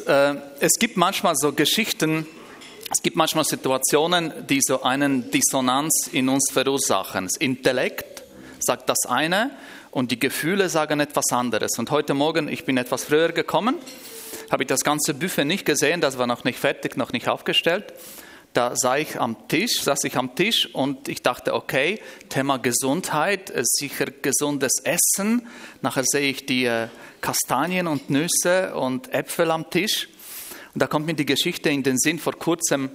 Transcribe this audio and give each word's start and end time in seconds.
äh, 0.00 0.34
es 0.60 0.72
gibt 0.78 0.96
manchmal 0.96 1.34
so 1.36 1.52
Geschichten, 1.52 2.26
es 2.90 3.02
gibt 3.02 3.16
manchmal 3.16 3.44
Situationen, 3.44 4.32
die 4.48 4.60
so 4.62 4.82
einen 4.82 5.30
Dissonanz 5.30 6.08
in 6.12 6.28
uns 6.28 6.50
verursachen. 6.52 7.26
Das 7.26 7.36
Intellekt 7.36 8.22
sagt 8.60 8.88
das 8.88 9.06
eine 9.06 9.50
und 9.90 10.10
die 10.10 10.18
Gefühle 10.18 10.68
sagen 10.68 11.00
etwas 11.00 11.32
anderes. 11.32 11.78
Und 11.78 11.90
heute 11.90 12.14
Morgen, 12.14 12.48
ich 12.48 12.64
bin 12.64 12.76
etwas 12.76 13.04
früher 13.04 13.32
gekommen, 13.32 13.76
habe 14.50 14.64
ich 14.64 14.66
das 14.66 14.80
ganze 14.80 15.14
Buffet 15.14 15.44
nicht 15.44 15.64
gesehen, 15.64 16.00
das 16.00 16.18
war 16.18 16.26
noch 16.26 16.44
nicht 16.44 16.58
fertig, 16.58 16.96
noch 16.96 17.12
nicht 17.12 17.28
aufgestellt. 17.28 17.92
Da 18.54 18.76
sah 18.76 18.96
ich 18.96 19.20
am 19.20 19.48
Tisch, 19.48 19.82
saß 19.82 20.04
ich 20.04 20.16
am 20.16 20.36
Tisch 20.36 20.72
und 20.72 21.08
ich 21.08 21.22
dachte, 21.22 21.54
okay, 21.54 22.00
Thema 22.28 22.58
Gesundheit, 22.58 23.50
äh, 23.50 23.62
sicher 23.64 24.06
gesundes 24.06 24.80
Essen. 24.84 25.48
Nachher 25.82 26.04
sehe 26.04 26.30
ich 26.30 26.46
die 26.46 26.64
äh, 26.64 26.86
Kastanien 27.20 27.88
und 27.88 28.10
Nüsse 28.10 28.76
und 28.76 29.12
Äpfel 29.12 29.50
am 29.50 29.68
Tisch. 29.70 30.08
Und 30.72 30.80
da 30.80 30.86
kommt 30.86 31.06
mir 31.06 31.14
die 31.14 31.26
Geschichte 31.26 31.68
in 31.68 31.82
den 31.82 31.98
Sinn. 31.98 32.20
Vor 32.20 32.34
kurzem 32.34 32.90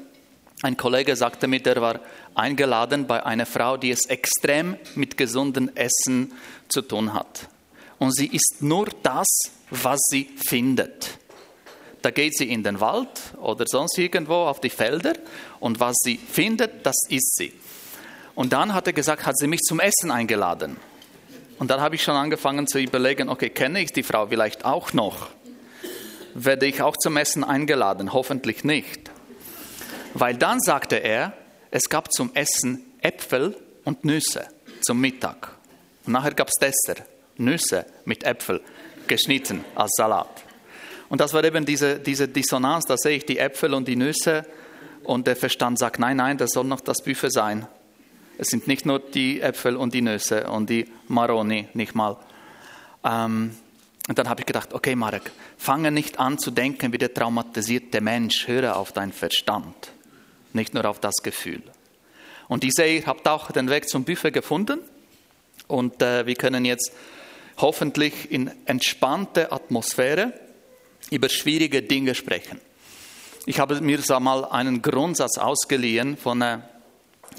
ein 0.61 0.77
Kollege 0.77 1.17
sagte 1.17 1.48
mir, 1.48 1.62
der 1.62 1.81
war 1.81 1.99
eingeladen 2.35 3.05
bei 3.05 3.26
einer 3.26 3.45
Frau, 3.45 3.76
die 3.76 3.91
es 3.91 4.05
extrem 4.05 4.77
mit 4.95 5.17
gesundem 5.17 5.70
Essen 5.76 6.31
zu 6.70 6.81
tun 6.81 7.13
hat. 7.13 7.49
Und 7.98 8.15
sie 8.15 8.27
isst 8.27 8.62
nur 8.62 8.87
das, 9.03 9.27
was 9.71 9.99
sie 10.09 10.29
findet. 10.37 11.17
Da 12.02 12.12
geht 12.12 12.38
sie 12.38 12.49
in 12.49 12.63
den 12.63 12.80
Wald 12.80 13.09
oder 13.41 13.66
sonst 13.67 13.98
irgendwo 13.98 14.35
auf 14.35 14.62
die 14.62 14.70
Felder 14.70 15.13
und 15.59 15.80
was 15.80 15.95
sie 16.02 16.17
findet, 16.17 16.85
das 16.85 16.95
isst 17.09 17.35
sie. 17.35 17.53
Und 18.35 18.53
dann 18.53 18.73
hat 18.73 18.88
er 18.88 18.94
gesagt, 18.94 19.26
hat 19.26 19.38
sie 19.38 19.48
mich 19.48 19.59
zum 19.62 19.81
Essen 19.81 20.12
eingeladen. 20.12 20.77
Und 21.57 21.70
dann 21.70 21.81
habe 21.81 21.95
ich 21.95 22.04
schon 22.04 22.16
angefangen 22.16 22.67
zu 22.67 22.80
überlegen, 22.80 23.27
okay, 23.27 23.49
kenne 23.49 23.81
ich 23.81 23.91
die 23.91 24.04
Frau 24.04 24.27
vielleicht 24.27 24.63
auch 24.63 24.93
noch? 24.93 25.27
Werde 26.34 26.66
ich 26.66 26.81
auch 26.81 26.95
zum 26.95 27.17
Essen 27.17 27.43
eingeladen? 27.43 28.13
Hoffentlich 28.13 28.63
nicht. 28.63 29.12
Weil 30.13 30.35
dann 30.35 30.62
sagte 30.62 30.95
er, 30.95 31.34
es 31.70 31.90
gab 31.90 32.13
zum 32.13 32.34
Essen 32.34 32.85
Äpfel 33.01 33.57
und 33.84 34.05
Nüsse 34.05 34.48
zum 34.82 35.01
Mittag. 35.01 35.51
Und 36.05 36.13
nachher 36.13 36.34
gab 36.34 36.48
es 36.48 36.55
Dessert, 36.55 37.04
Nüsse 37.35 37.85
mit 38.05 38.23
Äpfel, 38.23 38.62
geschnitten 39.07 39.66
als 39.76 39.91
Salat. 39.98 40.29
Und 41.10 41.20
das 41.20 41.34
war 41.34 41.43
eben 41.43 41.65
diese, 41.65 41.99
diese 41.99 42.27
Dissonanz, 42.27 42.85
da 42.85 42.96
sehe 42.98 43.18
ich 43.18 43.26
die 43.26 43.40
Äpfel 43.40 43.74
und 43.74 43.88
die 43.88 43.96
Nüsse 43.96 44.46
und 45.04 45.26
der 45.26 45.35
Verstand 45.35 45.79
sagt, 45.79 45.99
nein, 45.99 46.18
nein, 46.18 46.38
das 46.38 46.51
soll 46.51 46.66
noch 46.66 46.82
das 46.82 47.04
Buffet 47.04 47.32
sein. 47.32 47.68
Es 48.38 48.49
sind 48.49 48.68
nicht 48.68 48.85
nur 48.85 48.99
die 48.99 49.41
Äpfel 49.41 49.76
und 49.76 49.93
die 49.93 50.01
Nüsse 50.01 50.49
und 50.49 50.70
die 50.70 50.85
Maroni, 51.07 51.68
nicht 51.74 51.96
mal. 51.96 52.16
Ähm, 53.04 53.55
und 54.07 54.18
dann 54.18 54.29
habe 54.29 54.41
ich 54.41 54.46
gedacht, 54.46 54.74
okay 54.74 54.96
Marek, 54.96 55.32
fange 55.57 55.91
nicht 55.91 56.20
an 56.20 56.38
zu 56.38 56.51
denken 56.51 56.93
wie 56.93 56.98
der 56.98 57.13
traumatisierte 57.13 58.01
Mensch, 58.01 58.48
höre 58.48 58.76
auf 58.76 58.91
deinen 58.91 59.12
Verstand, 59.12 59.91
nicht 60.54 60.73
nur 60.73 60.85
auf 60.85 60.99
das 60.99 61.18
Gefühl. 61.23 61.62
Und 62.48 62.63
ich 62.63 62.73
sehe, 62.73 62.99
ihr 62.99 63.05
habt 63.05 63.27
auch 63.27 63.51
den 63.51 63.70
Weg 63.70 63.90
zum 63.90 64.03
Buffet 64.03 64.31
gefunden 64.31 64.79
und 65.68 66.01
äh, 66.01 66.25
wir 66.25 66.35
können 66.35 66.66
jetzt 66.66 66.91
hoffentlich 67.57 68.31
in 68.31 68.51
entspannter 68.66 69.53
Atmosphäre 69.53 70.34
über 71.12 71.29
schwierige 71.29 71.81
Dinge 71.81 72.16
sprechen. 72.16 72.59
Ich 73.46 73.59
habe 73.59 73.79
mir 73.81 74.00
so 74.02 74.19
mal 74.19 74.46
einen 74.46 74.81
Grundsatz 74.81 75.38
ausgeliehen 75.38 76.18
von 76.18 76.41
äh, 76.41 76.59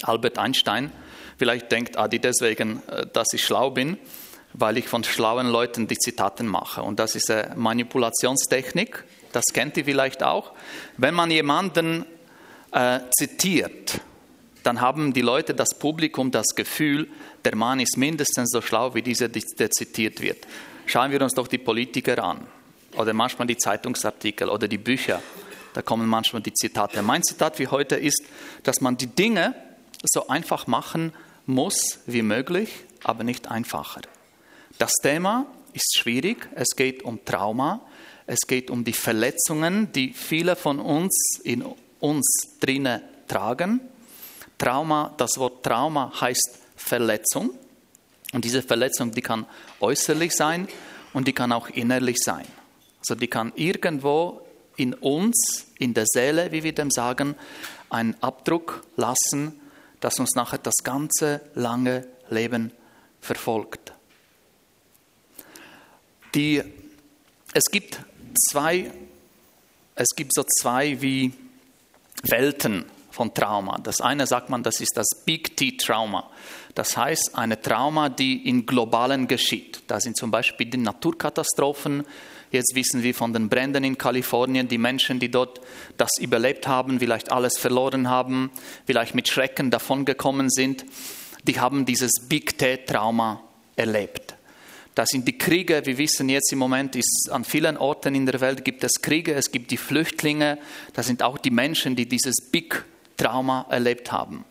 Albert 0.02 0.38
Einstein. 0.38 0.90
Vielleicht 1.38 1.70
denkt 1.70 1.96
Adi 1.96 2.18
deswegen, 2.18 2.82
äh, 2.88 3.06
dass 3.12 3.32
ich 3.32 3.44
schlau 3.44 3.70
bin, 3.70 3.98
weil 4.52 4.78
ich 4.78 4.88
von 4.88 5.04
schlauen 5.04 5.46
Leuten 5.46 5.86
die 5.86 5.98
Zitaten 5.98 6.46
mache. 6.46 6.82
Und 6.82 6.98
das 6.98 7.14
ist 7.14 7.30
eine 7.30 7.54
Manipulationstechnik. 7.54 9.04
Das 9.32 9.44
kennt 9.52 9.76
ihr 9.76 9.84
vielleicht 9.84 10.22
auch. 10.22 10.52
Wenn 10.96 11.14
man 11.14 11.30
jemanden 11.30 12.04
äh, 12.72 13.00
zitiert, 13.16 14.00
dann 14.64 14.80
haben 14.80 15.12
die 15.12 15.22
Leute, 15.22 15.54
das 15.54 15.78
Publikum, 15.78 16.30
das 16.30 16.54
Gefühl, 16.56 17.08
der 17.44 17.54
Mann 17.56 17.80
ist 17.80 17.96
mindestens 17.96 18.50
so 18.50 18.60
schlau 18.60 18.94
wie 18.94 19.02
dieser, 19.02 19.28
der 19.28 19.70
zitiert 19.70 20.20
wird. 20.20 20.46
Schauen 20.86 21.12
wir 21.12 21.22
uns 21.22 21.34
doch 21.34 21.46
die 21.46 21.58
Politiker 21.58 22.22
an 22.22 22.46
oder 22.96 23.12
manchmal 23.12 23.46
die 23.46 23.56
Zeitungsartikel 23.56 24.48
oder 24.48 24.68
die 24.68 24.78
Bücher. 24.78 25.22
Da 25.74 25.82
kommen 25.82 26.08
manchmal 26.08 26.42
die 26.42 26.52
Zitate. 26.52 27.02
Mein 27.02 27.22
Zitat 27.22 27.58
wie 27.58 27.68
heute 27.68 27.96
ist, 27.96 28.22
dass 28.64 28.80
man 28.80 28.96
die 28.96 29.06
Dinge 29.06 29.54
so 30.02 30.28
einfach 30.28 30.66
machen 30.66 31.12
muss 31.46 32.00
wie 32.06 32.22
möglich, 32.22 32.70
aber 33.04 33.24
nicht 33.24 33.48
einfacher. 33.50 34.00
Das 34.78 34.92
Thema 35.02 35.46
ist 35.72 35.96
schwierig. 35.98 36.48
Es 36.54 36.74
geht 36.76 37.02
um 37.02 37.24
Trauma. 37.24 37.80
Es 38.26 38.40
geht 38.46 38.70
um 38.70 38.84
die 38.84 38.92
Verletzungen, 38.92 39.92
die 39.92 40.12
viele 40.12 40.56
von 40.56 40.78
uns 40.78 41.40
in 41.44 41.64
uns 42.00 42.58
drinnen 42.60 43.02
tragen. 43.28 43.80
Trauma, 44.58 45.14
das 45.16 45.36
Wort 45.36 45.64
Trauma 45.64 46.12
heißt 46.20 46.58
Verletzung. 46.76 47.50
Und 48.32 48.44
diese 48.44 48.62
Verletzung, 48.62 49.10
die 49.12 49.22
kann 49.22 49.46
äußerlich 49.80 50.32
sein 50.32 50.68
und 51.12 51.26
die 51.26 51.32
kann 51.32 51.52
auch 51.52 51.68
innerlich 51.68 52.18
sein. 52.18 52.46
Also 53.00 53.14
die 53.14 53.28
kann 53.28 53.52
irgendwo 53.56 54.46
in 54.76 54.94
uns, 54.94 55.66
in 55.78 55.94
der 55.94 56.04
Seele, 56.06 56.52
wie 56.52 56.62
wir 56.62 56.74
dem 56.74 56.90
sagen, 56.90 57.34
einen 57.88 58.14
Abdruck 58.22 58.84
lassen, 58.96 59.60
das 60.00 60.18
uns 60.18 60.34
nachher 60.34 60.58
das 60.58 60.76
ganze 60.82 61.40
lange 61.54 62.06
Leben 62.30 62.72
verfolgt. 63.20 63.92
Die, 66.34 66.62
es 67.52 67.64
gibt 67.70 68.00
zwei, 68.50 68.90
es 69.94 70.08
gibt 70.16 70.32
so 70.34 70.44
zwei 70.60 71.00
wie 71.02 71.32
Welten 72.22 72.86
von 73.10 73.34
Trauma. 73.34 73.78
Das 73.78 74.00
eine 74.00 74.26
sagt 74.26 74.48
man, 74.48 74.62
das 74.62 74.80
ist 74.80 74.96
das 74.96 75.08
Big 75.24 75.56
T-Trauma. 75.56 76.30
Das 76.74 76.96
heißt, 76.96 77.34
eine 77.34 77.60
Trauma, 77.60 78.08
die 78.08 78.48
in 78.48 78.64
globalen 78.64 79.26
geschieht. 79.26 79.82
Da 79.88 80.00
sind 80.00 80.16
zum 80.16 80.30
Beispiel 80.30 80.70
die 80.70 80.78
Naturkatastrophen, 80.78 82.04
Jetzt 82.50 82.74
wissen 82.74 83.02
wir 83.02 83.14
von 83.14 83.32
den 83.32 83.48
Bränden 83.48 83.84
in 83.84 83.96
Kalifornien, 83.96 84.66
die 84.66 84.78
Menschen, 84.78 85.20
die 85.20 85.30
dort 85.30 85.60
das 85.96 86.10
überlebt 86.18 86.66
haben, 86.66 86.98
vielleicht 86.98 87.30
alles 87.30 87.56
verloren 87.58 88.08
haben, 88.08 88.50
vielleicht 88.86 89.14
mit 89.14 89.28
Schrecken 89.28 89.70
davongekommen 89.70 90.50
sind, 90.50 90.84
die 91.44 91.60
haben 91.60 91.86
dieses 91.86 92.12
Big 92.28 92.58
T-Trauma 92.58 93.42
erlebt. 93.76 94.34
Das 94.96 95.10
sind 95.10 95.26
die 95.28 95.38
Kriege, 95.38 95.80
wir 95.84 95.96
wissen 95.96 96.28
jetzt 96.28 96.52
im 96.52 96.58
Moment, 96.58 96.96
ist 96.96 97.30
an 97.30 97.44
vielen 97.44 97.76
Orten 97.76 98.14
in 98.16 98.26
der 98.26 98.40
Welt 98.40 98.64
gibt 98.64 98.82
es 98.82 99.00
Kriege, 99.00 99.32
es 99.34 99.52
gibt 99.52 99.70
die 99.70 99.76
Flüchtlinge, 99.76 100.58
das 100.92 101.06
sind 101.06 101.22
auch 101.22 101.38
die 101.38 101.52
Menschen, 101.52 101.94
die 101.94 102.06
dieses 102.06 102.50
Big 102.50 102.84
Trauma 103.16 103.66
erlebt 103.70 104.10
haben. 104.10 104.44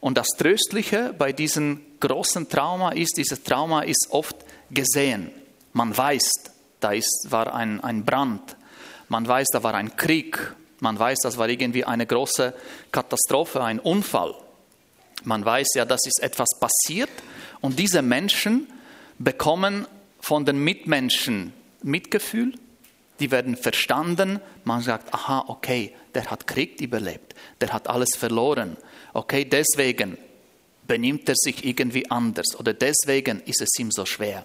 Und 0.00 0.16
das 0.16 0.28
Tröstliche 0.38 1.14
bei 1.16 1.32
diesem 1.32 1.80
großen 2.00 2.48
Trauma 2.48 2.92
ist, 2.92 3.16
dieses 3.18 3.42
Trauma 3.42 3.82
ist 3.82 4.08
oft 4.10 4.36
gesehen. 4.70 5.30
Man 5.72 5.96
weiß, 5.96 6.30
da 6.84 6.92
ist, 6.92 7.28
war 7.30 7.54
ein, 7.54 7.82
ein 7.82 8.04
Brand, 8.04 8.56
man 9.08 9.26
weiß, 9.26 9.48
da 9.52 9.62
war 9.62 9.74
ein 9.74 9.96
Krieg, 9.96 10.54
man 10.80 10.98
weiß, 10.98 11.18
das 11.22 11.38
war 11.38 11.48
irgendwie 11.48 11.84
eine 11.84 12.06
große 12.06 12.52
Katastrophe, 12.92 13.62
ein 13.62 13.80
Unfall. 13.80 14.34
Man 15.22 15.44
weiß 15.44 15.68
ja, 15.76 15.86
das 15.86 16.06
ist 16.06 16.22
etwas 16.22 16.48
passiert 16.60 17.10
und 17.62 17.78
diese 17.78 18.02
Menschen 18.02 18.66
bekommen 19.18 19.86
von 20.20 20.44
den 20.44 20.58
Mitmenschen 20.58 21.54
Mitgefühl, 21.82 22.52
die 23.20 23.30
werden 23.30 23.56
verstanden, 23.56 24.40
man 24.64 24.82
sagt, 24.82 25.14
aha, 25.14 25.44
okay, 25.48 25.94
der 26.14 26.30
hat 26.30 26.46
Krieg 26.46 26.80
überlebt, 26.80 27.34
der 27.60 27.72
hat 27.72 27.88
alles 27.88 28.16
verloren, 28.16 28.76
okay, 29.14 29.44
deswegen 29.44 30.18
benimmt 30.86 31.28
er 31.28 31.36
sich 31.36 31.64
irgendwie 31.64 32.10
anders 32.10 32.58
oder 32.58 32.74
deswegen 32.74 33.40
ist 33.40 33.62
es 33.62 33.78
ihm 33.78 33.90
so 33.90 34.04
schwer. 34.04 34.44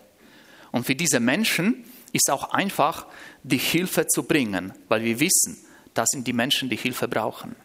Und 0.72 0.86
für 0.86 0.96
diese 0.96 1.20
Menschen 1.20 1.84
ist 2.14 2.30
auch 2.30 2.52
einfach, 2.52 3.06
die 3.44 3.58
Hilfe 3.58 4.08
zu 4.08 4.24
bringen, 4.24 4.74
weil 4.88 5.04
wir 5.04 5.20
wissen, 5.20 5.58
das 5.94 6.08
sind 6.12 6.28
die 6.28 6.34
Menschen, 6.34 6.70
die 6.70 6.76
Hilfe 6.76 7.08
brauchen. 7.08 7.56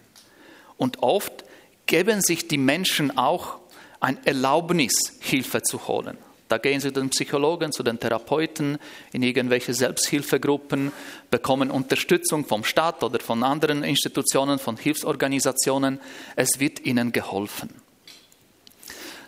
Und 0.77 1.03
oft 1.03 1.45
geben 1.87 2.21
sich 2.21 2.49
die 2.49 2.59
Menschen 2.59 3.17
auch 3.17 3.59
ein 4.01 4.19
Erlaubnis, 4.27 4.93
Hilfe 5.21 5.63
zu 5.63 5.87
holen. 5.87 6.19
Da 6.49 6.59
gehen 6.59 6.79
sie 6.79 6.93
zu 6.93 7.01
den 7.01 7.11
Psychologen, 7.11 7.73
zu 7.73 7.83
den 7.83 7.99
Therapeuten, 7.99 8.79
in 9.13 9.23
irgendwelche 9.23 9.73
Selbsthilfegruppen, 9.73 10.93
bekommen 11.31 11.71
Unterstützung 11.71 12.45
vom 12.45 12.65
Staat 12.65 13.03
oder 13.03 13.19
von 13.21 13.43
anderen 13.43 13.83
Institutionen, 13.83 14.59
von 14.59 14.77
Hilfsorganisationen. 14.77 16.01
Es 16.37 16.61
wird 16.61 16.85
ihnen 16.85 17.13
geholfen. 17.13 17.71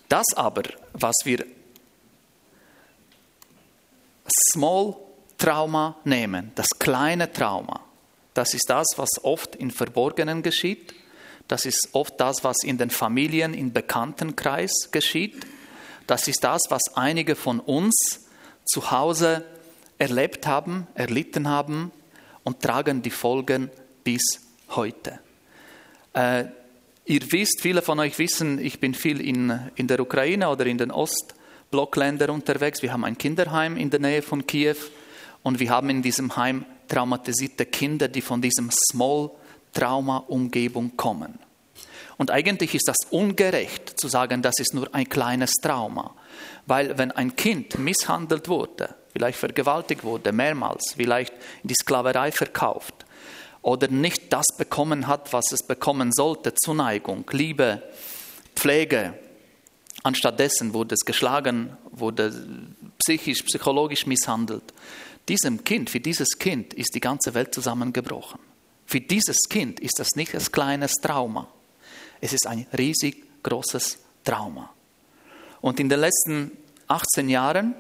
Das 0.09 0.27
aber, 0.37 0.63
was 0.93 1.17
wir 1.25 1.45
Small 4.53 4.97
Trauma 5.39 5.97
nehmen, 6.05 6.53
das 6.55 6.69
kleine 6.79 7.33
Trauma. 7.33 7.81
Das 8.35 8.55
ist 8.55 8.69
das, 8.69 8.87
was 8.97 9.09
oft 9.23 9.57
im 9.57 9.71
Verborgenen 9.71 10.43
geschieht. 10.43 10.95
Das 11.49 11.65
ist 11.65 11.91
oft 11.93 12.21
das, 12.21 12.45
was 12.45 12.65
in 12.65 12.77
den 12.79 12.91
Familien, 12.91 13.55
im 13.55 13.73
Bekanntenkreis 13.73 14.91
geschieht. 14.91 15.47
Das 16.07 16.29
ist 16.29 16.45
das, 16.45 16.63
was 16.69 16.83
einige 16.95 17.35
von 17.35 17.61
uns 17.61 18.27
zu 18.65 18.91
Hause 18.91 19.45
erlebt 19.99 20.47
haben, 20.47 20.87
erlitten 20.95 21.49
haben. 21.49 21.93
und 22.47 22.61
tragen 22.61 23.03
die 23.03 23.11
Folgen 23.11 23.71
bis 24.05 24.23
heute. 24.69 25.19
Äh, 26.15 26.45
ihr 27.05 27.33
wisst, 27.33 27.61
viele 27.61 27.83
von 27.83 27.99
euch 27.99 28.21
wissen, 28.21 28.65
ich 28.65 28.79
bin 28.79 28.95
viel 28.95 29.21
in, 29.21 29.59
in 29.75 29.89
der 29.89 29.99
Ukraine 29.99 30.49
oder 30.49 30.65
in 30.67 30.79
den 30.79 30.93
Ostblockländern 30.93 32.31
unterwegs. 32.31 32.83
Wir 32.83 32.93
haben 32.93 33.05
ein 33.05 33.19
Kinderheim 33.19 33.77
in 33.77 33.91
der 33.91 33.99
Nähe 33.99 34.23
von 34.23 34.47
Kiew 34.47 34.77
und 35.47 35.61
wir 35.61 35.71
haben 35.71 35.89
in 35.91 36.03
diesem 36.03 36.35
Heim 36.35 36.65
traumatisierte 36.89 37.67
Kinder, 37.67 38.09
die 38.09 38.21
von 38.21 38.43
diesem 38.43 38.69
Small-Trauma-Umgebung 38.91 40.97
kommen. 40.97 41.39
Und 42.17 42.33
eigentlich 42.33 42.75
ist 42.75 42.89
das 42.89 42.97
ungerecht 43.11 43.93
zu 43.97 44.09
sagen, 44.09 44.43
das 44.43 44.59
ist 44.59 44.75
nur 44.75 44.93
ein 44.93 45.09
kleines 45.09 45.53
Trauma. 45.63 46.17
Weil 46.67 46.99
wenn 46.99 47.13
ein 47.13 47.37
Kind 47.37 47.79
misshandelt 47.79 48.49
wurde, 48.49 48.97
vielleicht 49.13 49.39
vergewaltigt 49.39 50.03
wurde, 50.03 50.33
mehrmals, 50.33 50.95
vielleicht 50.97 51.33
in 51.63 51.69
die 51.69 51.77
Sklaverei 51.81 52.33
verkauft 52.33 53.07
oder 53.63 53.87
nicht 53.87 54.33
das 54.33 54.47
bekommen 54.59 55.07
hat, 55.07 55.33
was 55.33 55.53
es 55.53 55.65
bekommen 55.65 56.11
sollte, 56.13 56.57
Zuneigung, 56.57 57.25
Liebe, 57.31 57.85
Pflege, 58.57 59.15
anstattdessen 60.03 60.75
wurde 60.75 60.97
es 60.97 61.05
geschlagen, 61.05 61.77
wurde 61.93 62.33
psychisch, 62.99 63.43
psychologisch 63.43 64.07
misshandelt. 64.07 64.75
Diesem 65.29 65.65
Kind, 65.65 65.91
für 65.91 66.01
dieses 66.01 66.39
Kind 66.39 66.75
ist 66.75 66.95
die 66.95 67.01
ganze 67.01 67.35
Welt 67.35 67.53
zusammengebrochen. 67.53 68.39
Für 68.87 69.01
dieses 69.01 69.49
Kind 69.49 69.81
ist 69.81 69.99
das 69.99 70.15
nicht 70.15 70.35
ein 70.35 70.53
kleines 70.53 70.93
Trauma. 70.95 71.49
Es 72.21 72.33
ist 72.33 72.47
ein 72.47 72.67
riesig 72.77 73.25
großes 73.43 73.99
Trauma. 74.25 74.71
Und 75.61 75.81
in 75.81 75.89
den 75.89 76.01
letzten 76.01 76.53
18 76.87 77.29
Jahren, 77.29 77.75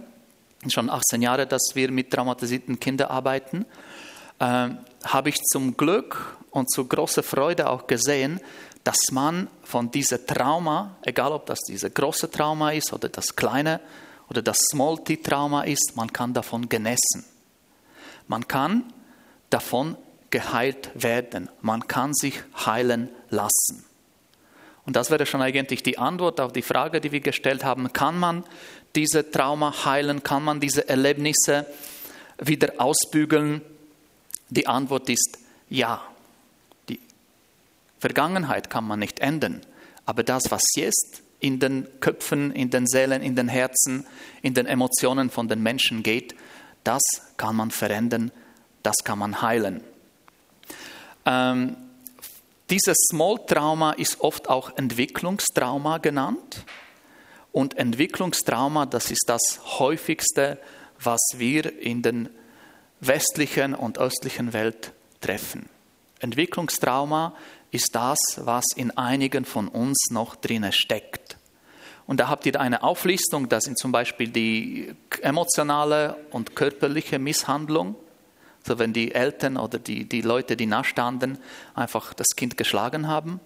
schon 0.68 0.90
18 0.90 1.22
Jahre, 1.22 1.46
dass 1.46 1.70
wir 1.74 1.92
mit 1.92 2.10
traumatisierten 2.10 2.80
Kindern 2.80 3.08
arbeiten, 3.08 3.64
äh, 4.40 4.70
habe 5.04 5.28
ich 5.28 5.40
zum 5.44 5.76
Glück 5.76 6.36
und 6.50 6.70
zu 6.70 6.86
großer 6.86 7.22
Freude 7.22 7.70
auch 7.70 7.86
gesehen, 7.86 8.40
dass 8.82 8.98
man 9.12 9.48
von 9.62 9.90
diesem 9.90 10.26
Trauma, 10.26 10.96
egal 11.02 11.32
ob 11.32 11.46
das 11.46 11.60
dieses 11.60 11.92
große 11.92 12.30
Trauma 12.30 12.72
ist 12.72 12.92
oder 12.92 13.08
das 13.08 13.34
kleine 13.34 13.80
oder 14.28 14.42
das 14.42 14.58
Small-T-Trauma 14.70 15.62
ist, 15.62 15.92
man 15.94 16.12
kann 16.12 16.34
davon 16.34 16.68
genessen. 16.68 17.35
Man 18.28 18.48
kann 18.48 18.84
davon 19.50 19.96
geheilt 20.30 20.90
werden. 20.94 21.48
Man 21.60 21.86
kann 21.88 22.14
sich 22.14 22.42
heilen 22.64 23.08
lassen. 23.30 23.84
Und 24.84 24.94
das 24.94 25.10
wäre 25.10 25.26
schon 25.26 25.42
eigentlich 25.42 25.82
die 25.82 25.98
Antwort 25.98 26.40
auf 26.40 26.52
die 26.52 26.62
Frage, 26.62 27.00
die 27.00 27.10
wir 27.10 27.20
gestellt 27.20 27.64
haben. 27.64 27.92
Kann 27.92 28.18
man 28.18 28.44
diese 28.94 29.30
Trauma 29.30 29.84
heilen? 29.84 30.22
Kann 30.22 30.44
man 30.44 30.60
diese 30.60 30.88
Erlebnisse 30.88 31.66
wieder 32.38 32.74
ausbügeln? 32.78 33.62
Die 34.48 34.66
Antwort 34.66 35.08
ist 35.08 35.38
ja. 35.68 36.02
Die 36.88 37.00
Vergangenheit 37.98 38.70
kann 38.70 38.84
man 38.84 39.00
nicht 39.00 39.18
ändern. 39.18 39.62
Aber 40.04 40.22
das, 40.22 40.44
was 40.50 40.62
jetzt 40.76 41.22
in 41.40 41.58
den 41.58 41.88
Köpfen, 42.00 42.52
in 42.52 42.70
den 42.70 42.86
Seelen, 42.86 43.22
in 43.22 43.34
den 43.34 43.48
Herzen, 43.48 44.06
in 44.42 44.54
den 44.54 44.66
Emotionen 44.66 45.30
von 45.30 45.48
den 45.48 45.62
Menschen 45.62 46.04
geht, 46.04 46.34
das 46.86 47.02
kann 47.36 47.56
man 47.56 47.70
verändern, 47.70 48.30
das 48.82 48.96
kann 49.04 49.18
man 49.18 49.42
heilen. 49.42 49.82
Ähm, 51.24 51.76
dieses 52.70 52.96
Small-Trauma 53.10 53.92
ist 53.92 54.20
oft 54.20 54.48
auch 54.48 54.76
Entwicklungstrauma 54.76 55.98
genannt. 55.98 56.64
Und 57.52 57.78
Entwicklungstrauma, 57.78 58.86
das 58.86 59.10
ist 59.10 59.24
das 59.28 59.78
häufigste, 59.78 60.58
was 61.00 61.20
wir 61.36 61.80
in 61.80 62.02
den 62.02 62.28
westlichen 63.00 63.74
und 63.74 63.98
östlichen 63.98 64.52
Welt 64.52 64.92
treffen. 65.20 65.68
Entwicklungstrauma 66.20 67.34
ist 67.70 67.94
das, 67.94 68.18
was 68.38 68.64
in 68.74 68.96
einigen 68.96 69.44
von 69.44 69.68
uns 69.68 70.10
noch 70.10 70.36
drinnen 70.36 70.72
steckt. 70.72 71.36
Und 72.06 72.20
da 72.20 72.28
habt 72.28 72.46
ihr 72.46 72.60
eine 72.60 72.82
Auflistung, 72.82 73.48
das 73.48 73.64
sind 73.64 73.78
zum 73.78 73.90
Beispiel 73.90 74.28
die 74.28 74.94
emotionale 75.22 76.16
und 76.30 76.54
körperliche 76.54 77.18
Misshandlung, 77.18 77.96
so 78.64 78.78
wenn 78.78 78.92
die 78.92 79.14
Eltern 79.14 79.56
oder 79.56 79.78
die, 79.78 80.04
die 80.04 80.20
Leute, 80.20 80.56
die 80.56 80.66
nachstanden, 80.66 81.38
einfach 81.74 82.14
das 82.14 82.28
Kind 82.36 82.56
geschlagen 82.56 83.08
haben. 83.08 83.40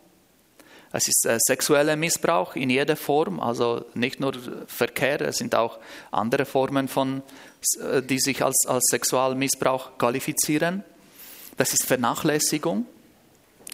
Es 0.92 1.06
ist 1.06 1.24
äh, 1.26 1.38
sexueller 1.38 1.94
Missbrauch 1.96 2.56
in 2.56 2.68
jeder 2.68 2.96
Form, 2.96 3.38
also 3.38 3.84
nicht 3.94 4.18
nur 4.18 4.32
Verkehr, 4.66 5.20
es 5.20 5.36
sind 5.36 5.54
auch 5.54 5.78
andere 6.10 6.44
Formen, 6.44 6.88
von, 6.88 7.22
äh, 7.80 8.02
die 8.02 8.18
sich 8.18 8.42
als, 8.42 8.66
als 8.66 8.86
Sexualmissbrauch 8.90 9.98
qualifizieren. 9.98 10.82
Das 11.56 11.72
ist 11.72 11.84
Vernachlässigung. 11.84 12.86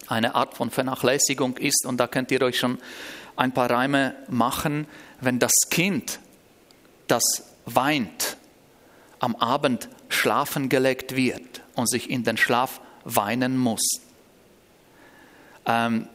Eine 0.09 0.35
Art 0.35 0.55
von 0.55 0.71
Vernachlässigung 0.71 1.57
ist, 1.57 1.87
und 1.87 1.97
da 1.99 2.07
könnt 2.07 2.31
ihr 2.31 2.43
euch 2.43 2.59
schon 2.59 2.79
ein 3.37 3.53
paar 3.53 3.71
Reime 3.71 4.15
machen, 4.29 4.87
wenn 5.21 5.39
das 5.39 5.53
Kind, 5.71 6.19
das 7.07 7.23
weint, 7.67 8.37
am 9.19 9.37
Abend 9.37 9.89
schlafen 10.09 10.69
gelegt 10.69 11.17
wird 11.17 11.63
und 11.75 11.89
sich 11.89 12.11
in 12.11 12.25
den 12.25 12.37
Schlaf 12.37 12.81
weinen 13.05 13.57
muss. 13.57 14.01
Ähm, 15.67 16.09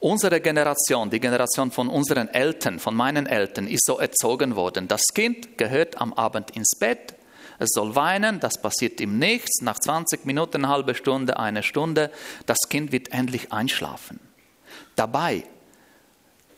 unsere 0.00 0.40
Generation, 0.40 1.10
die 1.10 1.20
Generation 1.20 1.70
von 1.70 1.88
unseren 1.88 2.28
Eltern, 2.28 2.78
von 2.78 2.94
meinen 2.94 3.26
Eltern, 3.26 3.66
ist 3.66 3.84
so 3.86 3.98
erzogen 3.98 4.56
worden. 4.56 4.88
Das 4.88 5.02
Kind 5.14 5.58
gehört 5.58 6.00
am 6.00 6.12
Abend 6.12 6.50
ins 6.52 6.76
Bett, 6.78 7.14
es 7.58 7.70
soll 7.72 7.96
weinen, 7.96 8.38
das 8.38 8.60
passiert 8.62 9.00
ihm 9.00 9.18
nichts. 9.18 9.62
Nach 9.62 9.78
20 9.78 10.24
Minuten, 10.24 10.68
halbe 10.68 10.94
Stunde, 10.94 11.38
eine 11.38 11.62
Stunde, 11.62 12.12
das 12.46 12.58
Kind 12.68 12.92
wird 12.92 13.12
endlich 13.12 13.52
einschlafen. 13.52 14.20
Dabei, 14.94 15.44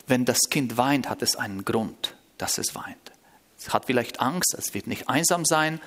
wenn 0.07 0.25
das 0.25 0.39
Kind 0.49 0.77
weint, 0.77 1.09
hat 1.09 1.21
es 1.21 1.35
einen 1.35 1.65
Grund, 1.65 2.15
dass 2.37 2.57
es 2.57 2.75
weint. 2.75 3.11
Es 3.57 3.73
hat 3.73 3.85
vielleicht 3.85 4.19
Angst, 4.19 4.55
es 4.57 4.73
wird 4.73 4.87
nicht 4.87 5.07
einsam 5.07 5.45
sein, 5.45 5.79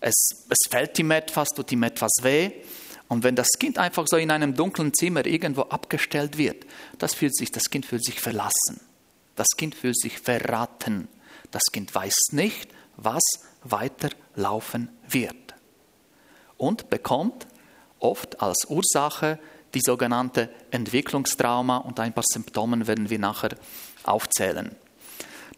es, 0.00 0.14
es 0.48 0.58
fällt 0.68 0.98
ihm 0.98 1.10
etwas, 1.10 1.48
tut 1.48 1.70
ihm 1.72 1.82
etwas 1.82 2.10
weh. 2.22 2.50
Und 3.08 3.22
wenn 3.22 3.36
das 3.36 3.50
Kind 3.58 3.78
einfach 3.78 4.06
so 4.06 4.16
in 4.16 4.30
einem 4.30 4.54
dunklen 4.54 4.94
Zimmer 4.94 5.26
irgendwo 5.26 5.62
abgestellt 5.62 6.38
wird, 6.38 6.66
das, 6.98 7.14
fühlt 7.14 7.36
sich, 7.36 7.50
das 7.50 7.64
Kind 7.70 7.86
fühlt 7.86 8.04
sich 8.04 8.20
verlassen. 8.20 8.80
Das 9.36 9.48
Kind 9.56 9.74
fühlt 9.74 9.98
sich 9.98 10.18
verraten. 10.18 11.08
Das 11.50 11.62
Kind 11.72 11.94
weiß 11.94 12.14
nicht, 12.32 12.70
was 12.96 13.22
weiterlaufen 13.62 14.90
wird. 15.08 15.36
Und 16.56 16.90
bekommt 16.90 17.46
oft 17.98 18.40
als 18.40 18.66
Ursache 18.68 19.38
die 19.74 19.80
sogenannte 19.80 20.48
Entwicklungstrauma 20.70 21.78
und 21.78 22.00
ein 22.00 22.12
paar 22.12 22.24
Symptome 22.26 22.86
werden 22.86 23.10
wir 23.10 23.18
nachher 23.18 23.50
aufzählen. 24.02 24.74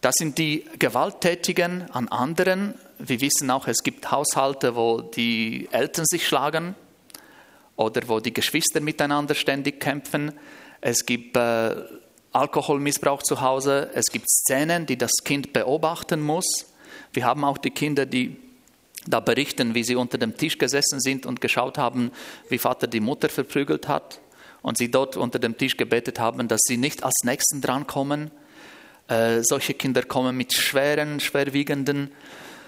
Das 0.01 0.15
sind 0.19 0.39
die 0.39 0.65
Gewalttätigen 0.79 1.91
an 1.93 2.09
anderen. 2.09 2.75
Wir 2.99 3.21
wissen 3.21 3.51
auch, 3.51 3.69
es 3.69 3.83
gibt 3.85 4.11
Haushalte, 4.11 4.75
wo 4.75 5.01
die 5.01 5.69
Eltern 5.71 6.05
sich 6.07 6.27
schlagen 6.27 6.75
oder 7.77 8.09
wo 8.09 8.21
die 8.21 8.35
Geschwister 8.35 8.81
miteinander 8.81 9.35
ständig 9.35 9.81
kämpfen. 9.81 10.33
Es 10.81 11.07
gibt 11.07 11.37
äh, 11.37 11.77
Alkoholmissbrauch 12.33 13.23
zu 13.23 13.41
Hause. 13.41 13.91
Es 13.95 14.07
gibt 14.07 14.29
Szenen, 14.29 14.87
die 14.87 14.99
das 14.99 15.13
Kind 15.25 15.53
beobachten 15.53 16.21
muss. 16.21 16.67
Wir 17.13 17.25
haben 17.25 17.45
auch 17.45 17.59
die 17.59 17.71
Kinder, 17.71 18.05
die 18.05 18.37
da 19.07 19.21
berichten, 19.21 19.75
wie 19.75 19.85
sie 19.85 19.97
unter 19.97 20.19
dem 20.19 20.37
Tisch 20.37 20.59
gesessen 20.59 21.01
sind 21.01 21.27
und 21.27 21.41
geschaut 21.41 21.79
haben, 21.79 22.13
wie 22.49 22.59
Vater 22.59 22.87
die 22.87 23.01
Mutter 23.01 23.29
verprügelt 23.29 23.89
hat 23.89 24.21
und 24.63 24.79
sie 24.79 24.91
dort 24.91 25.17
unter 25.17 25.39
dem 25.39 25.57
Tisch 25.57 25.77
gebetet 25.77 26.21
haben, 26.21 26.49
dass 26.49 26.61
sie 26.65 26.77
nicht 26.77 27.03
als 27.03 27.25
Nächsten 27.25 27.61
drankommen 27.61 28.31
äh, 29.09 29.43
solche 29.43 29.75
Kinder 29.75 30.03
kommen 30.03 30.37
mit 30.37 30.55
schweren, 30.55 31.21
schwerwiegenden 31.21 32.13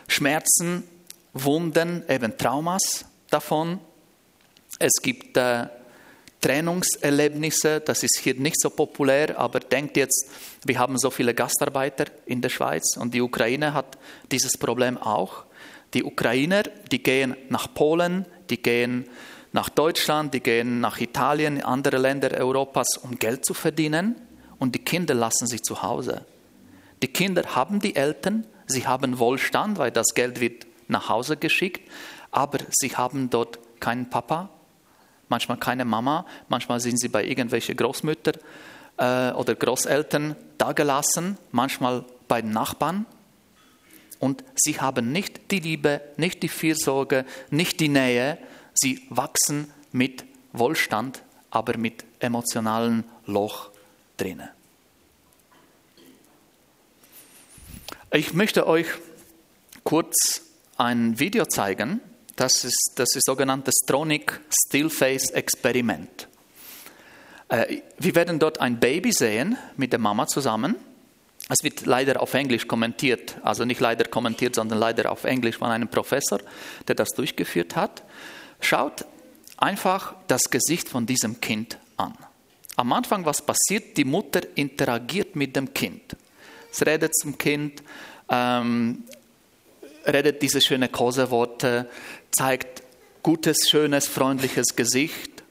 Schmerzen, 0.09 0.85
Wunden, 1.33 2.03
eben 2.09 2.37
Traumas 2.37 3.05
davon. 3.31 3.81
Es 4.79 5.01
gibt 5.01 5.37
äh, 5.37 5.67
Trennungserlebnisse, 6.41 7.81
das 7.81 8.03
ist 8.03 8.19
hier 8.23 8.35
nicht 8.35 8.61
so 8.61 8.69
populär, 8.69 9.39
aber 9.39 9.61
denkt 9.61 9.97
jetzt, 9.97 10.29
wir 10.65 10.79
haben 10.79 10.99
so 10.99 11.11
viele 11.11 11.33
Gastarbeiter 11.33 12.05
in 12.27 12.43
der 12.43 12.51
Schweiz 12.51 12.97
und 12.99 13.15
die 13.15 13.23
Ukraine 13.23 13.73
hat 13.73 13.97
dieses 14.31 14.59
Problem 14.59 14.99
auch. 14.99 15.45
Die 15.95 16.05
Ukrainer, 16.05 16.65
die 16.91 17.03
gehen 17.03 17.37
nach 17.49 17.73
Polen, 17.73 18.27
die 18.51 18.61
gehen 18.61 19.07
nach 19.53 19.69
Deutschland, 19.69 20.35
die 20.35 20.41
gehen 20.41 20.81
nach 20.81 21.01
Italien, 21.01 21.63
andere 21.63 21.99
Länder 21.99 22.33
Europas, 22.33 22.97
um 22.97 23.19
Geld 23.19 23.47
zu 23.47 23.55
verdienen 23.55 24.17
und 24.59 24.75
die 24.75 24.81
Kinder 24.81 25.15
lassen 25.15 25.47
sich 25.47 25.63
zu 25.63 25.83
Hause. 25.83 26.27
Die 27.03 27.09
Kinder 27.09 27.43
haben 27.55 27.81
die 27.81 27.97
Eltern, 27.97 28.47
sie 28.67 28.87
haben 28.87 29.19
Wohlstand, 29.19 29.79
weil 29.79 29.91
das 29.91 30.15
Geld 30.15 30.41
wird 30.41 30.67
nach 30.89 31.09
Hause 31.09 31.37
geschickt, 31.37 31.89
aber 32.31 32.59
sie 32.71 32.97
haben 32.97 33.31
dort 33.31 33.59
keinen 33.79 34.11
Papa, 34.11 34.51
manchmal 35.29 35.59
keine 35.59 35.85
Mama, 35.85 36.27
manchmal 36.49 36.81
sind 36.81 36.99
sie 36.99 37.09
bei 37.09 37.25
irgendwelchen 37.25 37.77
Großmüttern 37.77 38.35
äh, 38.97 39.31
oder 39.33 39.55
Großeltern 39.55 40.35
dagelassen, 40.59 41.39
manchmal 41.53 42.05
bei 42.27 42.43
Nachbarn. 42.43 43.07
Und 44.21 44.45
sie 44.55 44.81
haben 44.81 45.13
nicht 45.13 45.51
die 45.51 45.61
Liebe, 45.61 46.01
nicht 46.17 46.43
die 46.43 46.49
Fürsorge, 46.49 47.25
nicht 47.51 47.81
die 47.81 47.89
Nähe, 47.89 48.39
Sie 48.75 49.07
wachsen 49.09 49.73
mit 49.93 50.25
Wohlstand, 50.53 51.23
aber 51.51 51.79
mit 51.79 52.05
emotionalen 52.19 53.05
Loch 53.27 53.71
drinnen. 54.17 54.49
Ich 58.13 58.35
möchte 58.35 58.67
euch 58.67 58.87
kurz 59.85 60.43
ein 60.77 61.19
Video 61.19 61.47
zeigen. 61.47 62.01
Das 62.37 62.65
ist 62.65 62.93
das 62.97 63.15
ist 63.15 63.27
sogenannte 63.27 63.71
Stronic 63.85 64.41
Stillface 64.67 65.31
Experiment. 65.31 66.29
Äh, 67.49 67.83
wir 67.99 68.15
werden 68.15 68.39
dort 68.39 68.61
ein 68.61 68.81
Baby 68.81 69.13
sehen 69.13 69.57
mit 69.77 69.93
der 69.93 70.01
Mama 70.01 70.27
zusammen. 70.27 70.77
Es 71.49 71.63
wird 71.63 71.85
leider 71.85 72.23
auf 72.23 72.33
Englisch 72.33 72.67
kommentiert, 72.67 73.37
also 73.43 73.65
nicht 73.65 73.81
leider 73.81 74.05
kommentiert, 74.05 74.55
sondern 74.55 74.79
leider 74.79 75.13
auf 75.13 75.25
Englisch 75.25 75.59
von 75.59 75.69
einem 75.69 75.89
Professor, 75.89 76.41
der 76.89 76.95
das 76.95 77.11
durchgeführt 77.11 77.77
hat. 77.77 78.03
Schaut 78.61 79.05
einfach 79.59 80.15
das 80.27 80.51
Gesicht 80.51 80.89
von 80.89 81.05
diesem 81.05 81.41
Kind 81.41 81.79
an. 81.97 82.15
Am 82.77 82.93
Anfang, 82.93 83.25
was 83.25 83.43
passiert? 83.43 83.97
Die 83.97 84.05
Mutter 84.05 84.41
interagiert 84.55 85.37
mit 85.37 85.55
dem 85.55 85.73
Kind. 85.75 86.17
Es 86.73 86.85
redet 86.85 87.15
zum 87.15 87.39
Kind, 87.39 87.83
ähm, 88.29 89.05
redet 90.07 90.43
diese 90.43 90.61
schönen 90.61 90.91
Koseworte, 90.91 91.89
zeigt 92.33 92.83
gutes, 93.23 93.69
schönes, 93.69 94.09
freundliches 94.09 94.75
Gesicht. 94.75 95.45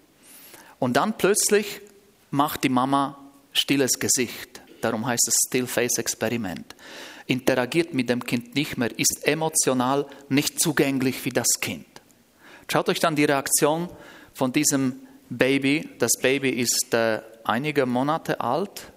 Und 0.79 0.97
dann 0.97 1.17
plötzlich 1.17 1.81
macht 2.29 2.63
die 2.63 2.69
Mama 2.69 3.17
stilles 3.53 4.00
Gesicht. 4.00 4.62
Darum 4.83 5.05
heißt 5.05 5.27
es 5.27 5.33
Still-Face-Experiment. 5.47 6.75
Interagiert 7.25 7.93
mit 7.93 8.09
dem 8.09 8.25
Kind 8.25 8.55
nicht 8.55 8.77
mehr, 8.77 8.89
ist 8.99 9.25
emotional 9.25 10.05
nicht 10.29 10.59
zugänglich 10.59 11.23
wie 11.23 11.29
das 11.29 11.47
Kind. 11.61 11.85
Schaut 12.69 12.89
euch 12.89 12.99
dann 12.99 13.15
die 13.15 13.25
Reaktion 13.25 13.89
von 14.33 14.51
diesem 14.51 15.07
Baby. 15.29 15.89
Das 15.99 16.11
Baby 16.21 16.49
ist 16.49 16.93
äh, 16.93 17.21
einige 17.43 17.85
Monate 17.85 18.41
alt, 18.41 18.91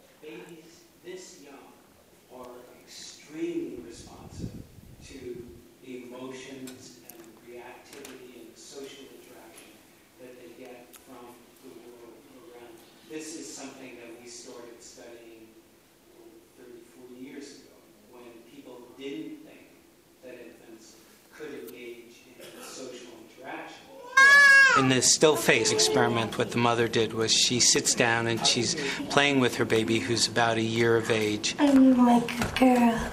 in 24.79 24.89
the 24.89 25.03
still 25.03 25.37
face 25.37 25.73
experiment, 25.73 26.39
what 26.39 26.51
the 26.51 26.59
mother 26.59 26.89
did 26.89 27.13
was 27.13 27.33
she 27.33 27.61
sits 27.61 27.95
down 27.95 28.27
and 28.27 28.45
she's 28.47 28.75
playing 29.11 29.41
with 29.41 29.57
her 29.57 29.65
baby 29.65 29.99
who's 29.99 30.27
about 30.29 30.57
a 30.59 30.63
year 30.63 30.97
of 30.97 31.11
age. 31.11 31.55
I'm 31.59 31.97
like 32.07 32.31
a 32.41 32.59
girl. 32.59 33.11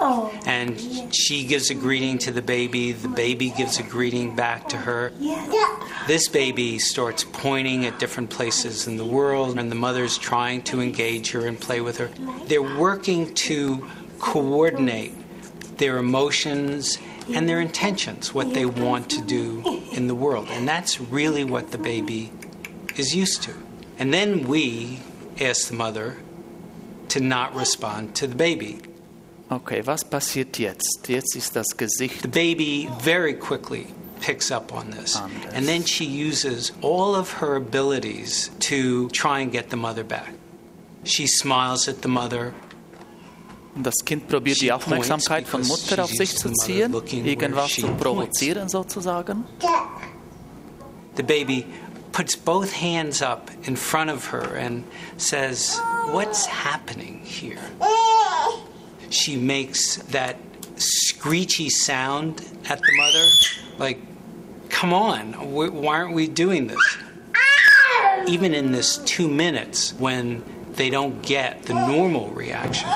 Oh. 0.00 0.40
And 0.46 0.78
she 1.14 1.44
gives 1.44 1.70
a 1.70 1.74
greeting 1.74 2.18
to 2.18 2.30
the 2.30 2.42
baby, 2.42 2.92
the 2.92 3.08
baby 3.08 3.50
gives 3.50 3.78
a 3.78 3.82
greeting 3.82 4.36
back 4.36 4.68
to 4.68 4.76
her. 4.76 5.12
Yeah. 5.18 6.04
This 6.06 6.28
baby 6.28 6.78
starts 6.78 7.24
pointing 7.24 7.84
at 7.84 7.98
different 7.98 8.30
places 8.30 8.86
in 8.86 8.96
the 8.96 9.04
world, 9.04 9.58
and 9.58 9.70
the 9.70 9.76
mother's 9.76 10.16
trying 10.16 10.62
to 10.62 10.80
engage 10.80 11.32
her 11.32 11.46
and 11.46 11.60
play 11.60 11.80
with 11.80 11.98
her. 11.98 12.10
They're 12.46 12.62
working 12.78 13.34
to 13.34 13.88
coordinate 14.20 15.14
their 15.78 15.98
emotions 15.98 16.98
and 17.34 17.48
their 17.48 17.60
intentions, 17.60 18.32
what 18.32 18.54
they 18.54 18.66
want 18.66 19.10
to 19.10 19.20
do 19.22 19.77
in 19.98 20.06
the 20.06 20.14
world. 20.14 20.46
And 20.50 20.66
that's 20.66 21.00
really 21.00 21.44
what 21.44 21.72
the 21.72 21.78
baby 21.78 22.30
is 22.96 23.14
used 23.14 23.42
to. 23.42 23.52
And 23.98 24.14
then 24.14 24.46
we 24.46 25.00
ask 25.40 25.68
the 25.68 25.74
mother 25.74 26.16
to 27.08 27.20
not 27.20 27.54
respond 27.54 28.14
to 28.16 28.26
the 28.26 28.36
baby. 28.36 28.78
Okay, 29.50 29.80
was 29.80 30.04
passiert 30.04 30.58
jetzt? 30.58 31.08
Jetzt 31.08 31.34
ist 31.34 31.54
das 31.54 31.72
Gesicht. 31.76 32.22
The 32.22 32.28
baby 32.28 32.88
very 33.00 33.34
quickly 33.34 33.86
picks 34.20 34.50
up 34.50 34.72
on 34.72 34.90
this. 34.90 35.16
Ah, 35.16 35.24
Anders. 35.24 35.54
And 35.54 35.66
then 35.66 35.84
she 35.84 36.04
uses 36.04 36.72
all 36.82 37.14
of 37.14 37.32
her 37.40 37.56
abilities 37.56 38.50
to 38.70 39.08
try 39.10 39.40
and 39.40 39.50
get 39.50 39.70
the 39.70 39.76
mother 39.76 40.04
back. 40.04 40.32
She 41.04 41.26
smiles 41.26 41.88
at 41.88 42.02
the 42.02 42.08
mother. 42.08 42.52
Das 43.76 44.04
Kind 44.04 44.28
probiert 44.28 44.60
die 44.60 44.72
Aufmerksamkeit 44.72 45.46
von 45.46 45.66
Mutter 45.66 46.02
auf 46.02 46.10
sich 46.10 46.36
zu 46.36 46.50
ziehen, 46.52 46.92
irgendwas 47.24 47.74
zu 47.74 47.86
provozieren 47.94 48.68
sozusagen. 48.68 49.44
The 51.16 51.22
baby 51.22 51.66
puts 52.12 52.36
both 52.36 52.72
hands 52.72 53.22
up 53.22 53.50
in 53.66 53.76
front 53.76 54.10
of 54.10 54.32
her 54.32 54.56
and 54.56 54.84
says, 55.16 55.80
What's 56.10 56.46
happening 56.46 57.20
here? 57.24 57.58
She 59.10 59.36
makes 59.36 59.96
that 60.12 60.36
screechy 60.76 61.70
sound 61.70 62.42
at 62.68 62.80
the 62.80 62.92
mother, 62.96 63.26
like, 63.78 63.98
Come 64.68 64.92
on, 64.92 65.32
why 65.32 65.98
aren't 65.98 66.14
we 66.14 66.28
doing 66.28 66.68
this? 66.68 66.98
Even 68.26 68.54
in 68.54 68.72
this 68.72 68.98
two 68.98 69.28
minutes, 69.28 69.92
when 69.98 70.42
they 70.74 70.90
don't 70.90 71.20
get 71.22 71.64
the 71.64 71.74
normal 71.74 72.28
reaction, 72.28 72.88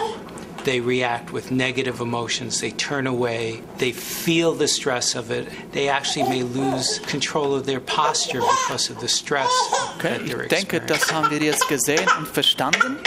they 0.65 0.81
react 0.81 1.33
with 1.33 1.51
negative 1.51 2.01
emotions. 2.01 2.61
They 2.61 2.71
turn 2.71 3.07
away. 3.07 3.63
They 3.79 3.93
feel 3.93 4.55
the 4.55 4.69
stress 4.69 5.15
of 5.15 5.31
it. 5.31 5.49
They 5.73 5.89
actually 5.89 6.29
may 6.29 6.43
lose 6.43 7.01
control 7.07 7.55
of 7.55 7.67
their 7.67 7.81
posture 7.81 8.41
because 8.41 8.91
of 8.91 9.01
the 9.01 9.09
stress 9.09 9.51
Okay, 9.97 10.19
that 10.19 10.27
they're 10.27 10.43
ich 10.45 10.49
denke, 10.49 10.77
experiencing. 10.77 10.87
das 10.89 11.13
haben 11.13 11.31
wir 11.31 11.43
jetzt 11.43 11.69
gesehen 11.69 12.09
und 12.19 12.29
verstanden. 12.29 12.99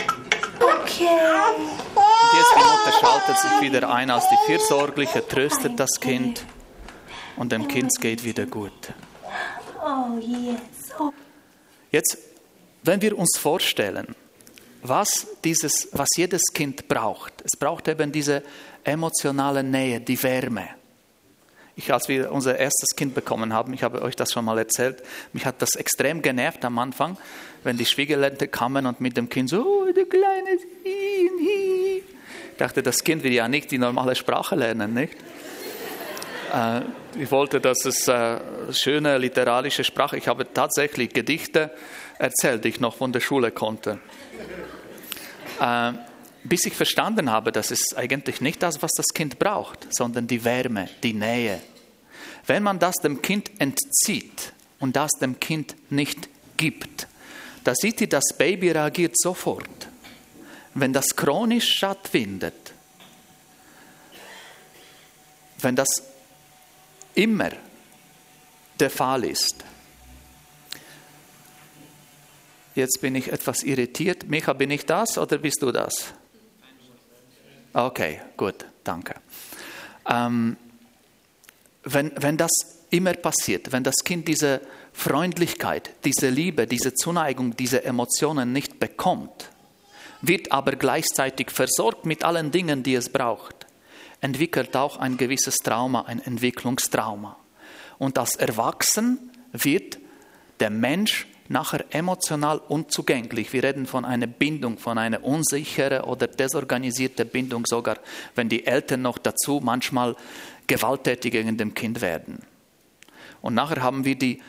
Okay. 0.60 1.08
Und 1.96 2.38
jetzt 2.38 2.54
die 2.56 2.64
Mutter 2.64 2.92
schaltet 3.00 3.38
sich 3.38 3.62
wieder 3.62 3.90
ein 3.94 4.10
als 4.10 4.26
die 4.30 4.38
Fürsorgliche, 4.46 5.28
tröstet 5.28 5.80
das 5.80 6.00
Kind 6.00 6.46
und 7.36 7.52
dem 7.52 7.68
Kind 7.68 7.92
geht 8.00 8.24
wieder 8.24 8.46
gut. 8.46 8.72
Oh, 9.84 10.18
yes. 10.20 10.60
Jetzt, 11.92 12.18
wenn 12.84 13.02
wir 13.02 13.18
uns 13.18 13.38
vorstellen, 13.38 14.16
was, 14.88 15.27
dieses, 15.44 15.89
was 15.92 16.08
jedes 16.15 16.44
Kind 16.54 16.88
braucht, 16.88 17.34
es 17.44 17.58
braucht 17.58 17.88
eben 17.88 18.12
diese 18.12 18.44
emotionale 18.84 19.63
Nähe, 19.63 20.00
die 20.00 20.22
Wärme. 20.22 20.70
Ich, 21.77 21.92
als 21.92 22.08
wir 22.08 22.32
unser 22.32 22.58
erstes 22.58 22.96
Kind 22.96 23.13
bekommen 23.13 23.51
haben, 23.51 23.74
ich 23.74 23.84
habe 23.84 24.01
euch 24.01 24.15
das 24.15 24.32
schon 24.32 24.46
mal 24.46 24.58
erzählt, 24.58 25.04
mich 25.34 25.46
hat 25.46 25.62
das 25.62 25.75
extrem 25.75 26.22
genervt 26.22 26.63
am 26.63 26.80
Anfang, 26.80 27.18
wenn 27.63 27.77
die 27.77 27.86
Schwiegerleute 27.86 28.48
kamen 28.48 28.86
und 28.86 29.01
mit 29.01 29.18
dem 29.18 29.27
Kind 29.27 29.50
so, 29.50 29.62
oh, 29.62 29.92
du 29.92 30.06
kleines 30.06 30.62
Hi. 30.86 32.04
Ich 32.51 32.58
dachte, 32.58 32.82
das 32.82 33.04
Kind 33.04 33.24
will 33.24 33.34
ja 33.34 33.50
nicht 33.50 33.72
die 33.72 33.77
normale 33.77 34.15
Sprache 34.15 34.56
lernen, 34.56 34.94
nicht? 34.94 35.15
Äh, 36.54 36.82
ich 37.20 37.30
wollte, 37.32 37.60
dass 37.60 37.84
es 37.84 38.08
äh, 38.08 38.39
schöne 38.72 39.18
literarische 39.18 39.84
Sprache. 39.84 40.18
Ich 40.18 40.30
habe 40.30 40.51
tatsächlich 40.54 41.10
Gedichte 41.10 41.72
erzählt, 42.18 42.63
die 42.63 42.70
ich 42.70 42.80
noch 42.80 42.96
von 42.96 43.12
der 43.12 43.20
Schule 43.20 43.51
konnte. 43.51 44.00
Äh, 45.60 45.94
bis 46.44 46.66
ich 46.66 46.74
verstanden 46.76 47.32
habe, 47.32 47.52
dass 47.52 47.72
es 47.72 47.96
eigentlich 47.96 48.40
nicht 48.40 48.62
das, 48.62 48.82
was 48.82 48.92
das 48.96 49.08
Kind 49.14 49.40
braucht, 49.40 49.88
sondern 49.94 50.28
die 50.28 50.44
Wärme, 50.44 50.90
die 51.02 51.14
Nähe. 51.14 51.60
Wenn 52.46 52.62
man 52.62 52.78
das 52.78 52.96
dem 52.96 53.22
Kind 53.22 53.50
entzieht 53.60 54.54
und 54.80 54.96
das 54.96 55.12
dem 55.20 55.40
Kind 55.40 55.76
nicht 55.90 56.30
gibt, 56.58 57.08
da 57.64 57.74
sieht 57.74 58.00
ihr, 58.02 58.10
das 58.10 58.26
Baby 58.38 58.72
reagiert 58.72 59.18
sofort. 59.18 59.88
Wenn 60.76 60.94
das 60.94 61.16
chronisch 61.16 61.72
stattfindet, 61.72 62.74
wenn 65.62 65.76
das 65.76 65.88
immer 67.16 67.50
der 68.80 68.92
Fall 68.92 69.24
ist. 69.24 69.64
Jetzt 72.75 73.00
bin 73.00 73.15
ich 73.15 73.32
etwas 73.32 73.63
irritiert. 73.63 74.29
Micha, 74.29 74.51
bin 74.51 74.70
ich 74.70 74.86
das 74.86 75.17
oder 75.17 75.38
bist 75.38 75.62
du 75.62 75.72
das? 75.72 76.13
Okay, 77.74 78.22
gut, 78.36 78.65
danke. 78.84 79.15
Ähm, 80.08 80.58
wenn, 81.84 82.12
wenn 82.17 82.38
das 82.38 82.51
immer 82.89 83.13
passiert, 83.13 83.72
wenn 83.72 83.84
das 83.84 83.96
Kind 84.03 84.27
diese 84.27 84.62
Freundlichkeit, 84.91 85.91
diese 86.03 86.29
Liebe, 86.29 86.67
diese 86.67 86.94
Zuneigung, 86.94 87.55
diese 87.55 87.84
Emotionen 87.84 88.51
nicht 88.51 88.79
bekommt, 88.79 89.50
wird 90.22 90.51
aber 90.51 90.74
gleichzeitig 90.74 91.51
versorgt 91.51 92.05
mit 92.05 92.24
allen 92.24 92.51
Dingen, 92.51 92.84
die 92.84 92.96
es 92.96 93.10
braucht, 93.10 93.67
entwickelt 94.22 94.75
auch 94.75 94.98
ein 94.98 95.17
gewisses 95.17 95.58
Trauma, 95.58 96.03
ein 96.03 96.20
Entwicklungstrauma. 96.20 97.38
Und 97.98 98.17
als 98.17 98.36
Erwachsen 98.36 99.32
wird 99.51 99.98
der 100.60 100.70
Mensch 100.70 101.27
nachher 101.48 101.86
emotional 101.92 102.60
unzugänglich. 102.68 103.54
Wir 103.54 103.64
reden 103.64 103.86
von 103.86 104.06
einer 104.06 104.28
Bindung, 104.28 104.78
von 104.78 104.98
einer 104.98 105.24
unsichere 105.24 106.06
oder 106.06 106.28
desorganisierte 106.28 107.25
Bindung, 107.25 107.66
sogar 107.66 107.98
wenn 108.34 108.50
die 108.50 108.66
Eltern 108.66 109.04
noch 109.04 109.18
dazu 109.18 109.62
manchmal 109.64 110.16
gewalttätig 110.68 111.32
gegen 111.32 111.58
dem 111.58 111.74
Kind 111.74 112.02
werden. 112.02 112.40
Und 113.42 113.54
nachher 113.54 113.84
haben 113.84 114.06
wir 114.06 114.16
die 114.16 114.42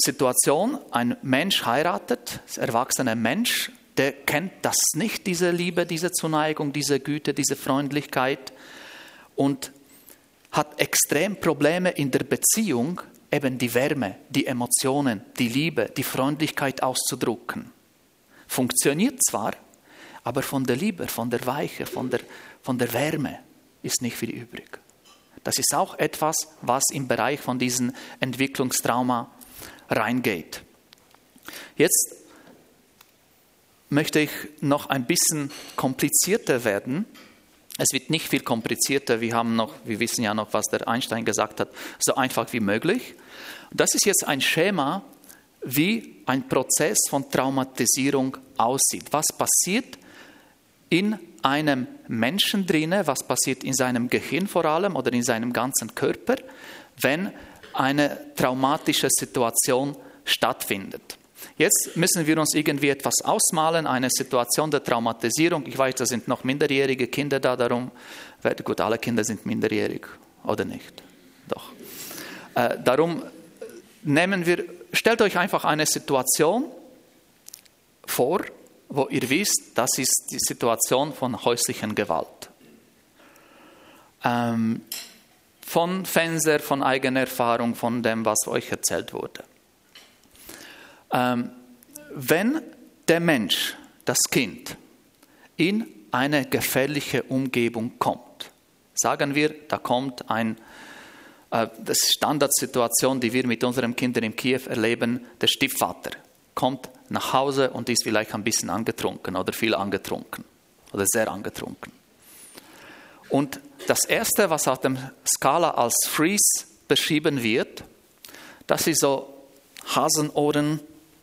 Situation, 0.00 0.78
ein 0.90 1.16
Mensch 1.22 1.64
heiratet, 1.64 2.40
ein 2.56 2.68
erwachsener 2.68 3.14
Mensch, 3.14 3.72
der 3.96 4.12
kennt 4.12 4.52
das 4.62 4.76
nicht, 4.94 5.26
diese 5.26 5.50
Liebe, 5.50 5.86
diese 5.86 6.10
Zuneigung, 6.12 6.72
diese 6.72 6.98
Güte, 7.00 7.34
diese 7.34 7.56
Freundlichkeit 7.56 8.52
und 9.36 9.72
hat 10.50 10.80
extrem 10.80 11.36
Probleme 11.36 11.90
in 11.90 12.10
der 12.10 12.24
Beziehung, 12.24 13.00
eben 13.32 13.58
die 13.58 13.72
Wärme, 13.74 14.16
die 14.28 14.46
Emotionen, 14.46 15.22
die 15.38 15.48
Liebe, 15.48 15.90
die 15.96 16.02
Freundlichkeit 16.02 16.82
auszudrücken. 16.82 17.72
Funktioniert 18.46 19.24
zwar, 19.24 19.54
aber 20.22 20.42
von 20.42 20.64
der 20.64 20.76
Liebe, 20.76 21.08
von 21.08 21.30
der 21.30 21.44
Weiche, 21.46 21.86
von 21.86 22.10
der, 22.10 22.20
von 22.62 22.78
der 22.78 22.92
Wärme 22.92 23.38
ist 23.82 24.02
nicht 24.02 24.16
viel 24.16 24.30
übrig. 24.30 24.78
Das 25.42 25.58
ist 25.58 25.74
auch 25.74 25.98
etwas, 25.98 26.36
was 26.60 26.84
im 26.92 27.08
Bereich 27.08 27.40
von 27.40 27.58
diesem 27.58 27.92
Entwicklungstrauma 28.20 29.30
reingeht. 29.88 30.62
Jetzt 31.76 32.14
möchte 33.88 34.20
ich 34.20 34.30
noch 34.60 34.86
ein 34.86 35.06
bisschen 35.06 35.50
komplizierter 35.76 36.64
werden. 36.64 37.06
Es 37.78 37.88
wird 37.92 38.10
nicht 38.10 38.28
viel 38.28 38.40
komplizierter. 38.40 39.20
Wir, 39.20 39.34
haben 39.34 39.56
noch, 39.56 39.74
wir 39.84 39.98
wissen 39.98 40.22
ja 40.22 40.34
noch, 40.34 40.52
was 40.52 40.66
der 40.66 40.86
Einstein 40.86 41.24
gesagt 41.24 41.60
hat, 41.60 41.70
so 41.98 42.14
einfach 42.14 42.52
wie 42.52 42.60
möglich. 42.60 43.14
Das 43.72 43.94
ist 43.94 44.04
jetzt 44.04 44.26
ein 44.26 44.40
Schema, 44.40 45.02
wie 45.64 46.16
ein 46.26 46.48
Prozess 46.48 46.98
von 47.08 47.30
Traumatisierung 47.30 48.36
aussieht. 48.58 49.04
Was 49.10 49.26
passiert 49.36 49.98
in 50.90 51.18
einem 51.42 51.86
Menschen 52.08 52.66
drinne, 52.66 53.06
was 53.06 53.26
passiert 53.26 53.64
in 53.64 53.72
seinem 53.72 54.10
Gehirn 54.10 54.46
vor 54.46 54.66
allem 54.66 54.96
oder 54.96 55.12
in 55.12 55.22
seinem 55.22 55.52
ganzen 55.52 55.94
Körper, 55.94 56.36
wenn 57.00 57.32
eine 57.72 58.34
traumatische 58.36 59.08
Situation 59.10 59.96
stattfindet. 60.24 61.16
Jetzt 61.56 61.96
müssen 61.96 62.26
wir 62.26 62.38
uns 62.38 62.54
irgendwie 62.54 62.88
etwas 62.88 63.14
ausmalen, 63.24 63.86
eine 63.86 64.08
Situation 64.10 64.70
der 64.70 64.82
Traumatisierung. 64.82 65.66
Ich 65.66 65.76
weiß, 65.76 65.94
da 65.96 66.06
sind 66.06 66.28
noch 66.28 66.44
minderjährige 66.44 67.08
Kinder 67.08 67.40
da, 67.40 67.56
darum, 67.56 67.90
gut, 68.64 68.80
alle 68.80 68.98
Kinder 68.98 69.24
sind 69.24 69.46
minderjährig, 69.46 70.06
oder 70.44 70.64
nicht? 70.64 71.02
Doch. 71.48 71.72
Äh, 72.54 72.78
darum 72.82 73.22
nehmen 74.02 74.46
wir, 74.46 74.64
stellt 74.92 75.22
euch 75.22 75.38
einfach 75.38 75.64
eine 75.64 75.86
Situation 75.86 76.66
vor, 78.06 78.42
wo 78.88 79.08
ihr 79.08 79.28
wisst, 79.30 79.72
das 79.74 79.90
ist 79.96 80.28
die 80.30 80.38
Situation 80.38 81.14
von 81.14 81.44
häuslichen 81.44 81.94
Gewalt. 81.94 82.50
Ähm, 84.24 84.82
von 85.64 86.04
Fenster, 86.04 86.60
von 86.60 86.82
eigener 86.82 87.20
Erfahrung, 87.20 87.74
von 87.74 88.02
dem, 88.02 88.26
was 88.26 88.46
euch 88.46 88.70
erzählt 88.70 89.14
wurde. 89.14 89.44
Ähm, 91.12 91.50
wenn 92.14 92.62
der 93.08 93.20
Mensch, 93.20 93.76
das 94.04 94.18
Kind, 94.30 94.76
in 95.56 95.86
eine 96.10 96.46
gefährliche 96.46 97.22
Umgebung 97.24 97.98
kommt, 97.98 98.50
sagen 98.94 99.34
wir, 99.34 99.54
da 99.68 99.78
kommt 99.78 100.30
ein, 100.30 100.58
äh, 101.50 101.68
das 101.84 101.98
ist 101.98 102.14
Standardsituation, 102.16 103.20
die 103.20 103.32
wir 103.32 103.46
mit 103.46 103.64
unseren 103.64 103.96
Kindern 103.96 104.24
in 104.24 104.36
Kiew 104.36 104.62
erleben, 104.68 105.26
der 105.40 105.46
Stiefvater 105.46 106.10
kommt 106.54 106.90
nach 107.08 107.32
Hause 107.32 107.70
und 107.70 107.88
ist 107.88 108.04
vielleicht 108.04 108.34
ein 108.34 108.44
bisschen 108.44 108.70
angetrunken 108.70 109.36
oder 109.36 109.52
viel 109.52 109.74
angetrunken 109.74 110.44
oder 110.92 111.04
sehr 111.06 111.30
angetrunken. 111.30 111.92
Und 113.28 113.60
das 113.86 114.04
Erste, 114.04 114.50
was 114.50 114.68
auf 114.68 114.80
dem 114.80 114.98
Skala 115.26 115.70
als 115.70 115.94
Freeze 116.06 116.66
beschrieben 116.88 117.42
wird, 117.42 117.84
das 118.66 118.86
ist 118.86 119.00
so 119.00 119.32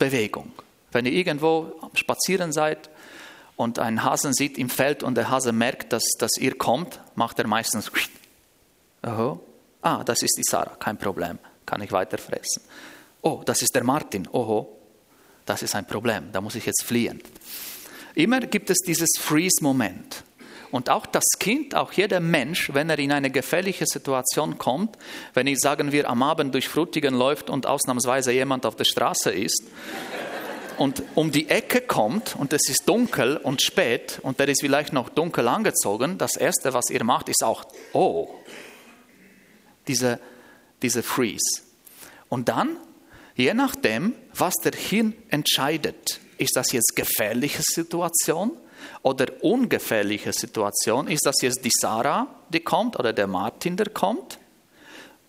Hasenohrenbewegung. 0.00 0.52
Wenn 0.92 1.06
ihr 1.06 1.12
irgendwo 1.12 1.72
Spazieren 1.94 2.52
seid 2.52 2.90
und 3.56 3.78
einen 3.78 4.02
Hasen 4.02 4.32
sieht 4.32 4.58
im 4.58 4.68
Feld 4.68 5.02
und 5.02 5.14
der 5.14 5.30
Hase 5.30 5.52
merkt, 5.52 5.92
dass, 5.92 6.02
dass 6.18 6.36
ihr 6.38 6.56
kommt, 6.56 7.00
macht 7.14 7.38
er 7.38 7.46
meistens 7.46 7.90
Oho. 9.06 9.40
Ah, 9.82 10.02
das 10.04 10.22
ist 10.22 10.36
die 10.36 10.42
Sarah, 10.42 10.76
kein 10.76 10.98
Problem, 10.98 11.38
kann 11.64 11.80
ich 11.80 11.90
weiter 11.90 12.18
fressen. 12.18 12.62
Oh, 13.22 13.42
das 13.44 13.62
ist 13.62 13.74
der 13.74 13.84
Martin. 13.84 14.28
Oho, 14.32 14.76
das 15.46 15.62
ist 15.62 15.74
ein 15.74 15.86
Problem, 15.86 16.30
da 16.32 16.40
muss 16.40 16.54
ich 16.54 16.66
jetzt 16.66 16.82
fliehen. 16.82 17.22
Immer 18.14 18.40
gibt 18.40 18.68
es 18.68 18.78
dieses 18.78 19.10
Freeze-Moment. 19.18 20.24
Und 20.70 20.88
auch 20.88 21.06
das 21.06 21.24
Kind, 21.38 21.74
auch 21.74 21.92
jeder 21.92 22.20
Mensch, 22.20 22.72
wenn 22.72 22.90
er 22.90 22.98
in 22.98 23.12
eine 23.12 23.30
gefährliche 23.30 23.86
Situation 23.86 24.58
kommt, 24.58 24.96
wenn 25.34 25.46
ich, 25.46 25.58
sagen 25.58 25.92
wir, 25.92 26.08
am 26.08 26.22
Abend 26.22 26.54
durch 26.54 26.68
Frutigen 26.68 27.14
läuft 27.14 27.50
und 27.50 27.66
ausnahmsweise 27.66 28.32
jemand 28.32 28.66
auf 28.66 28.76
der 28.76 28.84
Straße 28.84 29.30
ist 29.30 29.64
und 30.78 31.02
um 31.14 31.32
die 31.32 31.48
Ecke 31.48 31.80
kommt 31.80 32.36
und 32.36 32.52
es 32.52 32.68
ist 32.68 32.88
dunkel 32.88 33.36
und 33.36 33.62
spät 33.62 34.20
und 34.22 34.38
der 34.38 34.48
ist 34.48 34.60
vielleicht 34.60 34.92
noch 34.92 35.08
dunkel 35.08 35.48
angezogen, 35.48 36.18
das 36.18 36.36
Erste, 36.36 36.72
was 36.72 36.88
ihr 36.90 37.02
macht, 37.04 37.28
ist 37.28 37.42
auch, 37.42 37.64
oh, 37.92 38.28
diese, 39.88 40.20
diese 40.82 41.02
Freeze. 41.02 41.62
Und 42.28 42.48
dann 42.48 42.76
Je 43.40 43.54
nachdem, 43.54 44.14
was 44.34 44.52
der 44.56 44.72
Hirn 44.72 45.14
entscheidet, 45.30 46.20
ist 46.36 46.56
das 46.56 46.72
jetzt 46.72 46.94
gefährliche 46.94 47.62
Situation 47.62 48.52
oder 49.02 49.26
ungefährliche 49.42 50.32
Situation, 50.32 51.08
ist 51.08 51.26
das 51.26 51.40
jetzt 51.42 51.64
die 51.64 51.70
Sarah, 51.72 52.26
die 52.48 52.60
kommt 52.60 52.98
oder 52.98 53.12
der 53.12 53.26
Martin, 53.26 53.76
der 53.76 53.90
kommt, 53.90 54.38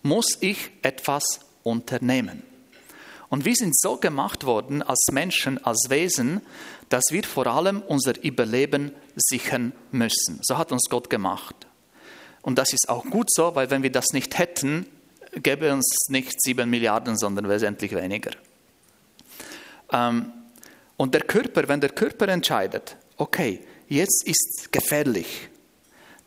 muss 0.02 0.38
ich 0.40 0.70
etwas 0.82 1.40
unternehmen. 1.62 2.42
Und 3.28 3.46
wir 3.46 3.54
sind 3.54 3.74
so 3.78 3.96
gemacht 3.96 4.44
worden 4.44 4.82
als 4.82 5.06
Menschen, 5.10 5.64
als 5.64 5.86
Wesen, 5.88 6.42
dass 6.90 7.04
wir 7.10 7.24
vor 7.24 7.46
allem 7.46 7.80
unser 7.80 8.22
Überleben 8.22 8.92
sichern 9.16 9.72
müssen. 9.90 10.38
So 10.42 10.58
hat 10.58 10.70
uns 10.70 10.90
Gott 10.90 11.08
gemacht. 11.08 11.54
Und 12.42 12.58
das 12.58 12.74
ist 12.74 12.90
auch 12.90 13.04
gut 13.04 13.28
so, 13.30 13.54
weil 13.54 13.70
wenn 13.70 13.82
wir 13.82 13.92
das 13.92 14.08
nicht 14.12 14.38
hätten, 14.38 14.86
gäbe 15.32 15.72
uns 15.72 16.08
nicht 16.08 16.42
sieben 16.42 16.68
Milliarden, 16.68 17.16
sondern 17.16 17.48
wesentlich 17.48 17.94
weniger. 17.94 18.32
Ähm, 19.90 20.32
und 20.98 21.14
der 21.14 21.22
Körper, 21.22 21.68
wenn 21.68 21.80
der 21.80 21.90
Körper 21.90 22.28
entscheidet, 22.28 22.96
okay, 23.22 23.60
jetzt 23.88 24.26
ist 24.26 24.72
gefährlich, 24.72 25.48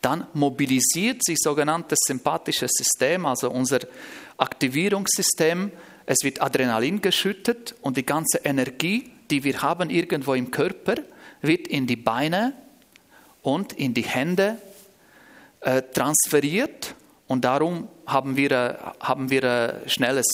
dann 0.02 0.28
mobilisiert 0.34 1.24
sich 1.26 1.38
sogenanntes 1.40 2.00
sympathisches 2.06 2.72
System, 2.72 3.26
also 3.26 3.52
unser 3.52 3.80
Aktivierungssystem. 4.38 5.72
Es 6.06 6.24
wird 6.24 6.42
Adrenalin 6.42 7.02
geschüttet 7.02 7.76
und 7.82 7.98
die 7.98 8.06
ganze 8.06 8.40
Energie, 8.46 9.12
die 9.30 9.44
wir 9.44 9.62
haben 9.62 9.90
irgendwo 9.90 10.36
im 10.36 10.52
Körper, 10.52 10.96
wird 11.42 11.68
in 11.68 11.86
die 11.86 11.96
Beine 11.98 12.54
und 13.42 13.74
in 13.74 13.94
die 13.94 14.04
Hände 14.04 14.58
äh, 15.62 15.82
transferiert 15.82 16.96
und 17.28 17.44
darum 17.44 17.90
haben 18.06 18.38
wir, 18.38 18.52
äh, 18.52 18.76
haben 19.02 19.30
wir 19.30 19.44
äh, 19.44 19.90
schnelles 19.90 20.28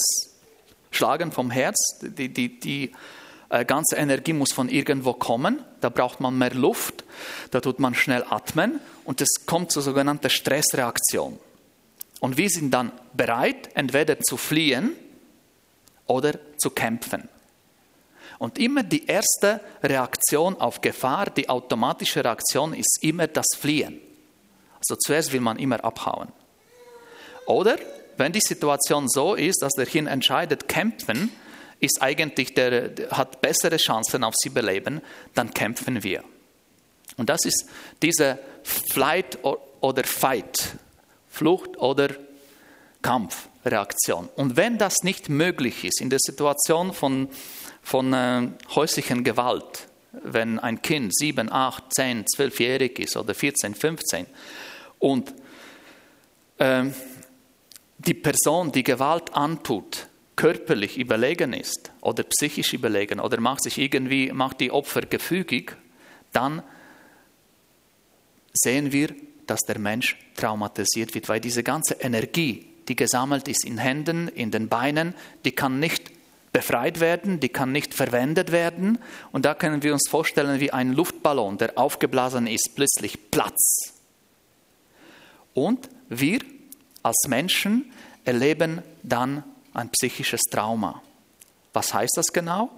Schlagen 0.91 1.31
vom 1.31 1.49
Herz. 1.49 1.99
Die, 2.01 2.29
die, 2.29 2.59
die 2.59 2.91
äh, 3.49 3.65
ganze 3.65 3.95
Energie 3.95 4.33
muss 4.33 4.51
von 4.51 4.69
irgendwo 4.69 5.13
kommen. 5.13 5.63
Da 5.81 5.89
braucht 5.89 6.19
man 6.19 6.37
mehr 6.37 6.53
Luft. 6.53 7.03
Da 7.51 7.59
tut 7.59 7.79
man 7.79 7.95
schnell 7.95 8.23
atmen. 8.29 8.79
Und 9.03 9.21
es 9.21 9.45
kommt 9.45 9.71
zur 9.71 9.81
sogenannten 9.81 10.29
Stressreaktion. 10.29 11.39
Und 12.19 12.37
wir 12.37 12.49
sind 12.49 12.71
dann 12.71 12.91
bereit, 13.13 13.69
entweder 13.73 14.19
zu 14.19 14.37
fliehen 14.37 14.93
oder 16.05 16.33
zu 16.57 16.69
kämpfen. 16.69 17.27
Und 18.37 18.57
immer 18.57 18.83
die 18.83 19.05
erste 19.05 19.59
Reaktion 19.83 20.59
auf 20.59 20.81
Gefahr, 20.81 21.29
die 21.29 21.49
automatische 21.49 22.23
Reaktion 22.23 22.73
ist 22.73 22.99
immer 23.01 23.27
das 23.27 23.45
Fliehen. 23.57 23.99
Also 24.77 24.95
zuerst 24.95 25.31
will 25.31 25.41
man 25.41 25.59
immer 25.59 25.83
abhauen. 25.83 26.29
Oder 27.45 27.77
wenn 28.17 28.31
die 28.31 28.41
Situation 28.41 29.07
so 29.09 29.35
ist, 29.35 29.61
dass 29.61 29.73
der 29.73 29.85
Hirn 29.85 30.07
entscheidet, 30.07 30.67
kämpfen, 30.67 31.31
ist 31.81 32.01
eigentlich 32.01 32.53
der, 32.53 32.91
hat 33.09 33.41
bessere 33.41 33.77
Chancen 33.77 34.23
auf 34.23 34.35
sie 34.37 34.49
überleben, 34.49 35.01
dann 35.33 35.53
kämpfen 35.53 36.03
wir. 36.03 36.23
Und 37.17 37.29
das 37.29 37.43
ist 37.43 37.65
diese 38.01 38.39
Flight 38.63 39.39
oder 39.43 40.03
Fight, 40.03 40.75
Flucht 41.27 41.77
oder 41.77 42.09
Kampfreaktion. 43.01 44.29
Und 44.35 44.55
wenn 44.55 44.77
das 44.77 45.03
nicht 45.03 45.27
möglich 45.27 45.83
ist 45.83 46.01
in 46.01 46.09
der 46.09 46.19
Situation 46.21 46.93
von, 46.93 47.29
von 47.81 48.13
äh, 48.13 48.47
häuslichen 48.75 49.23
Gewalt, 49.23 49.87
wenn 50.11 50.59
ein 50.59 50.81
Kind 50.81 51.15
7, 51.15 51.51
8, 51.51 51.83
10, 51.95 52.25
12-jährig 52.25 52.99
ist 52.99 53.17
oder 53.17 53.33
14, 53.33 53.73
15 53.73 54.27
und 54.99 55.33
äh, 56.59 56.83
die 57.97 58.13
Person, 58.13 58.71
die 58.71 58.83
Gewalt 58.83 59.33
antut, 59.33 60.07
körperlich 60.41 60.97
überlegen 60.97 61.53
ist 61.53 61.91
oder 62.01 62.23
psychisch 62.23 62.73
überlegen 62.73 63.19
oder 63.19 63.39
macht 63.39 63.61
sich 63.61 63.77
irgendwie, 63.77 64.31
macht 64.31 64.59
die 64.59 64.71
Opfer 64.71 65.01
gefügig, 65.01 65.77
dann 66.31 66.63
sehen 68.51 68.91
wir, 68.91 69.09
dass 69.45 69.59
der 69.59 69.77
Mensch 69.77 70.17
traumatisiert 70.35 71.13
wird, 71.13 71.29
weil 71.29 71.41
diese 71.41 71.61
ganze 71.61 71.93
Energie, 71.99 72.65
die 72.87 72.95
gesammelt 72.95 73.47
ist 73.47 73.63
in 73.65 73.77
Händen, 73.77 74.29
in 74.29 74.49
den 74.49 74.67
Beinen, 74.67 75.13
die 75.45 75.51
kann 75.51 75.79
nicht 75.79 76.09
befreit 76.51 76.99
werden, 76.99 77.39
die 77.39 77.49
kann 77.49 77.71
nicht 77.71 77.93
verwendet 77.93 78.51
werden. 78.51 78.97
Und 79.31 79.45
da 79.45 79.53
können 79.53 79.83
wir 79.83 79.93
uns 79.93 80.09
vorstellen, 80.09 80.59
wie 80.59 80.71
ein 80.71 80.93
Luftballon, 80.93 81.59
der 81.59 81.77
aufgeblasen 81.77 82.47
ist, 82.47 82.71
plötzlich 82.75 83.29
Platz. 83.29 83.93
Und 85.53 85.87
wir 86.09 86.39
als 87.03 87.27
Menschen 87.27 87.91
erleben 88.25 88.81
dann 89.03 89.43
ein 89.73 89.89
psychisches 89.89 90.41
Trauma. 90.49 91.01
Was 91.73 91.93
heißt 91.93 92.13
das 92.15 92.27
genau? 92.27 92.71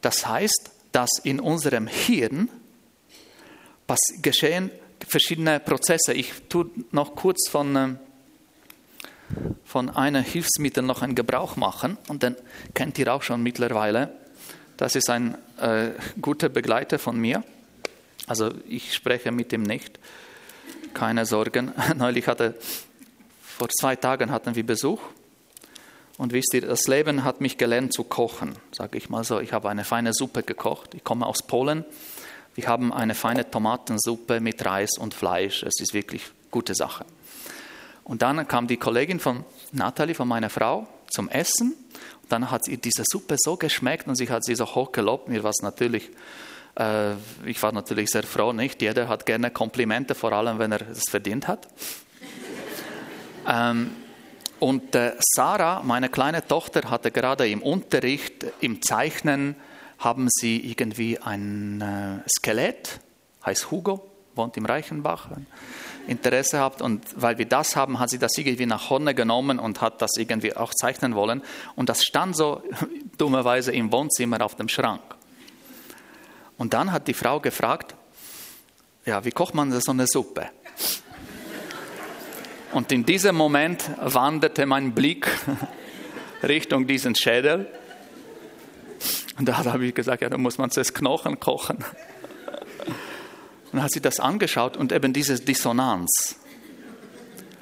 Das 0.00 0.26
heißt, 0.26 0.70
dass 0.92 1.10
in 1.22 1.40
unserem 1.40 1.86
Hirn 1.86 2.48
geschehen 4.22 4.70
verschiedene 5.06 5.60
Prozesse. 5.60 6.12
Ich 6.12 6.32
tue 6.48 6.70
noch 6.90 7.14
kurz 7.14 7.48
von, 7.48 7.76
ähm, 7.76 7.98
von 9.64 9.90
einem 9.90 10.24
Hilfsmittel 10.24 10.82
noch 10.82 11.02
einen 11.02 11.14
Gebrauch 11.14 11.56
machen 11.56 11.98
und 12.08 12.22
dann 12.22 12.36
kennt 12.74 12.98
ihr 12.98 13.12
auch 13.12 13.22
schon 13.22 13.42
mittlerweile. 13.42 14.12
Das 14.76 14.94
ist 14.94 15.08
ein 15.10 15.36
äh, 15.58 15.90
guter 16.20 16.48
Begleiter 16.48 16.98
von 16.98 17.18
mir. 17.18 17.42
Also 18.26 18.52
ich 18.68 18.94
spreche 18.94 19.30
mit 19.32 19.52
ihm 19.52 19.62
nicht. 19.62 19.98
Keine 20.94 21.26
Sorgen. 21.26 21.72
Neulich 21.96 22.26
hatte, 22.26 22.54
vor 23.42 23.68
zwei 23.68 23.96
Tagen 23.96 24.30
hatten 24.30 24.54
wir 24.54 24.66
Besuch. 24.66 25.00
Und 26.18 26.32
wisst 26.32 26.54
ihr, 26.54 26.62
das 26.62 26.86
Leben 26.86 27.24
hat 27.24 27.40
mich 27.40 27.58
gelernt 27.58 27.92
zu 27.92 28.04
kochen, 28.04 28.56
sage 28.72 28.96
ich 28.96 29.10
mal 29.10 29.24
so. 29.24 29.38
Ich 29.40 29.52
habe 29.52 29.68
eine 29.68 29.84
feine 29.84 30.14
Suppe 30.14 30.42
gekocht. 30.42 30.94
Ich 30.94 31.04
komme 31.04 31.26
aus 31.26 31.42
Polen 31.42 31.84
wir 32.56 32.66
haben 32.68 32.90
eine 32.90 33.14
feine 33.14 33.48
Tomatensuppe 33.50 34.40
mit 34.40 34.64
Reis 34.64 34.96
und 34.98 35.12
Fleisch. 35.12 35.62
Es 35.62 35.78
ist 35.78 35.92
wirklich 35.92 36.22
gute 36.50 36.74
Sache. 36.74 37.04
Und 38.02 38.22
dann 38.22 38.48
kam 38.48 38.66
die 38.66 38.78
Kollegin 38.78 39.20
von 39.20 39.44
Natalie, 39.72 40.14
von 40.14 40.26
meiner 40.26 40.48
Frau, 40.48 40.86
zum 41.10 41.28
Essen. 41.28 41.72
Und 42.22 42.32
dann 42.32 42.50
hat 42.50 42.66
ihr 42.66 42.78
diese 42.78 43.04
Suppe 43.06 43.36
so 43.38 43.58
geschmeckt 43.58 44.08
und 44.08 44.14
sie 44.16 44.30
hat 44.30 44.42
sie 44.42 44.54
so 44.54 44.64
hoch 44.74 44.92
gelobt. 44.92 45.28
Mir 45.28 45.44
war 45.44 45.52
natürlich, 45.60 46.08
äh, 46.78 47.12
ich 47.44 47.62
war 47.62 47.72
natürlich 47.72 48.08
sehr 48.08 48.22
froh, 48.22 48.54
nicht? 48.54 48.80
Jeder 48.80 49.06
hat 49.06 49.26
gerne 49.26 49.50
Komplimente, 49.50 50.14
vor 50.14 50.32
allem 50.32 50.58
wenn 50.58 50.72
er 50.72 50.88
es 50.88 51.10
verdient 51.10 51.48
hat. 51.48 51.68
ähm, 53.46 53.90
und 54.58 54.94
äh, 54.94 55.12
Sarah, 55.20 55.82
meine 55.82 56.08
kleine 56.08 56.46
Tochter, 56.46 56.90
hatte 56.90 57.10
gerade 57.10 57.48
im 57.48 57.62
Unterricht, 57.62 58.46
im 58.60 58.80
Zeichnen, 58.80 59.56
haben 59.98 60.28
sie 60.30 60.58
irgendwie 60.58 61.18
ein 61.18 61.80
äh, 61.80 62.28
Skelett, 62.28 63.00
heißt 63.44 63.70
Hugo, 63.70 64.06
wohnt 64.34 64.56
im 64.56 64.66
Reichenbach, 64.66 65.28
Interesse 66.06 66.60
habt. 66.60 66.82
Und 66.82 67.04
weil 67.20 67.38
wir 67.38 67.46
das 67.46 67.76
haben, 67.76 67.98
hat 67.98 68.10
sie 68.10 68.18
das 68.18 68.36
irgendwie 68.36 68.66
nach 68.66 68.88
vorne 68.88 69.14
genommen 69.14 69.58
und 69.58 69.80
hat 69.80 70.00
das 70.02 70.12
irgendwie 70.16 70.54
auch 70.56 70.72
zeichnen 70.74 71.14
wollen. 71.14 71.42
Und 71.74 71.88
das 71.88 72.04
stand 72.04 72.36
so 72.36 72.62
dummerweise 73.18 73.72
im 73.72 73.92
Wohnzimmer 73.92 74.40
auf 74.42 74.54
dem 74.54 74.68
Schrank. 74.68 75.02
Und 76.58 76.72
dann 76.72 76.92
hat 76.92 77.08
die 77.08 77.14
Frau 77.14 77.40
gefragt, 77.40 77.94
ja, 79.04 79.24
wie 79.24 79.30
kocht 79.30 79.54
man 79.54 79.78
so 79.80 79.92
eine 79.92 80.06
Suppe? 80.06 80.48
Und 82.72 82.92
in 82.92 83.04
diesem 83.06 83.36
Moment 83.36 83.90
wanderte 83.98 84.66
mein 84.66 84.92
Blick 84.92 85.28
Richtung 86.42 86.86
diesen 86.86 87.14
Schädel 87.14 87.66
und 89.38 89.46
da 89.46 89.64
habe 89.64 89.86
ich 89.86 89.94
gesagt, 89.94 90.22
ja, 90.22 90.30
da 90.30 90.38
muss 90.38 90.58
man 90.58 90.70
zuerst 90.70 90.94
Knochen 90.94 91.38
kochen. 91.38 91.78
Und 93.72 93.82
hat 93.82 93.90
sie 93.90 94.00
das 94.00 94.20
angeschaut 94.20 94.76
und 94.76 94.92
eben 94.92 95.12
diese 95.12 95.38
Dissonanz. 95.38 96.36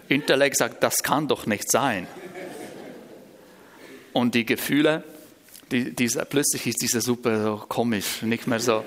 Intellekt 0.07 0.59
sagt, 0.59 0.83
das 0.83 1.03
kann 1.03 1.27
doch 1.27 1.47
nicht 1.47 1.69
sein. 1.69 2.07
Und 4.13 4.35
die 4.35 4.45
Gefühle, 4.45 5.03
die, 5.73 5.93
diese, 5.93 6.25
plötzlich 6.27 6.67
ist 6.69 6.83
diese 6.83 7.01
Suppe 7.01 7.43
so 7.43 7.65
komisch, 7.69 8.23
nicht 8.23 8.47
mehr 8.47 8.61
so, 8.61 8.85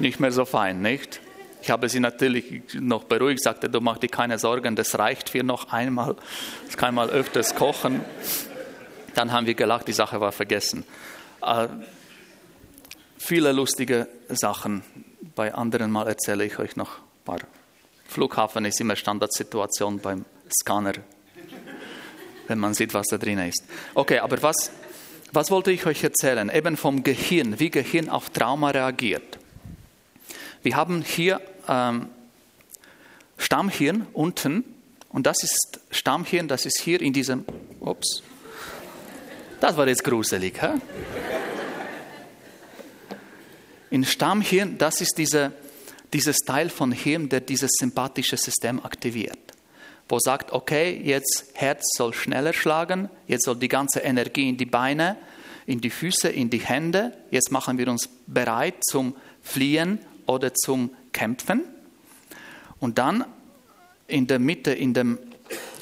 nicht 0.00 0.20
mehr 0.20 0.32
so 0.32 0.44
fein, 0.44 0.82
nicht? 0.82 1.20
Ich 1.66 1.70
habe 1.72 1.88
sie 1.88 1.98
natürlich 1.98 2.62
noch 2.74 3.02
beruhigt, 3.02 3.42
sagte, 3.42 3.68
du 3.68 3.80
mach 3.80 3.98
dir 3.98 4.06
keine 4.06 4.38
Sorgen, 4.38 4.76
das 4.76 4.96
reicht 5.00 5.30
für 5.30 5.42
noch 5.42 5.72
einmal, 5.72 6.14
ich 6.68 6.76
kann 6.76 6.94
mal 6.94 7.10
öfters 7.10 7.56
kochen. 7.56 8.02
Dann 9.16 9.32
haben 9.32 9.48
wir 9.48 9.54
gelacht, 9.54 9.88
die 9.88 9.92
Sache 9.92 10.20
war 10.20 10.30
vergessen. 10.30 10.84
Äh, 11.42 11.66
viele 13.18 13.50
lustige 13.50 14.06
Sachen. 14.28 14.84
Bei 15.34 15.52
anderen 15.52 15.90
Mal 15.90 16.06
erzähle 16.06 16.44
ich 16.44 16.56
euch 16.60 16.76
noch 16.76 16.98
ein 16.98 17.24
paar. 17.24 17.40
Flughafen 18.06 18.64
ist 18.64 18.80
immer 18.80 18.94
Standardsituation 18.94 19.98
beim 19.98 20.24
Scanner, 20.60 20.92
wenn 22.46 22.60
man 22.60 22.74
sieht, 22.74 22.94
was 22.94 23.08
da 23.08 23.18
drin 23.18 23.40
ist. 23.40 23.64
Okay, 23.92 24.20
aber 24.20 24.40
was, 24.40 24.70
was 25.32 25.50
wollte 25.50 25.72
ich 25.72 25.84
euch 25.84 26.04
erzählen? 26.04 26.48
Eben 26.48 26.76
vom 26.76 27.02
Gehirn, 27.02 27.58
wie 27.58 27.70
Gehirn 27.70 28.08
auf 28.08 28.30
Trauma 28.30 28.70
reagiert. 28.70 29.40
Wir 30.62 30.76
haben 30.76 31.02
hier 31.02 31.40
ähm, 31.68 32.08
Stammhirn 33.38 34.06
unten 34.12 34.64
und 35.10 35.26
das 35.26 35.42
ist 35.42 35.80
Stammhirn, 35.90 36.48
das 36.48 36.66
ist 36.66 36.80
hier 36.80 37.00
in 37.00 37.12
diesem, 37.12 37.44
ups, 37.80 38.22
das 39.60 39.76
war 39.76 39.88
jetzt 39.88 40.04
gruselig, 40.04 40.60
hä? 40.60 40.74
In 43.90 44.04
Stammhirn, 44.04 44.76
das 44.78 45.00
ist 45.00 45.14
diese, 45.16 45.52
dieses 46.12 46.36
Teil 46.38 46.68
von 46.68 46.92
Hirn, 46.92 47.28
der 47.28 47.40
dieses 47.40 47.70
sympathische 47.78 48.36
System 48.36 48.84
aktiviert. 48.84 49.38
Wo 50.08 50.18
sagt, 50.18 50.52
okay, 50.52 51.00
jetzt 51.02 51.46
Herz 51.54 51.82
soll 51.96 52.12
schneller 52.12 52.52
schlagen, 52.52 53.08
jetzt 53.26 53.44
soll 53.44 53.56
die 53.56 53.68
ganze 53.68 54.00
Energie 54.00 54.48
in 54.48 54.56
die 54.56 54.66
Beine, 54.66 55.16
in 55.66 55.80
die 55.80 55.90
Füße, 55.90 56.28
in 56.28 56.50
die 56.50 56.60
Hände. 56.60 57.12
Jetzt 57.30 57.50
machen 57.50 57.78
wir 57.78 57.88
uns 57.88 58.08
bereit 58.26 58.74
zum 58.84 59.16
Fliehen 59.42 59.98
oder 60.26 60.54
zum 60.54 60.90
Kämpfen. 61.16 61.64
Und 62.78 62.98
dann 62.98 63.24
in 64.06 64.26
der 64.26 64.38
Mitte, 64.38 64.72
in 64.72 64.92
dem 64.92 65.18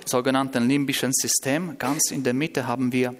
sogenannten 0.07 0.69
limbischen 0.69 1.13
System, 1.13 1.77
ganz 1.77 2.13
in 2.13 2.23
der 2.23 2.35
Mitte 2.35 2.69
haben 2.69 2.93
wir 2.93 3.17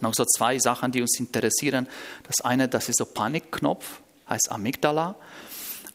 noch 0.00 0.14
so 0.14 0.24
zwei 0.24 0.58
Sachen, 0.58 0.90
die 0.90 1.00
uns 1.00 1.18
interessieren. 1.20 1.86
Das 2.24 2.44
eine, 2.44 2.68
das 2.68 2.88
ist 2.88 2.98
so 2.98 3.04
Panikknopf, 3.04 4.00
heißt 4.28 4.50
Amygdala. 4.50 5.14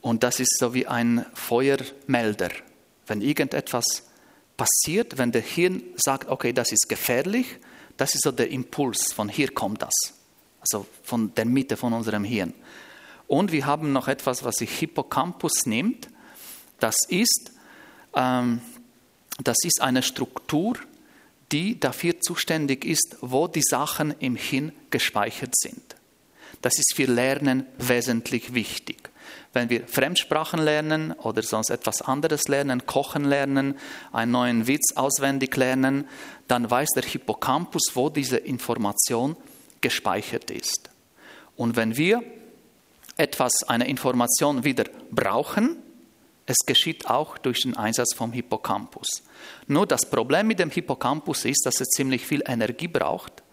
Und 0.01 0.23
das 0.23 0.39
ist 0.39 0.57
so 0.59 0.73
wie 0.73 0.87
ein 0.87 1.25
Feuermelder. 1.33 2.49
Wenn 3.05 3.21
irgendetwas 3.21 4.03
passiert, 4.55 5.17
wenn 5.17 5.33
der 5.33 5.41
Hirn 5.41 5.83
sagt, 5.97 6.29
okay, 6.29 6.53
das 6.53 6.71
ist 6.71 6.87
gefährlich, 6.87 7.47
das 7.97 8.15
ist 8.15 8.23
so 8.23 8.31
der 8.31 8.49
Impuls, 8.49 9.11
von 9.11 9.27
hier 9.27 9.49
kommt 9.51 9.81
das. 9.81 9.93
Also 10.61 10.85
von 11.03 11.35
der 11.35 11.45
Mitte 11.45 11.75
von 11.75 11.91
unserem 11.91 12.23
Hirn. 12.23 12.53
Und 13.33 13.51
wir 13.51 13.65
haben 13.65 13.93
noch 13.93 14.07
etwas, 14.07 14.43
was 14.43 14.57
sich 14.57 14.69
Hippocampus 14.77 15.65
nimmt. 15.65 16.07
Das 16.79 16.97
ist, 17.07 17.51
ähm, 18.15 18.61
das 19.43 19.57
ist 19.63 19.81
eine 19.81 20.03
Struktur, 20.03 20.75
die 21.51 21.79
dafür 21.79 22.21
zuständig 22.21 22.85
ist, 22.85 23.17
wo 23.21 23.47
die 23.47 23.63
Sachen 23.63 24.13
im 24.19 24.35
Hirn 24.35 24.71
gespeichert 24.91 25.55
sind. 25.57 25.95
Das 26.61 26.77
ist 26.77 26.93
für 26.95 27.05
Lernen 27.05 27.65
wesentlich 27.79 28.53
wichtig. 28.53 29.09
Wenn 29.51 29.71
wir 29.71 29.87
Fremdsprachen 29.87 30.61
lernen 30.61 31.11
oder 31.13 31.41
sonst 31.41 31.71
etwas 31.71 32.03
anderes 32.03 32.47
lernen, 32.47 32.85
kochen 32.85 33.25
lernen, 33.25 33.79
einen 34.11 34.31
neuen 34.31 34.67
Witz 34.67 34.95
auswendig 34.95 35.57
lernen, 35.57 36.07
dann 36.47 36.69
weiß 36.69 36.89
der 36.89 37.03
Hippocampus, 37.03 37.95
wo 37.95 38.11
diese 38.11 38.37
Information 38.37 39.35
gespeichert 39.81 40.51
ist. 40.51 40.91
Und 41.55 41.75
wenn 41.75 41.97
wir 41.97 42.21
etwas, 43.17 43.63
eine 43.67 43.87
Information 43.87 44.63
wieder 44.63 44.85
brauchen, 45.11 45.77
es 46.45 46.57
geschieht 46.65 47.07
auch 47.07 47.37
durch 47.37 47.61
den 47.61 47.77
Einsatz 47.77 48.13
vom 48.13 48.33
Hippocampus. 48.33 49.07
Nur 49.67 49.87
das 49.87 50.09
Problem 50.09 50.47
mit 50.47 50.59
dem 50.59 50.69
Hippocampus 50.69 51.45
ist, 51.45 51.65
dass 51.65 51.79
es 51.79 51.87
ziemlich 51.89 52.25
viel 52.25 52.43
Energie 52.45 52.87
braucht. 52.87 53.43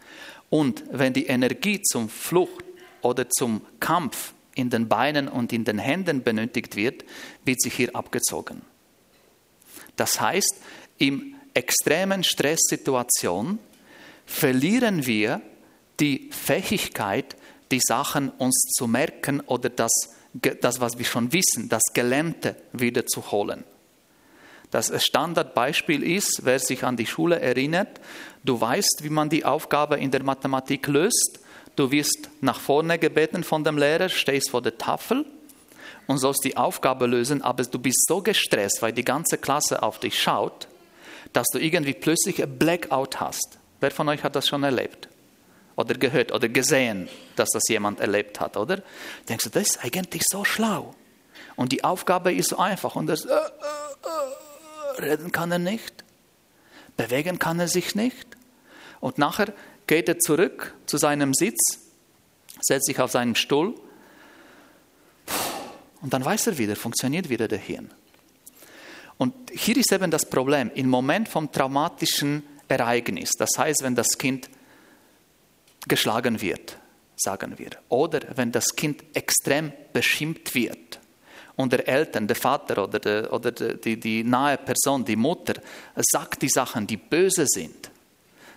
Und 0.49 0.83
wenn 0.90 1.12
die 1.12 1.27
Energie 1.27 1.81
zum 1.83 2.09
Flucht 2.09 2.64
oder 3.03 3.29
zum 3.29 3.64
Kampf 3.79 4.35
in 4.55 4.70
den 4.70 4.88
Beinen 4.88 5.29
und 5.29 5.53
in 5.53 5.64
den 5.64 5.79
Händen 5.79 6.25
benötigt 6.25 6.75
wird, 6.75 7.05
wird 7.44 7.62
sie 7.62 7.70
hier 7.70 7.94
abgezogen. 7.94 8.62
Das 9.94 10.20
heißt, 10.20 10.57
in 10.99 11.37
extremen 11.55 12.25
Stresssituationen 12.25 13.61
verlieren 14.27 15.07
wir 15.07 15.40
die 16.01 16.29
Fähigkeit, 16.33 17.37
die 17.70 17.80
Sachen 17.80 18.30
uns 18.30 18.56
zu 18.76 18.87
merken 18.87 19.40
oder 19.40 19.68
das 19.68 19.92
das, 20.33 20.80
was 20.80 20.98
wir 20.98 21.04
schon 21.04 21.33
wissen, 21.33 21.68
das 21.68 21.83
Gelernte 21.92 22.56
wiederzuholen. 22.72 23.64
Das 24.70 24.92
Standardbeispiel 25.04 26.04
ist, 26.04 26.42
wer 26.44 26.61
sich 26.61 26.85
an 26.85 26.96
die 26.96 27.06
Schule 27.06 27.40
erinnert, 27.40 28.00
du 28.44 28.61
weißt, 28.61 29.02
wie 29.02 29.11
man 29.11 29.28
die 29.28 29.44
Aufgabe 29.44 29.96
in 29.96 30.12
der 30.12 30.22
Mathematik 30.22 30.87
löst. 30.87 31.40
Du 31.74 31.90
wirst 31.90 32.30
nach 32.40 32.61
vorne 32.61 32.98
gebeten 32.98 33.42
von 33.42 33.64
dem 33.64 33.78
Lehrer, 33.78 34.09
stehst 34.09 34.50
vor 34.50 34.62
der 34.62 34.78
Tafel 34.78 35.26
und 36.06 36.18
sollst 36.18 36.44
die 36.44 36.56
Aufgabe 36.56 37.06
lösen, 37.06 37.42
aber 37.42 37.64
du 37.64 37.78
bist 37.80 38.06
so 38.06 38.22
gestresst, 38.22 38.80
weil 38.80 38.92
die 38.92 39.04
ganze 39.04 39.38
Klasse 39.38 39.83
auf 39.83 39.98
dich 39.98 40.20
schaut, 40.22 40.68
dass 41.33 41.48
du 41.52 41.59
irgendwie 41.59 41.94
plötzlich 41.94 42.40
ein 42.40 42.59
Blackout 42.59 43.18
hast. 43.18 43.59
Wer 43.80 43.90
von 43.90 44.09
euch 44.09 44.22
hat 44.22 44.37
das 44.37 44.46
schon 44.46 44.62
erlebt? 44.62 45.10
Oder 45.76 45.94
gehört 45.94 46.33
oder 46.33 46.48
gesehen, 46.48 47.09
dass 47.37 47.48
das 47.50 47.62
jemand 47.68 48.00
erlebt 48.00 48.40
hat, 48.40 48.56
oder? 48.56 48.83
Denkst 49.28 49.44
du, 49.44 49.50
das 49.50 49.62
ist 49.62 49.85
eigentlich 49.85 50.22
so 50.30 50.44
schlau. 50.44 50.94
Und 51.56 51.72
die 51.72 51.85
Aufgabe 51.85 52.33
ist 52.33 52.50
so 52.50 52.59
einfach. 52.59 52.96
Und 52.96 53.06
das, 53.06 53.24
äh, 53.24 53.33
äh, 53.33 54.98
äh, 54.98 55.02
reden 55.02 55.33
kann 55.33 55.52
er 55.52 55.59
nicht. 55.59 56.04
Bewegen 56.96 57.38
kann 57.38 57.61
er 57.61 57.68
sich 57.68 57.94
nicht. 57.94 58.26
Und 59.00 59.18
nachher 59.18 59.52
geht 59.87 60.09
er 60.09 60.18
zurück 60.18 60.74
zu 60.87 60.98
seinem 60.98 61.35
Sitz, 61.35 61.59
setzt 62.61 62.87
sich 62.87 63.00
auf 63.00 63.11
seinen 63.11 63.35
Stuhl 63.35 63.74
und 66.02 66.12
dann 66.12 66.24
weiß 66.24 66.48
er 66.48 66.59
wieder, 66.59 66.76
funktioniert 66.76 67.28
wieder 67.28 67.48
der 67.48 67.59
Hirn. 67.59 67.90
Und 69.18 69.35
hier 69.52 69.76
ist 69.76 69.92
eben 69.92 70.11
das 70.11 70.28
Problem, 70.28 70.70
im 70.74 70.88
Moment 70.88 71.28
vom 71.28 71.50
traumatischen 71.50 72.42
Ereignis, 72.68 73.33
das 73.38 73.50
heißt, 73.59 73.83
wenn 73.83 73.94
das 73.94 74.16
Kind 74.16 74.48
geschlagen 75.88 76.40
wird, 76.40 76.79
sagen 77.16 77.59
wir, 77.59 77.71
oder 77.88 78.21
wenn 78.37 78.53
das 78.53 78.77
Kind 78.77 79.03
extrem 79.14 79.73
beschimpft 79.93 80.55
wird 80.55 81.01
und 81.57 81.73
der 81.73 81.87
Eltern, 81.88 82.27
der 82.27 82.37
Vater 82.37 82.83
oder, 82.83 82.99
der, 82.99 83.33
oder 83.33 83.53
die, 83.53 83.99
die 83.99 84.25
nahe 84.25 84.59
Person, 84.59 85.05
die 85.05 85.16
Mutter, 85.16 85.55
sagt 85.97 86.43
die 86.43 86.49
Sachen, 86.49 86.87
die 86.87 86.97
böse 86.97 87.47
sind, 87.47 87.90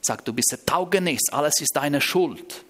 sagt, 0.02 0.28
du 0.28 0.34
bist 0.34 0.54
ein 0.54 0.66
Taugenichts, 0.66 1.32
alles 1.32 1.60
ist 1.62 1.76
deine 1.76 2.02
Schuld. 2.02 2.64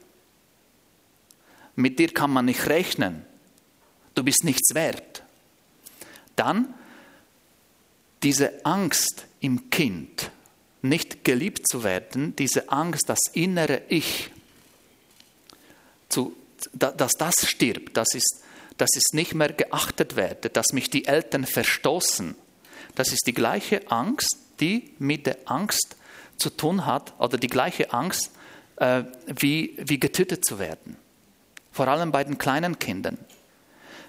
Mit 1.76 1.98
dir 1.98 2.14
kann 2.14 2.32
man 2.32 2.46
nicht 2.46 2.68
rechnen, 2.68 3.26
du 4.14 4.24
bist 4.24 4.44
nichts 4.44 4.76
wert. 4.76 5.24
Dann 6.36 6.74
diese 8.24 8.66
Angst 8.66 9.26
im 9.40 9.70
Kind, 9.70 10.32
nicht 10.82 11.24
geliebt 11.24 11.68
zu 11.68 11.84
werden, 11.84 12.36
diese 12.36 12.70
Angst, 12.72 13.10
das 13.10 13.20
innere 13.34 13.84
Ich, 13.90 14.32
zu, 16.14 16.36
dass 16.74 17.14
das 17.14 17.34
stirbt, 17.46 17.98
das 17.98 18.14
ist, 18.14 18.44
dass 18.78 18.90
es 18.96 19.14
nicht 19.14 19.34
mehr 19.34 19.52
geachtet 19.52 20.16
werde, 20.16 20.50
dass 20.50 20.74
mich 20.74 20.90
die 20.90 21.06
Eltern 21.06 21.46
verstoßen. 21.46 22.36
Das 22.96 23.12
ist 23.12 23.28
die 23.28 23.34
gleiche 23.34 23.90
Angst, 23.92 24.38
die 24.60 24.92
mit 25.00 25.26
der 25.26 25.38
Angst 25.46 25.96
zu 26.38 26.50
tun 26.50 26.86
hat, 26.86 27.14
oder 27.20 27.38
die 27.38 27.48
gleiche 27.48 27.92
Angst, 27.94 28.32
äh, 28.78 29.04
wie, 29.28 29.76
wie 29.78 30.00
getötet 30.00 30.46
zu 30.46 30.60
werden. 30.60 30.98
Vor 31.72 31.88
allem 31.88 32.12
bei 32.12 32.24
den 32.24 32.38
kleinen 32.38 32.80
Kindern. 32.80 33.18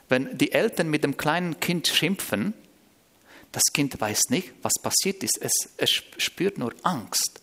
Wenn 0.09 0.37
die 0.37 0.53
Eltern 0.53 0.89
mit 0.89 1.03
dem 1.05 1.17
kleinen 1.17 1.61
Kind 1.61 1.89
schimpfen, 1.89 2.55
das 3.53 3.63
Kind 3.73 3.99
weiß 4.01 4.31
nicht, 4.31 4.53
was 4.63 4.73
passiert 4.83 5.23
ist. 5.23 5.39
Es, 5.41 5.53
es 5.77 6.03
spürt 6.19 6.59
nur 6.59 6.75
Angst 6.83 7.41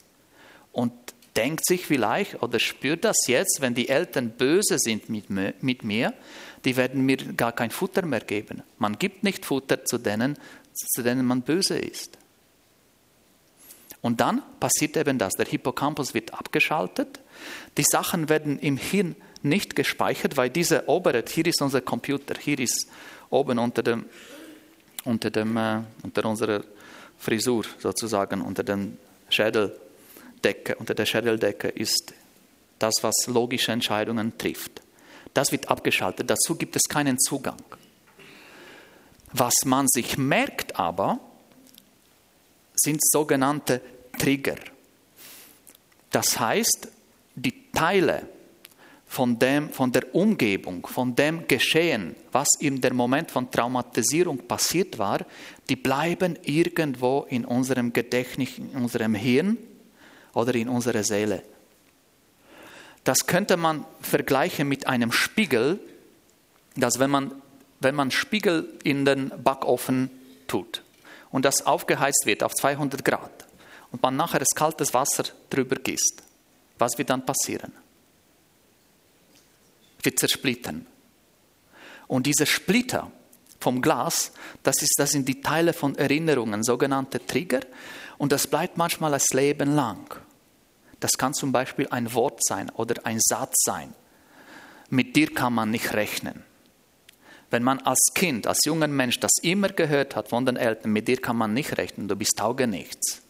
und 0.72 0.92
denkt 1.36 1.66
sich 1.66 1.86
vielleicht 1.86 2.42
oder 2.42 2.60
spürt 2.60 3.06
das 3.06 3.18
jetzt, 3.28 3.62
wenn 3.62 3.74
die 3.74 3.90
Eltern 3.90 4.32
böse 4.32 4.78
sind 4.78 5.10
mit, 5.10 5.30
mit 5.30 5.84
mir, 5.84 6.14
die 6.66 6.76
werden 6.76 7.06
mir 7.06 7.18
gar 7.18 7.52
kein 7.52 7.72
Futter 7.72 8.06
mehr 8.06 8.22
geben. 8.22 8.64
Man 8.78 9.00
gibt 9.00 9.24
nicht 9.24 9.46
Futter 9.46 9.86
zu 9.86 9.98
denen, 9.98 10.38
zu 10.74 11.02
denen 11.02 11.26
man 11.26 11.42
böse 11.42 11.78
ist. 11.78 12.18
Und 14.02 14.20
dann 14.20 14.42
passiert 14.60 14.98
eben 14.98 15.18
das, 15.18 15.34
der 15.34 15.46
Hippocampus 15.46 16.14
wird 16.14 16.34
abgeschaltet, 16.34 17.20
die 17.78 17.84
Sachen 17.84 18.30
werden 18.30 18.60
im 18.60 18.78
Hirn 18.78 19.16
nicht 19.44 19.76
gespeichert, 19.76 20.38
weil 20.38 20.50
diese 20.50 20.88
obere, 20.88 21.24
hier 21.28 21.46
ist 21.46 21.62
unser 21.62 21.82
Computer, 21.82 22.36
hier 22.40 22.60
ist 22.60 22.88
oben 23.30 23.60
unter, 23.60 23.84
dem, 23.84 24.06
unter, 25.04 25.30
dem, 25.30 25.56
äh, 25.58 25.82
unter 26.04 26.26
unserer 26.26 26.64
Frisur 27.18 27.64
sozusagen, 27.80 28.42
unter 28.42 28.64
dem 28.64 28.98
Schädeldecke, 30.42 30.76
unter 30.76 30.94
der 30.94 31.06
Schädeldecke 31.06 31.68
ist 31.68 32.14
das, 32.80 32.96
was 33.02 33.16
logische 33.28 33.72
Entscheidungen 33.72 34.38
trifft. 34.38 34.82
Das 35.34 35.52
wird 35.52 35.70
abgeschaltet, 35.70 36.30
dazu 36.30 36.56
gibt 36.56 36.76
es 36.76 36.84
keinen 36.90 37.20
Zugang. 37.20 37.62
Was 39.34 39.54
man 39.66 39.88
sich 39.88 40.18
merkt 40.18 40.78
aber, 40.78 41.20
sind 42.76 43.00
sogenannte 43.04 43.82
Trigger. 44.18 44.58
Das 46.10 46.40
heißt, 46.40 46.90
die 47.36 47.72
Teile 47.72 48.28
von, 49.06 49.40
dem, 49.40 49.70
von 49.70 49.92
der 49.92 50.14
Umgebung, 50.14 50.86
von 50.88 51.16
dem 51.16 51.48
Geschehen, 51.48 52.16
was 52.32 52.48
in 52.60 52.82
dem 52.82 52.96
Moment 52.96 53.32
von 53.32 53.50
Traumatisierung 53.50 54.40
passiert 54.40 54.98
war, 54.98 55.26
die 55.70 55.76
bleiben 55.78 56.38
irgendwo 56.44 57.26
in 57.30 57.46
unserem 57.46 57.94
Gedächtnis, 57.94 58.58
in 58.58 58.70
unserem 58.72 59.14
Hirn 59.16 59.58
oder 60.34 60.56
in 60.56 60.70
unserer 60.70 61.04
Seele. 61.04 61.44
Das 63.04 63.26
könnte 63.26 63.58
man 63.58 63.86
vergleichen 64.02 64.68
mit 64.68 64.88
einem 64.88 65.12
Spiegel, 65.12 65.80
dass 66.76 67.00
wenn 67.00 67.10
man, 67.10 67.42
wenn 67.80 67.96
man 67.96 68.12
Spiegel 68.12 68.68
in 68.84 69.06
den 69.06 69.32
Backofen 69.44 70.10
tut 70.48 70.84
und 71.32 71.46
das 71.46 71.66
aufgeheizt 71.66 72.26
wird 72.26 72.44
auf 72.44 72.54
200 72.54 73.04
Grad 73.04 73.46
und 73.92 74.02
man 74.02 74.16
nachher 74.16 74.40
das 74.40 74.50
kaltes 74.56 74.94
Wasser 74.94 75.24
drüber 75.50 75.76
gießt, 75.76 76.24
was 76.78 76.98
wird 76.98 77.10
dann 77.10 77.26
passieren? 77.26 77.74
Wir 80.04 80.16
zersplittern. 80.16 80.86
Und 82.08 82.26
diese 82.26 82.46
Splitter 82.46 83.12
vom 83.60 83.82
Glas, 83.82 84.32
das, 84.64 84.82
ist, 84.82 84.96
das 84.98 85.12
sind 85.12 85.28
die 85.28 85.42
Teile 85.42 85.74
von 85.74 85.96
Erinnerungen, 85.96 86.64
sogenannte 86.64 87.26
Trigger, 87.26 87.62
und 88.22 88.32
das 88.32 88.46
bleibt 88.46 88.78
manchmal 88.78 89.10
das 89.10 89.30
Leben 89.34 89.74
lang. 89.74 90.16
Das 91.00 91.14
kann 91.14 91.34
zum 91.34 91.52
Beispiel 91.52 91.88
ein 91.90 92.14
Wort 92.14 92.40
sein 92.44 92.70
oder 92.70 93.04
ein 93.04 93.18
Satz 93.20 93.64
sein. 93.66 93.96
Mit 94.92 95.16
dir 95.16 95.34
kann 95.34 95.54
man 95.54 95.72
nicht 95.72 95.96
rechnen. 95.96 96.44
Wenn 97.50 97.64
man 97.64 97.80
als 97.80 98.12
Kind, 98.14 98.46
als 98.46 98.64
junger 98.64 98.88
Mensch 98.88 99.20
das 99.20 99.32
immer 99.42 99.70
gehört 99.70 100.16
hat 100.16 100.28
von 100.28 100.46
den 100.46 100.56
Eltern, 100.56 100.92
mit 100.92 101.08
dir 101.08 101.18
kann 101.18 101.36
man 101.36 101.56
nicht 101.56 101.80
rechnen, 101.80 102.08
du 102.08 102.16
bist 102.16 102.38
taugenichts. 102.38 103.24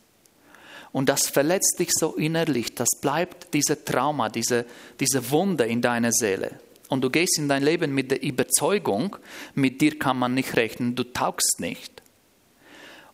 Und 0.91 1.07
das 1.07 1.29
verletzt 1.29 1.77
dich 1.79 1.91
so 1.93 2.15
innerlich, 2.17 2.75
das 2.75 2.89
bleibt 2.99 3.53
diese 3.53 3.85
Trauma, 3.85 4.27
diese, 4.27 4.65
diese 4.99 5.31
Wunde 5.31 5.67
in 5.67 5.81
deiner 5.81 6.11
Seele. 6.11 6.59
Und 6.89 6.99
du 6.99 7.09
gehst 7.09 7.37
in 7.37 7.47
dein 7.47 7.63
Leben 7.63 7.95
mit 7.95 8.11
der 8.11 8.21
Überzeugung, 8.21 9.15
mit 9.55 9.79
dir 9.79 9.97
kann 9.97 10.19
man 10.19 10.33
nicht 10.33 10.57
rechnen, 10.57 10.95
du 10.95 11.05
taugst 11.05 11.61
nicht. 11.61 12.01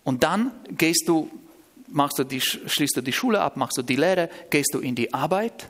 Und 0.03 0.23
dann 0.23 0.53
gehst 0.69 1.07
du, 1.07 1.29
machst 1.87 2.19
du 2.19 2.23
die, 2.23 2.41
schließt 2.41 2.97
du 2.97 3.01
die 3.01 3.13
Schule 3.13 3.41
ab, 3.41 3.57
machst 3.57 3.77
du 3.77 3.81
die 3.81 3.95
Lehre, 3.95 4.29
gehst 4.49 4.73
du 4.73 4.79
in 4.79 4.95
die 4.95 5.13
Arbeit 5.13 5.69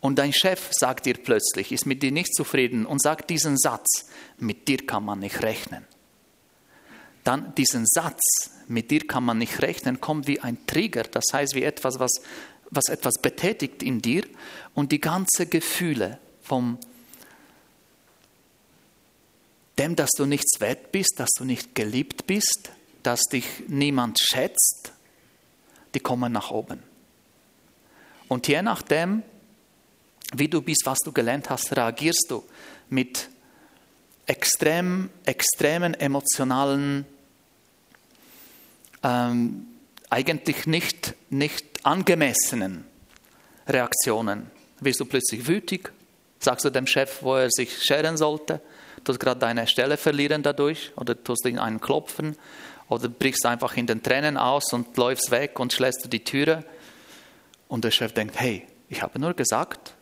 und 0.00 0.18
dein 0.18 0.32
Chef 0.32 0.70
sagt 0.72 1.06
dir 1.06 1.14
plötzlich, 1.14 1.70
ist 1.70 1.86
mit 1.86 2.02
dir 2.02 2.10
nicht 2.10 2.34
zufrieden 2.34 2.86
und 2.86 3.00
sagt 3.00 3.30
diesen 3.30 3.56
Satz, 3.56 4.10
mit 4.38 4.66
dir 4.66 4.78
kann 4.78 5.04
man 5.04 5.20
nicht 5.20 5.42
rechnen. 5.42 5.86
Dann 7.24 7.54
diesen 7.54 7.86
Satz, 7.86 8.20
mit 8.66 8.90
dir 8.90 9.06
kann 9.06 9.22
man 9.22 9.38
nicht 9.38 9.62
rechnen, 9.62 10.00
kommt 10.00 10.26
wie 10.26 10.40
ein 10.40 10.66
Trigger, 10.66 11.04
das 11.04 11.24
heißt 11.32 11.54
wie 11.54 11.62
etwas, 11.62 12.00
was, 12.00 12.10
was 12.70 12.88
etwas 12.88 13.14
betätigt 13.22 13.82
in 13.82 14.02
dir 14.02 14.24
und 14.74 14.90
die 14.90 15.00
ganzen 15.00 15.48
Gefühle 15.48 16.18
vom 16.42 16.78
dem, 19.78 19.94
dass 19.94 20.10
du 20.16 20.26
nichts 20.26 20.60
wert 20.60 20.92
bist, 20.92 21.14
dass 21.18 21.30
du 21.38 21.44
nicht 21.44 21.74
geliebt 21.74 22.26
bist, 22.26 22.70
dass 23.02 23.20
dich 23.22 23.46
niemand 23.68 24.18
schätzt, 24.20 24.92
die 25.94 26.00
kommen 26.00 26.32
nach 26.32 26.50
oben. 26.50 26.82
Und 28.28 28.48
je 28.48 28.62
nachdem, 28.62 29.22
wie 30.34 30.48
du 30.48 30.62
bist, 30.62 30.82
was 30.86 30.98
du 31.00 31.12
gelernt 31.12 31.50
hast, 31.50 31.76
reagierst 31.76 32.26
du 32.28 32.42
mit 32.88 33.28
extrem, 34.26 35.10
extremen 35.24 35.94
emotionalen, 35.94 37.04
ähm, 39.02 39.66
eigentlich 40.08 40.66
nicht, 40.66 41.14
nicht 41.30 41.84
angemessenen 41.84 42.84
Reaktionen. 43.66 44.50
Wirst 44.80 45.00
du 45.00 45.04
plötzlich 45.04 45.46
wütig? 45.46 45.92
Sagst 46.38 46.64
du 46.64 46.70
dem 46.70 46.86
Chef, 46.86 47.22
wo 47.22 47.36
er 47.36 47.50
sich 47.50 47.82
scheren 47.82 48.16
sollte? 48.16 48.60
Tust 49.04 49.20
gerade 49.20 49.40
deine 49.40 49.66
Stelle 49.66 49.96
verlieren 49.96 50.42
dadurch? 50.42 50.92
Oder 50.96 51.22
tust 51.22 51.44
ihn 51.46 51.58
einen 51.58 51.80
klopfen? 51.80 52.36
Oder 52.88 53.08
brichst 53.08 53.46
einfach 53.46 53.76
in 53.76 53.86
den 53.86 54.02
Tränen 54.02 54.36
aus 54.36 54.72
und 54.72 54.96
läufst 54.96 55.30
weg 55.30 55.58
und 55.58 55.72
schlägst 55.72 56.12
die 56.12 56.24
Türe? 56.24 56.64
Und 57.68 57.84
der 57.84 57.90
Chef 57.90 58.12
denkt, 58.12 58.38
hey, 58.38 58.66
ich 58.88 59.02
habe 59.02 59.18
nur 59.18 59.34
gesagt, 59.34 59.94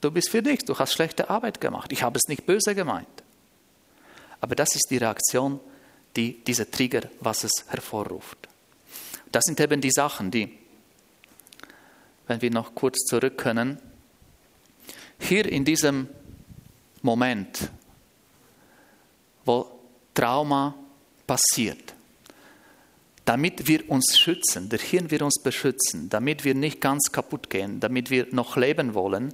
Du 0.00 0.10
bist 0.10 0.30
für 0.30 0.42
dich, 0.42 0.64
du 0.64 0.78
hast 0.78 0.92
schlechte 0.92 1.28
Arbeit 1.28 1.60
gemacht. 1.60 1.92
Ich 1.92 2.02
habe 2.02 2.18
es 2.18 2.28
nicht 2.28 2.46
böse 2.46 2.74
gemeint. 2.74 3.06
Aber 4.40 4.54
das 4.54 4.74
ist 4.74 4.86
die 4.90 4.96
Reaktion, 4.96 5.60
die 6.16 6.42
dieser 6.42 6.70
Trigger, 6.70 7.02
was 7.20 7.44
es 7.44 7.66
hervorruft. 7.68 8.48
Das 9.30 9.44
sind 9.44 9.60
eben 9.60 9.80
die 9.80 9.90
Sachen, 9.90 10.30
die, 10.30 10.58
wenn 12.26 12.40
wir 12.40 12.50
noch 12.50 12.74
kurz 12.74 13.04
zurück 13.04 13.36
können, 13.36 13.78
hier 15.18 15.44
in 15.44 15.64
diesem 15.66 16.08
Moment, 17.02 17.70
wo 19.44 19.70
Trauma 20.14 20.74
passiert, 21.26 21.94
damit 23.30 23.68
wir 23.68 23.88
uns 23.88 24.18
schützen, 24.18 24.68
der 24.70 24.80
Hirn 24.80 25.12
wird 25.12 25.22
uns 25.22 25.40
beschützen, 25.40 26.10
damit 26.10 26.42
wir 26.42 26.52
nicht 26.52 26.80
ganz 26.80 27.12
kaputt 27.12 27.48
gehen, 27.48 27.78
damit 27.78 28.10
wir 28.10 28.26
noch 28.32 28.56
leben 28.56 28.92
wollen, 28.94 29.32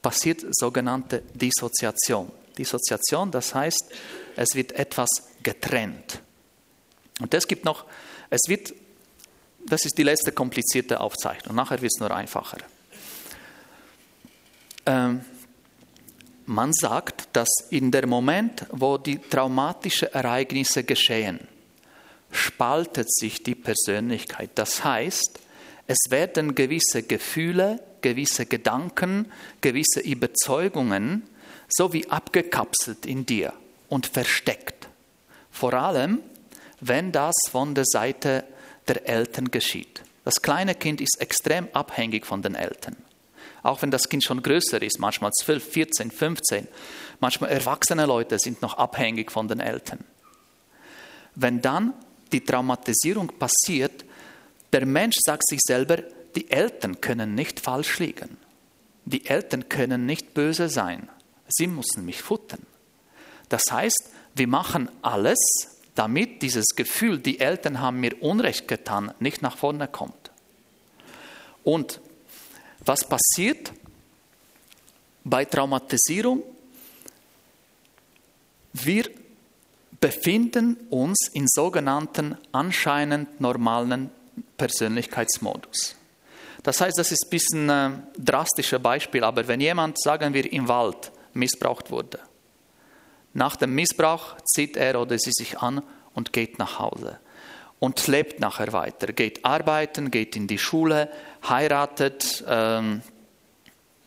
passiert 0.00 0.46
sogenannte 0.48 1.22
Dissoziation. 1.34 2.32
Dissoziation, 2.56 3.30
das 3.30 3.54
heißt, 3.54 3.92
es 4.34 4.54
wird 4.54 4.72
etwas 4.72 5.10
getrennt. 5.42 6.22
Und 7.20 7.34
es 7.34 7.46
gibt 7.46 7.66
noch, 7.66 7.84
es 8.30 8.40
wird, 8.48 8.72
das 9.66 9.84
ist 9.84 9.98
die 9.98 10.04
letzte 10.04 10.32
komplizierte 10.32 10.98
Aufzeichnung, 10.98 11.54
nachher 11.54 11.82
wird 11.82 11.92
es 11.94 12.00
nur 12.00 12.10
einfacher. 12.10 12.56
Ähm, 14.86 15.20
man 16.46 16.72
sagt, 16.72 17.28
dass 17.34 17.50
in 17.68 17.90
dem 17.90 18.08
Moment, 18.08 18.64
wo 18.72 18.96
die 18.96 19.18
traumatischen 19.18 20.14
Ereignisse 20.14 20.82
geschehen, 20.82 21.46
spaltet 22.30 23.12
sich 23.12 23.42
die 23.42 23.54
Persönlichkeit. 23.54 24.50
Das 24.54 24.84
heißt, 24.84 25.40
es 25.86 25.98
werden 26.10 26.54
gewisse 26.54 27.02
Gefühle, 27.02 27.80
gewisse 28.02 28.46
Gedanken, 28.46 29.32
gewisse 29.60 30.00
Überzeugungen 30.00 31.22
so 31.68 31.92
wie 31.92 32.08
abgekapselt 32.08 33.06
in 33.06 33.26
dir 33.26 33.52
und 33.88 34.06
versteckt. 34.06 34.88
Vor 35.50 35.74
allem, 35.74 36.20
wenn 36.80 37.12
das 37.12 37.34
von 37.50 37.74
der 37.74 37.84
Seite 37.84 38.44
der 38.86 39.06
Eltern 39.08 39.50
geschieht. 39.50 40.02
Das 40.24 40.40
kleine 40.42 40.74
Kind 40.74 41.00
ist 41.00 41.20
extrem 41.20 41.68
abhängig 41.72 42.26
von 42.26 42.42
den 42.42 42.54
Eltern. 42.54 42.96
Auch 43.62 43.82
wenn 43.82 43.90
das 43.90 44.08
Kind 44.08 44.24
schon 44.24 44.42
größer 44.42 44.80
ist, 44.82 44.98
manchmal 44.98 45.32
12, 45.32 45.72
14, 45.72 46.10
15, 46.10 46.68
manchmal 47.20 47.50
erwachsene 47.50 48.06
Leute 48.06 48.38
sind 48.38 48.62
noch 48.62 48.78
abhängig 48.78 49.32
von 49.32 49.48
den 49.48 49.60
Eltern. 49.60 50.04
Wenn 51.34 51.60
dann 51.60 51.92
die 52.32 52.44
Traumatisierung 52.44 53.28
passiert, 53.38 54.04
der 54.72 54.86
Mensch 54.86 55.16
sagt 55.24 55.46
sich 55.48 55.60
selber, 55.62 55.98
die 56.36 56.50
Eltern 56.50 57.00
können 57.00 57.34
nicht 57.34 57.60
falsch 57.60 57.98
liegen. 57.98 58.36
Die 59.04 59.26
Eltern 59.26 59.68
können 59.68 60.06
nicht 60.06 60.34
böse 60.34 60.68
sein. 60.68 61.08
Sie 61.48 61.66
müssen 61.66 62.04
mich 62.04 62.20
futtern. 62.20 62.66
Das 63.48 63.62
heißt, 63.70 64.10
wir 64.34 64.46
machen 64.46 64.90
alles, 65.00 65.38
damit 65.94 66.42
dieses 66.42 66.66
Gefühl, 66.76 67.18
die 67.18 67.40
Eltern 67.40 67.80
haben 67.80 68.00
mir 68.00 68.22
Unrecht 68.22 68.68
getan, 68.68 69.12
nicht 69.18 69.40
nach 69.42 69.56
vorne 69.56 69.88
kommt. 69.88 70.30
Und 71.64 72.00
was 72.84 73.08
passiert 73.08 73.72
bei 75.24 75.44
Traumatisierung? 75.44 76.42
Wir 78.72 79.10
befinden 80.00 80.76
uns 80.90 81.28
in 81.32 81.46
sogenannten 81.48 82.36
anscheinend 82.52 83.40
normalen 83.40 84.10
Persönlichkeitsmodus. 84.56 85.96
Das 86.62 86.80
heißt, 86.80 86.98
das 86.98 87.12
ist 87.12 87.26
ein 87.26 87.30
bisschen 87.30 87.70
ein 87.70 87.92
äh, 87.94 88.20
drastisches 88.20 88.80
Beispiel, 88.80 89.24
aber 89.24 89.46
wenn 89.48 89.60
jemand, 89.60 90.00
sagen 90.00 90.34
wir, 90.34 90.52
im 90.52 90.68
Wald 90.68 91.12
missbraucht 91.32 91.90
wurde, 91.90 92.18
nach 93.34 93.56
dem 93.56 93.74
Missbrauch 93.74 94.36
zieht 94.44 94.76
er 94.76 95.00
oder 95.00 95.18
sie 95.18 95.32
sich 95.32 95.58
an 95.58 95.82
und 96.14 96.32
geht 96.32 96.58
nach 96.58 96.78
Hause 96.78 97.20
und 97.78 98.06
lebt 98.08 98.40
nachher 98.40 98.72
weiter, 98.72 99.12
geht 99.12 99.44
arbeiten, 99.44 100.10
geht 100.10 100.34
in 100.34 100.46
die 100.46 100.58
Schule, 100.58 101.10
heiratet, 101.48 102.44
ähm, 102.48 103.02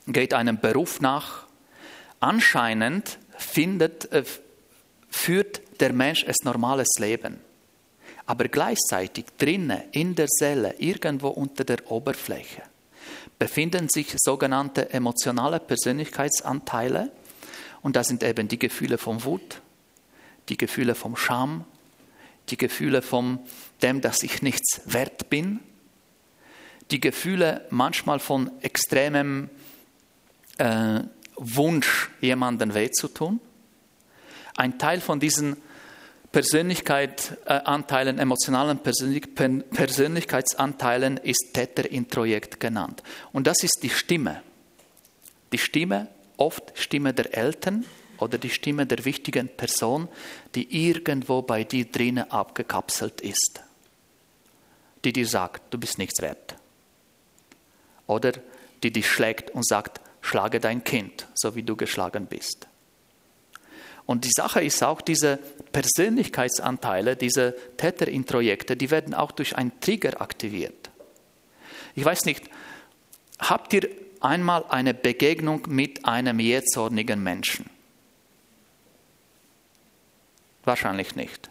geht 0.07 0.33
einem 0.33 0.59
Beruf 0.59 0.99
nach. 0.99 1.45
Anscheinend 2.19 3.17
findet, 3.37 4.11
äh, 4.11 4.23
führt 5.09 5.61
der 5.81 5.93
Mensch 5.93 6.25
ein 6.25 6.35
normales 6.43 6.89
Leben. 6.99 7.39
Aber 8.25 8.47
gleichzeitig 8.47 9.25
drinnen, 9.37 9.81
in 9.91 10.15
der 10.15 10.27
Seele, 10.29 10.75
irgendwo 10.77 11.29
unter 11.29 11.63
der 11.63 11.91
Oberfläche, 11.91 12.61
befinden 13.39 13.89
sich 13.89 14.15
sogenannte 14.17 14.93
emotionale 14.93 15.59
Persönlichkeitsanteile. 15.59 17.11
Und 17.81 17.95
das 17.95 18.07
sind 18.07 18.23
eben 18.23 18.47
die 18.47 18.59
Gefühle 18.59 18.97
von 18.97 19.23
Wut, 19.23 19.61
die 20.49 20.57
Gefühle 20.57 20.95
von 20.95 21.17
Scham, 21.17 21.65
die 22.49 22.57
Gefühle 22.57 23.01
von 23.01 23.39
dem, 23.81 24.01
dass 24.01 24.23
ich 24.23 24.41
nichts 24.41 24.81
wert 24.85 25.29
bin, 25.29 25.59
die 26.91 26.99
Gefühle 26.99 27.65
manchmal 27.69 28.19
von 28.19 28.51
extremem 28.61 29.49
äh, 30.57 31.01
Wunsch, 31.35 32.09
jemandem 32.19 32.73
weh 32.73 32.91
zu 32.91 33.07
tun. 33.07 33.39
Ein 34.55 34.77
Teil 34.77 35.01
von 35.01 35.19
diesen 35.19 35.57
Persönlichkeitsanteilen, 36.31 38.17
äh, 38.17 38.21
emotionalen 38.21 38.79
Persönlich 38.79 39.35
Persönlichkeitsanteilen 39.35 41.17
ist 41.17 41.51
Täterintrojekt 41.53 42.59
genannt. 42.59 43.03
Und 43.33 43.47
das 43.47 43.63
ist 43.63 43.79
die 43.83 43.89
Stimme. 43.89 44.41
Die 45.51 45.57
Stimme, 45.57 46.07
oft 46.37 46.71
Stimme 46.75 47.13
der 47.13 47.37
Eltern 47.37 47.85
oder 48.17 48.37
die 48.37 48.49
Stimme 48.49 48.85
der 48.85 49.03
wichtigen 49.03 49.49
Person, 49.49 50.07
die 50.55 50.87
irgendwo 50.87 51.41
bei 51.41 51.65
dir 51.65 51.85
drinnen 51.85 52.31
abgekapselt 52.31 53.19
ist. 53.19 53.61
Die 55.03 55.11
dir 55.11 55.27
sagt, 55.27 55.73
du 55.73 55.77
bist 55.77 55.97
nichts 55.97 56.21
wert. 56.21 56.55
Oder 58.07 58.33
die 58.83 58.91
dich 58.91 59.09
schlägt 59.09 59.49
und 59.51 59.67
sagt, 59.67 59.99
schlage 60.21 60.59
dein 60.59 60.83
Kind, 60.83 61.27
so 61.33 61.55
wie 61.55 61.63
du 61.63 61.75
geschlagen 61.75 62.27
bist. 62.27 62.67
Und 64.05 64.25
die 64.25 64.31
Sache 64.35 64.63
ist 64.63 64.83
auch, 64.83 65.01
diese 65.01 65.39
Persönlichkeitsanteile, 65.71 67.15
diese 67.15 67.55
Täterintrojekte, 67.77 68.75
die 68.75 68.91
werden 68.91 69.13
auch 69.13 69.31
durch 69.31 69.55
einen 69.55 69.79
Trigger 69.79 70.21
aktiviert. 70.21 70.89
Ich 71.95 72.03
weiß 72.03 72.25
nicht, 72.25 72.43
habt 73.39 73.73
ihr 73.73 73.89
einmal 74.19 74.65
eine 74.69 74.93
Begegnung 74.93 75.63
mit 75.67 76.05
einem 76.05 76.39
jähzornigen 76.39 77.21
Menschen? 77.21 77.69
Wahrscheinlich 80.63 81.15
nicht. 81.15 81.49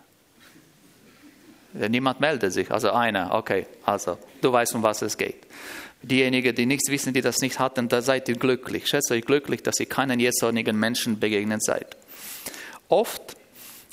Niemand 1.72 2.20
meldet 2.20 2.52
sich, 2.52 2.70
also 2.70 2.90
einer, 2.90 3.32
okay, 3.32 3.66
also 3.84 4.18
du 4.40 4.52
weißt, 4.52 4.74
um 4.74 4.82
was 4.82 5.02
es 5.02 5.16
geht. 5.16 5.46
Diejenigen, 6.02 6.54
die 6.54 6.66
nichts 6.66 6.90
wissen, 6.90 7.12
die 7.12 7.20
das 7.20 7.38
nicht 7.38 7.58
hatten, 7.58 7.88
da 7.88 8.02
seid 8.02 8.28
ihr 8.28 8.36
glücklich. 8.36 8.86
Schätze 8.88 9.14
euch 9.14 9.24
glücklich, 9.24 9.62
dass 9.62 9.78
ihr 9.78 9.86
keinen 9.86 10.18
jähzornigen 10.18 10.78
Menschen 10.78 11.20
begegnet 11.20 11.62
seid. 11.62 11.96
Oft 12.90 13.36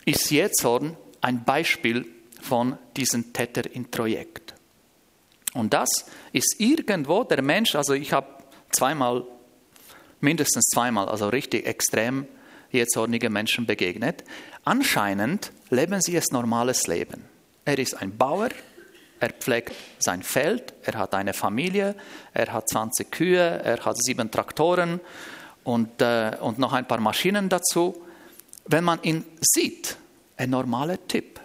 ist 0.05 0.31
Jähzorn 0.31 0.97
ein 1.21 1.43
Beispiel 1.43 2.05
von 2.41 2.77
diesem 2.95 3.31
Täterintrojekt. 3.31 4.55
Und 5.53 5.73
das 5.73 5.89
ist 6.33 6.55
irgendwo 6.59 7.23
der 7.23 7.41
Mensch, 7.41 7.75
also 7.75 7.93
ich 7.93 8.11
habe 8.11 8.27
zweimal, 8.71 9.23
mindestens 10.19 10.65
zweimal, 10.73 11.07
also 11.09 11.29
richtig 11.29 11.65
extrem 11.65 12.27
jähzornige 12.71 13.29
Menschen 13.29 13.65
begegnet. 13.65 14.23
Anscheinend 14.65 15.51
leben 15.69 16.01
sie 16.01 16.17
ein 16.17 16.23
normales 16.31 16.87
Leben. 16.87 17.23
Er 17.65 17.77
ist 17.77 18.01
ein 18.01 18.17
Bauer, 18.17 18.49
er 19.19 19.29
pflegt 19.29 19.73
sein 19.99 20.23
Feld, 20.23 20.73
er 20.83 20.95
hat 20.97 21.13
eine 21.13 21.33
Familie, 21.33 21.95
er 22.33 22.51
hat 22.51 22.69
20 22.69 23.11
Kühe, 23.11 23.61
er 23.63 23.83
hat 23.83 23.97
sieben 23.97 24.31
Traktoren 24.31 24.99
und, 25.63 26.01
äh, 26.01 26.37
und 26.39 26.59
noch 26.59 26.73
ein 26.73 26.87
paar 26.87 26.99
Maschinen 26.99 27.49
dazu. 27.49 28.06
Wenn 28.67 28.83
man 28.83 29.01
ihn 29.03 29.23
sieht, 29.41 29.97
ein 30.35 30.49
normaler 30.49 31.05
Typ. 31.07 31.39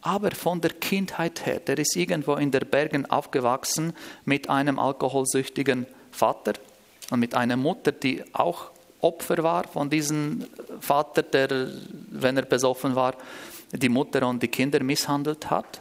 Aber 0.00 0.30
von 0.30 0.60
der 0.60 0.70
Kindheit 0.70 1.44
her, 1.44 1.60
der 1.60 1.78
ist 1.78 1.96
irgendwo 1.96 2.34
in 2.34 2.50
den 2.50 2.68
Bergen 2.68 3.06
aufgewachsen 3.06 3.94
mit 4.24 4.48
einem 4.48 4.78
alkoholsüchtigen 4.78 5.86
Vater 6.12 6.52
und 7.10 7.20
mit 7.20 7.34
einer 7.34 7.56
Mutter, 7.56 7.92
die 7.92 8.22
auch 8.34 8.70
Opfer 9.00 9.42
war 9.42 9.64
von 9.64 9.90
diesem 9.90 10.46
Vater, 10.80 11.22
der, 11.22 11.70
wenn 12.10 12.36
er 12.36 12.44
besoffen 12.44 12.94
war, 12.94 13.14
die 13.72 13.88
Mutter 13.88 14.26
und 14.26 14.42
die 14.42 14.48
Kinder 14.48 14.82
misshandelt 14.82 15.50
hat. 15.50 15.80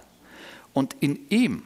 Und 0.74 0.96
in 1.00 1.28
ihm, 1.30 1.64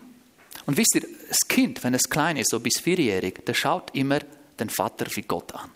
und 0.66 0.78
wisst 0.78 0.96
ihr, 0.96 1.04
das 1.28 1.40
Kind, 1.48 1.84
wenn 1.84 1.94
es 1.94 2.10
klein 2.10 2.38
ist, 2.38 2.52
so 2.52 2.60
bis 2.60 2.80
vierjährig, 2.80 3.46
der 3.46 3.54
schaut 3.54 3.94
immer 3.94 4.20
den 4.60 4.70
Vater 4.70 5.06
wie 5.16 5.24
Gott 5.24 5.54
an. 5.54 5.70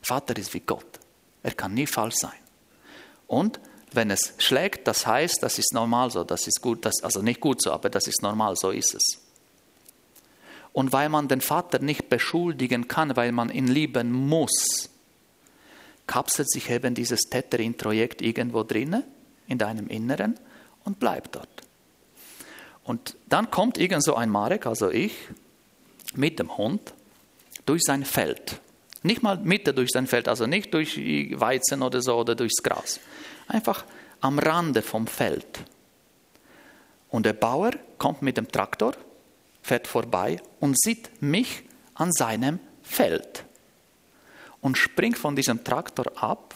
Vater 0.00 0.36
ist 0.36 0.54
wie 0.54 0.60
Gott. 0.60 1.01
Er 1.42 1.52
kann 1.52 1.74
nie 1.74 1.86
falsch 1.86 2.16
sein. 2.16 2.32
Und 3.26 3.60
wenn 3.92 4.10
es 4.10 4.34
schlägt, 4.38 4.86
das 4.86 5.06
heißt, 5.06 5.42
das 5.42 5.58
ist 5.58 5.74
normal 5.74 6.10
so, 6.10 6.24
das 6.24 6.46
ist 6.46 6.62
gut, 6.62 6.84
das, 6.84 7.02
also 7.02 7.22
nicht 7.22 7.40
gut 7.40 7.62
so, 7.62 7.72
aber 7.72 7.90
das 7.90 8.06
ist 8.06 8.22
normal, 8.22 8.56
so 8.56 8.70
ist 8.70 8.94
es. 8.94 9.18
Und 10.72 10.92
weil 10.92 11.08
man 11.08 11.28
den 11.28 11.40
Vater 11.40 11.78
nicht 11.80 12.08
beschuldigen 12.08 12.88
kann, 12.88 13.14
weil 13.16 13.32
man 13.32 13.50
ihn 13.50 13.66
lieben 13.66 14.12
muss, 14.12 14.88
kapselt 16.06 16.50
sich 16.50 16.70
eben 16.70 16.94
dieses 16.94 17.20
Täterin-Projekt 17.22 18.22
irgendwo 18.22 18.62
drinnen, 18.62 19.04
in 19.46 19.58
deinem 19.58 19.88
Inneren 19.88 20.38
und 20.84 20.98
bleibt 20.98 21.36
dort. 21.36 21.62
Und 22.84 23.16
dann 23.28 23.50
kommt 23.50 23.78
irgend 23.78 24.02
so 24.02 24.14
ein 24.14 24.30
Marek, 24.30 24.66
also 24.66 24.90
ich, 24.90 25.14
mit 26.14 26.38
dem 26.38 26.56
Hund 26.56 26.94
durch 27.66 27.82
sein 27.82 28.04
Feld. 28.04 28.60
Nicht 29.02 29.22
mal 29.22 29.38
Mitte 29.38 29.74
durch 29.74 29.90
sein 29.90 30.06
Feld, 30.06 30.28
also 30.28 30.46
nicht 30.46 30.72
durch 30.74 30.96
Weizen 30.96 31.82
oder 31.82 32.02
so 32.02 32.16
oder 32.16 32.34
durchs 32.34 32.62
Gras. 32.62 33.00
Einfach 33.48 33.84
am 34.20 34.38
Rande 34.38 34.82
vom 34.82 35.06
Feld. 35.06 35.64
Und 37.08 37.26
der 37.26 37.32
Bauer 37.32 37.72
kommt 37.98 38.22
mit 38.22 38.36
dem 38.36 38.48
Traktor, 38.50 38.94
fährt 39.60 39.86
vorbei 39.86 40.40
und 40.60 40.80
sieht 40.80 41.10
mich 41.20 41.64
an 41.94 42.12
seinem 42.12 42.58
Feld 42.82 43.44
und 44.60 44.78
springt 44.78 45.18
von 45.18 45.36
diesem 45.36 45.62
Traktor 45.62 46.06
ab. 46.16 46.54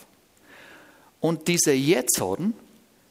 Und 1.20 1.49
dieser 1.49 1.74
Jezorn 1.74 2.55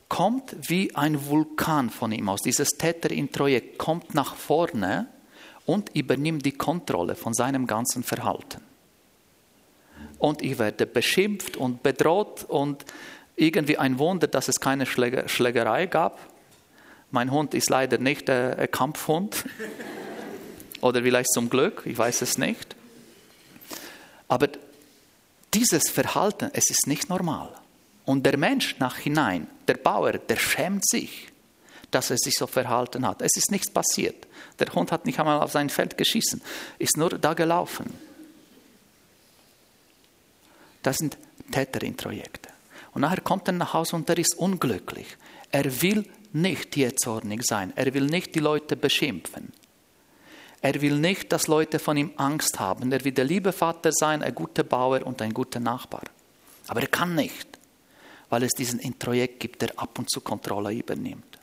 kommt 0.09 0.55
wie 0.69 0.95
ein 0.95 1.27
Vulkan 1.27 1.89
von 1.89 2.11
ihm 2.11 2.29
aus. 2.29 2.41
Dieses 2.41 2.69
Täter-Introjekt 2.69 3.77
kommt 3.77 4.15
nach 4.15 4.35
vorne 4.35 5.07
und 5.65 5.95
übernimmt 5.95 6.45
die 6.45 6.53
Kontrolle 6.53 7.15
von 7.15 7.33
seinem 7.33 7.67
ganzen 7.67 8.03
Verhalten. 8.03 8.61
Und 10.25 10.41
ich 10.41 10.57
werde 10.57 10.87
beschimpft 10.87 11.55
und 11.55 11.83
bedroht 11.83 12.45
und 12.45 12.83
irgendwie 13.35 13.77
ein 13.77 13.99
Wunder, 13.99 14.25
dass 14.25 14.47
es 14.47 14.59
keine 14.59 14.87
Schlägerei 14.87 15.85
gab. 15.85 16.17
Mein 17.11 17.29
Hund 17.29 17.53
ist 17.53 17.69
leider 17.69 17.99
nicht 17.99 18.27
ein 18.27 18.71
Kampfhund. 18.71 19.45
Oder 20.81 21.03
vielleicht 21.03 21.31
zum 21.31 21.47
Glück, 21.47 21.83
ich 21.85 21.95
weiß 21.95 22.23
es 22.23 22.39
nicht. 22.39 22.75
Aber 24.27 24.47
dieses 25.53 25.91
Verhalten, 25.91 26.49
es 26.53 26.71
ist 26.71 26.87
nicht 26.87 27.07
normal. 27.07 27.51
Und 28.03 28.25
der 28.25 28.39
Mensch 28.39 28.77
nach 28.79 28.97
hinein, 28.97 29.45
der 29.67 29.75
Bauer, 29.75 30.13
der 30.13 30.37
schämt 30.37 30.89
sich, 30.89 31.27
dass 31.91 32.09
er 32.09 32.17
sich 32.17 32.33
so 32.35 32.47
verhalten 32.47 33.05
hat. 33.05 33.21
Es 33.21 33.37
ist 33.37 33.51
nichts 33.51 33.69
passiert. 33.69 34.25
Der 34.57 34.73
Hund 34.73 34.91
hat 34.91 35.05
nicht 35.05 35.19
einmal 35.19 35.39
auf 35.39 35.51
sein 35.51 35.69
Feld 35.69 35.99
geschissen, 35.99 36.41
ist 36.79 36.97
nur 36.97 37.09
da 37.11 37.35
gelaufen. 37.35 38.14
Das 40.85 40.97
sind 40.97 41.17
Täterintrojekte. 41.51 42.49
Und 42.93 43.01
nachher 43.01 43.21
kommt 43.21 43.47
er 43.47 43.53
nach 43.53 43.73
Hause 43.73 43.95
und 43.95 44.07
er 44.07 44.19
ist 44.19 44.37
unglücklich. 44.37 45.17
Er 45.51 45.81
will 45.81 46.05
nicht 46.31 46.77
zornig 46.99 47.43
sein. 47.43 47.73
Er 47.75 47.91
will 47.95 48.05
nicht 48.05 48.35
die 48.35 48.39
Leute 48.39 48.75
beschimpfen. 48.75 49.51
Er 50.61 50.79
will 50.81 50.99
nicht, 50.99 51.31
dass 51.31 51.47
Leute 51.47 51.79
von 51.79 51.97
ihm 51.97 52.11
Angst 52.17 52.59
haben. 52.59 52.91
Er 52.91 53.03
will 53.03 53.13
der 53.13 53.25
liebe 53.25 53.51
Vater 53.51 53.91
sein, 53.91 54.21
ein 54.21 54.35
guter 54.35 54.63
Bauer 54.63 55.01
und 55.07 55.23
ein 55.23 55.33
guter 55.33 55.59
Nachbar. 55.59 56.03
Aber 56.67 56.81
er 56.81 56.87
kann 56.87 57.15
nicht, 57.15 57.47
weil 58.29 58.43
es 58.43 58.51
diesen 58.51 58.79
Introjekt 58.79 59.39
gibt, 59.39 59.63
der 59.63 59.79
ab 59.79 59.97
und 59.97 60.11
zu 60.11 60.21
Kontrolle 60.21 60.71
übernimmt. 60.71 61.39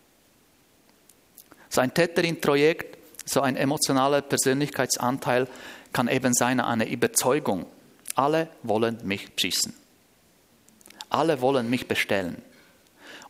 So 1.68 1.80
ein 1.80 1.92
Täterintrojekt, 1.92 2.96
so 3.24 3.40
ein 3.40 3.56
emotionaler 3.56 4.22
Persönlichkeitsanteil 4.22 5.48
kann 5.92 6.06
eben 6.06 6.32
sein 6.32 6.60
eine 6.60 6.88
Überzeugung. 6.88 7.66
Alle 8.14 8.48
wollen 8.62 8.98
mich 9.04 9.30
schießen. 9.36 9.74
Alle 11.08 11.40
wollen 11.40 11.68
mich 11.68 11.88
bestellen. 11.88 12.42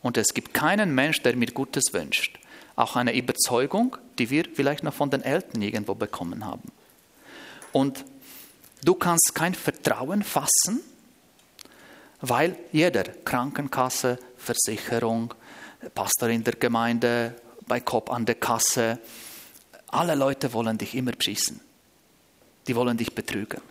Und 0.01 0.17
es 0.17 0.33
gibt 0.33 0.53
keinen 0.53 0.93
Mensch, 0.93 1.21
der 1.21 1.35
mir 1.35 1.47
Gutes 1.47 1.93
wünscht 1.93 2.39
auch 2.75 2.95
eine 2.95 3.15
Überzeugung, 3.15 3.97
die 4.17 4.29
wir 4.29 4.45
vielleicht 4.53 4.83
noch 4.83 4.93
von 4.93 5.09
den 5.09 5.21
Eltern 5.21 5.61
irgendwo 5.61 5.95
bekommen 5.95 6.45
haben. 6.45 6.71
Und 7.71 8.03
du 8.83 8.95
kannst 8.95 9.33
kein 9.35 9.53
Vertrauen 9.53 10.23
fassen, 10.23 10.81
weil 12.21 12.57
jeder 12.71 13.03
Krankenkasse, 13.03 14.17
Versicherung, 14.37 15.33
Pastor 15.93 16.29
in 16.29 16.43
der 16.43 16.53
Gemeinde, 16.53 17.35
bei 17.67 17.79
Kopf 17.79 18.09
an 18.09 18.25
der 18.25 18.35
Kasse, 18.35 18.99
alle 19.87 20.15
Leute 20.15 20.53
wollen 20.53 20.77
dich 20.77 20.95
immer 20.95 21.11
beschießen. 21.11 21.59
Die 22.67 22.75
wollen 22.75 22.97
dich 22.97 23.13
betrügen. 23.13 23.61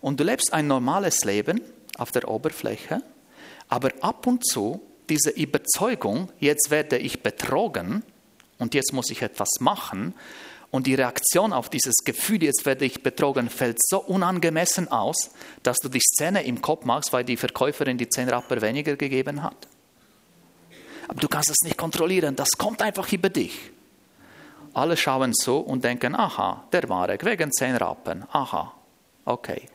Und 0.00 0.20
du 0.20 0.24
lebst 0.24 0.52
ein 0.52 0.66
normales 0.66 1.24
Leben 1.24 1.60
auf 1.96 2.12
der 2.12 2.28
Oberfläche, 2.28 3.02
aber 3.68 3.90
ab 4.00 4.26
und 4.26 4.46
zu 4.46 4.80
diese 5.08 5.30
Überzeugung, 5.30 6.30
jetzt 6.38 6.70
werde 6.70 6.98
ich 6.98 7.22
betrogen, 7.22 8.02
und 8.58 8.74
jetzt 8.74 8.92
muss 8.92 9.10
ich 9.10 9.22
etwas 9.22 9.48
machen. 9.60 10.14
Und 10.70 10.86
die 10.86 10.94
Reaktion 10.94 11.52
auf 11.54 11.70
dieses 11.70 11.96
Gefühl, 12.04 12.42
jetzt 12.42 12.66
werde 12.66 12.84
ich 12.84 13.02
betrogen, 13.02 13.48
fällt 13.48 13.78
so 13.80 14.00
unangemessen 14.00 14.88
aus, 14.88 15.30
dass 15.62 15.78
du 15.78 15.88
die 15.88 16.00
Szene 16.00 16.42
im 16.42 16.60
Kopf 16.60 16.84
machst, 16.84 17.12
weil 17.12 17.24
die 17.24 17.38
Verkäuferin 17.38 17.96
die 17.96 18.08
10 18.08 18.28
Rapper 18.28 18.60
weniger 18.60 18.96
gegeben 18.96 19.42
hat. 19.42 19.56
Aber 21.08 21.20
du 21.20 21.28
kannst 21.28 21.48
es 21.48 21.64
nicht 21.64 21.78
kontrollieren, 21.78 22.36
das 22.36 22.50
kommt 22.58 22.82
einfach 22.82 23.10
über 23.12 23.30
dich. 23.30 23.70
Alle 24.74 24.98
schauen 24.98 25.32
so 25.32 25.60
und 25.60 25.84
denken, 25.84 26.14
aha, 26.14 26.64
der 26.70 26.86
war 26.90 27.08
weg, 27.08 27.24
wegen 27.24 27.50
10 27.50 27.76
Rappen, 27.76 28.24
aha, 28.30 28.74
okay. 29.24 29.68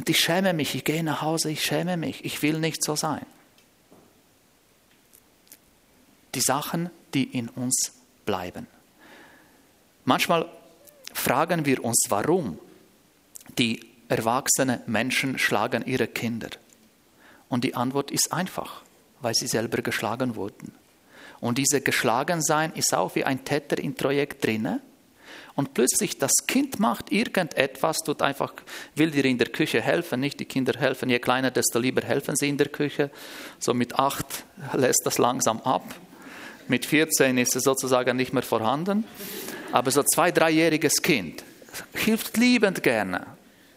Und 0.00 0.08
ich 0.08 0.18
schäme 0.18 0.54
mich, 0.54 0.74
ich 0.74 0.84
gehe 0.84 1.04
nach 1.04 1.20
Hause, 1.20 1.50
ich 1.50 1.62
schäme 1.62 1.98
mich, 1.98 2.24
ich 2.24 2.40
will 2.40 2.58
nicht 2.58 2.82
so 2.82 2.96
sein. 2.96 3.26
Die 6.34 6.40
Sachen, 6.40 6.88
die 7.12 7.24
in 7.24 7.50
uns 7.50 7.92
bleiben. 8.24 8.66
Manchmal 10.06 10.48
fragen 11.12 11.66
wir 11.66 11.84
uns, 11.84 12.06
warum 12.08 12.58
die 13.58 13.84
erwachsenen 14.08 14.80
Menschen 14.86 15.38
schlagen 15.38 15.84
ihre 15.84 16.08
Kinder. 16.08 16.48
Und 17.50 17.64
die 17.64 17.74
Antwort 17.74 18.10
ist 18.10 18.32
einfach, 18.32 18.80
weil 19.20 19.34
sie 19.34 19.48
selber 19.48 19.82
geschlagen 19.82 20.34
wurden. 20.34 20.72
Und 21.40 21.58
diese 21.58 21.82
Geschlagensein 21.82 22.72
ist 22.72 22.94
auch 22.94 23.16
wie 23.16 23.24
ein 23.24 23.44
Täter 23.44 23.78
im 23.78 23.94
Projekt 23.94 24.46
drinne. 24.46 24.80
Und 25.60 25.74
plötzlich 25.74 26.16
das 26.16 26.32
Kind 26.46 26.80
macht 26.80 27.12
irgendetwas, 27.12 27.98
tut 27.98 28.22
einfach, 28.22 28.54
will 28.94 29.10
dir 29.10 29.26
in 29.26 29.36
der 29.36 29.48
Küche 29.48 29.82
helfen, 29.82 30.18
nicht 30.18 30.40
die 30.40 30.46
Kinder 30.46 30.72
helfen. 30.80 31.10
Je 31.10 31.18
kleiner, 31.18 31.50
desto 31.50 31.78
lieber 31.78 32.00
helfen 32.00 32.34
sie 32.34 32.48
in 32.48 32.56
der 32.56 32.68
Küche. 32.68 33.10
So 33.58 33.74
mit 33.74 33.98
acht 33.98 34.46
lässt 34.72 35.02
das 35.04 35.18
langsam 35.18 35.60
ab. 35.60 35.84
Mit 36.66 36.86
14 36.86 37.36
ist 37.36 37.56
es 37.56 37.64
sozusagen 37.64 38.16
nicht 38.16 38.32
mehr 38.32 38.42
vorhanden. 38.42 39.04
Aber 39.70 39.90
so 39.90 40.02
zwei, 40.02 40.32
dreijähriges 40.32 41.02
Kind 41.02 41.44
hilft 41.92 42.38
liebend 42.38 42.82
gerne. 42.82 43.26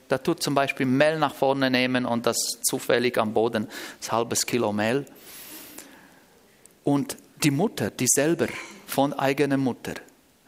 Da 0.07 0.19
tut 0.19 0.41
zum 0.41 0.55
Beispiel 0.55 0.85
Mehl 0.85 1.19
nach 1.19 1.35
vorne 1.35 1.69
nehmen 1.69 2.05
und 2.05 2.25
das 2.25 2.37
zufällig 2.63 3.17
am 3.17 3.33
Boden, 3.33 3.67
das 3.99 4.09
halbes 4.09 4.45
Kilo 4.45 4.71
Mehl. 4.71 5.05
Und 6.85 7.17
die 7.43 7.51
Mutter, 7.51 7.89
die 7.89 8.07
selber 8.07 8.47
von 8.87 9.11
eigener 9.11 9.57
Mutter 9.57 9.95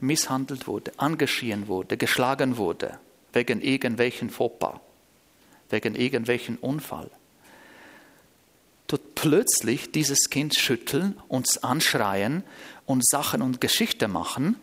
misshandelt 0.05 0.67
wurde, 0.67 0.91
angeschrien 0.97 1.67
wurde, 1.67 1.97
geschlagen 1.97 2.57
wurde, 2.57 2.99
wegen 3.33 3.61
irgendwelchen 3.61 4.29
Fauxpas, 4.29 4.79
wegen 5.69 5.95
irgendwelchen 5.95 6.57
Unfall 6.57 7.09
tut 8.87 9.15
plötzlich 9.15 9.91
dieses 9.91 10.29
Kind 10.29 10.55
schütteln, 10.55 11.19
uns 11.27 11.63
anschreien 11.63 12.43
und 12.85 13.05
Sachen 13.05 13.41
und 13.41 13.61
Geschichte 13.61 14.07
machen. 14.07 14.57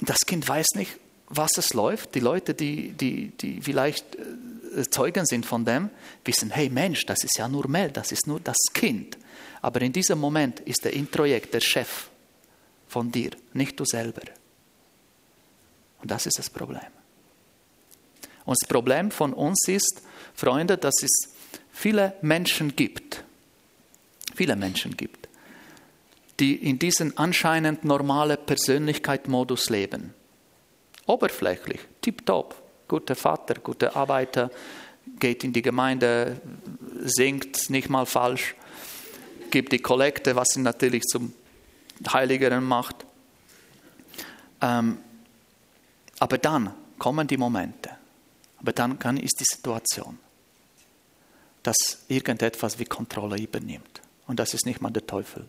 Das 0.00 0.20
Kind 0.26 0.48
weiß 0.48 0.68
nicht, 0.74 0.98
was 1.28 1.58
es 1.58 1.74
läuft. 1.74 2.14
Die 2.14 2.20
Leute, 2.20 2.54
die, 2.54 2.92
die, 2.92 3.28
die 3.36 3.60
vielleicht 3.60 4.16
äh, 4.16 4.88
Zeugen 4.90 5.26
sind 5.26 5.46
von 5.46 5.64
dem, 5.64 5.90
wissen, 6.24 6.50
hey 6.50 6.70
Mensch, 6.70 7.06
das 7.06 7.24
ist 7.24 7.38
ja 7.38 7.48
nur 7.48 7.68
Mel, 7.68 7.90
das 7.90 8.12
ist 8.12 8.26
nur 8.26 8.40
das 8.40 8.56
Kind. 8.72 9.18
Aber 9.60 9.80
in 9.82 9.92
diesem 9.92 10.18
Moment 10.18 10.60
ist 10.60 10.84
der 10.84 10.94
Introjekt 10.94 11.54
der 11.54 11.60
Chef 11.60 12.08
von 12.92 13.10
dir, 13.10 13.30
nicht 13.54 13.80
du 13.80 13.84
selber. 13.84 14.22
Und 16.02 16.10
das 16.10 16.26
ist 16.26 16.38
das 16.38 16.50
Problem. 16.50 16.92
Und 18.44 18.56
das 18.60 18.68
Problem 18.68 19.10
von 19.10 19.32
uns 19.32 19.66
ist, 19.66 20.02
Freunde, 20.34 20.76
dass 20.76 21.02
es 21.02 21.34
viele 21.72 22.14
Menschen 22.20 22.76
gibt, 22.76 23.24
viele 24.34 24.56
Menschen 24.56 24.96
gibt, 24.96 25.28
die 26.38 26.56
in 26.56 26.78
diesem 26.78 27.12
anscheinend 27.16 27.84
normalen 27.84 28.36
Persönlichkeitsmodus 28.44 29.70
leben. 29.70 30.12
Oberflächlich, 31.06 31.80
tipptopp, 32.00 32.54
guter 32.88 33.16
Vater, 33.16 33.54
guter 33.54 33.96
Arbeiter, 33.96 34.50
geht 35.18 35.44
in 35.44 35.52
die 35.52 35.62
Gemeinde, 35.62 36.40
singt 37.00 37.70
nicht 37.70 37.88
mal 37.88 38.06
falsch, 38.06 38.54
gibt 39.50 39.72
die 39.72 39.78
Kollekte, 39.78 40.36
was 40.36 40.56
natürlich 40.56 41.04
zum 41.04 41.32
Heiligeren 42.12 42.64
macht. 42.64 43.06
Ähm, 44.60 44.98
aber 46.18 46.38
dann 46.38 46.74
kommen 46.98 47.26
die 47.26 47.36
Momente, 47.36 47.90
aber 48.58 48.72
dann 48.72 48.98
ist 49.16 49.40
die 49.40 49.44
Situation 49.44 50.18
dass 51.62 52.04
irgendetwas 52.08 52.78
wie 52.78 52.84
Kontrolle 52.84 53.38
übernimmt. 53.38 54.00
Und 54.26 54.38
das 54.40 54.54
ist 54.54 54.66
nicht 54.66 54.80
mal 54.80 54.90
der 54.90 55.06
Teufel. 55.06 55.46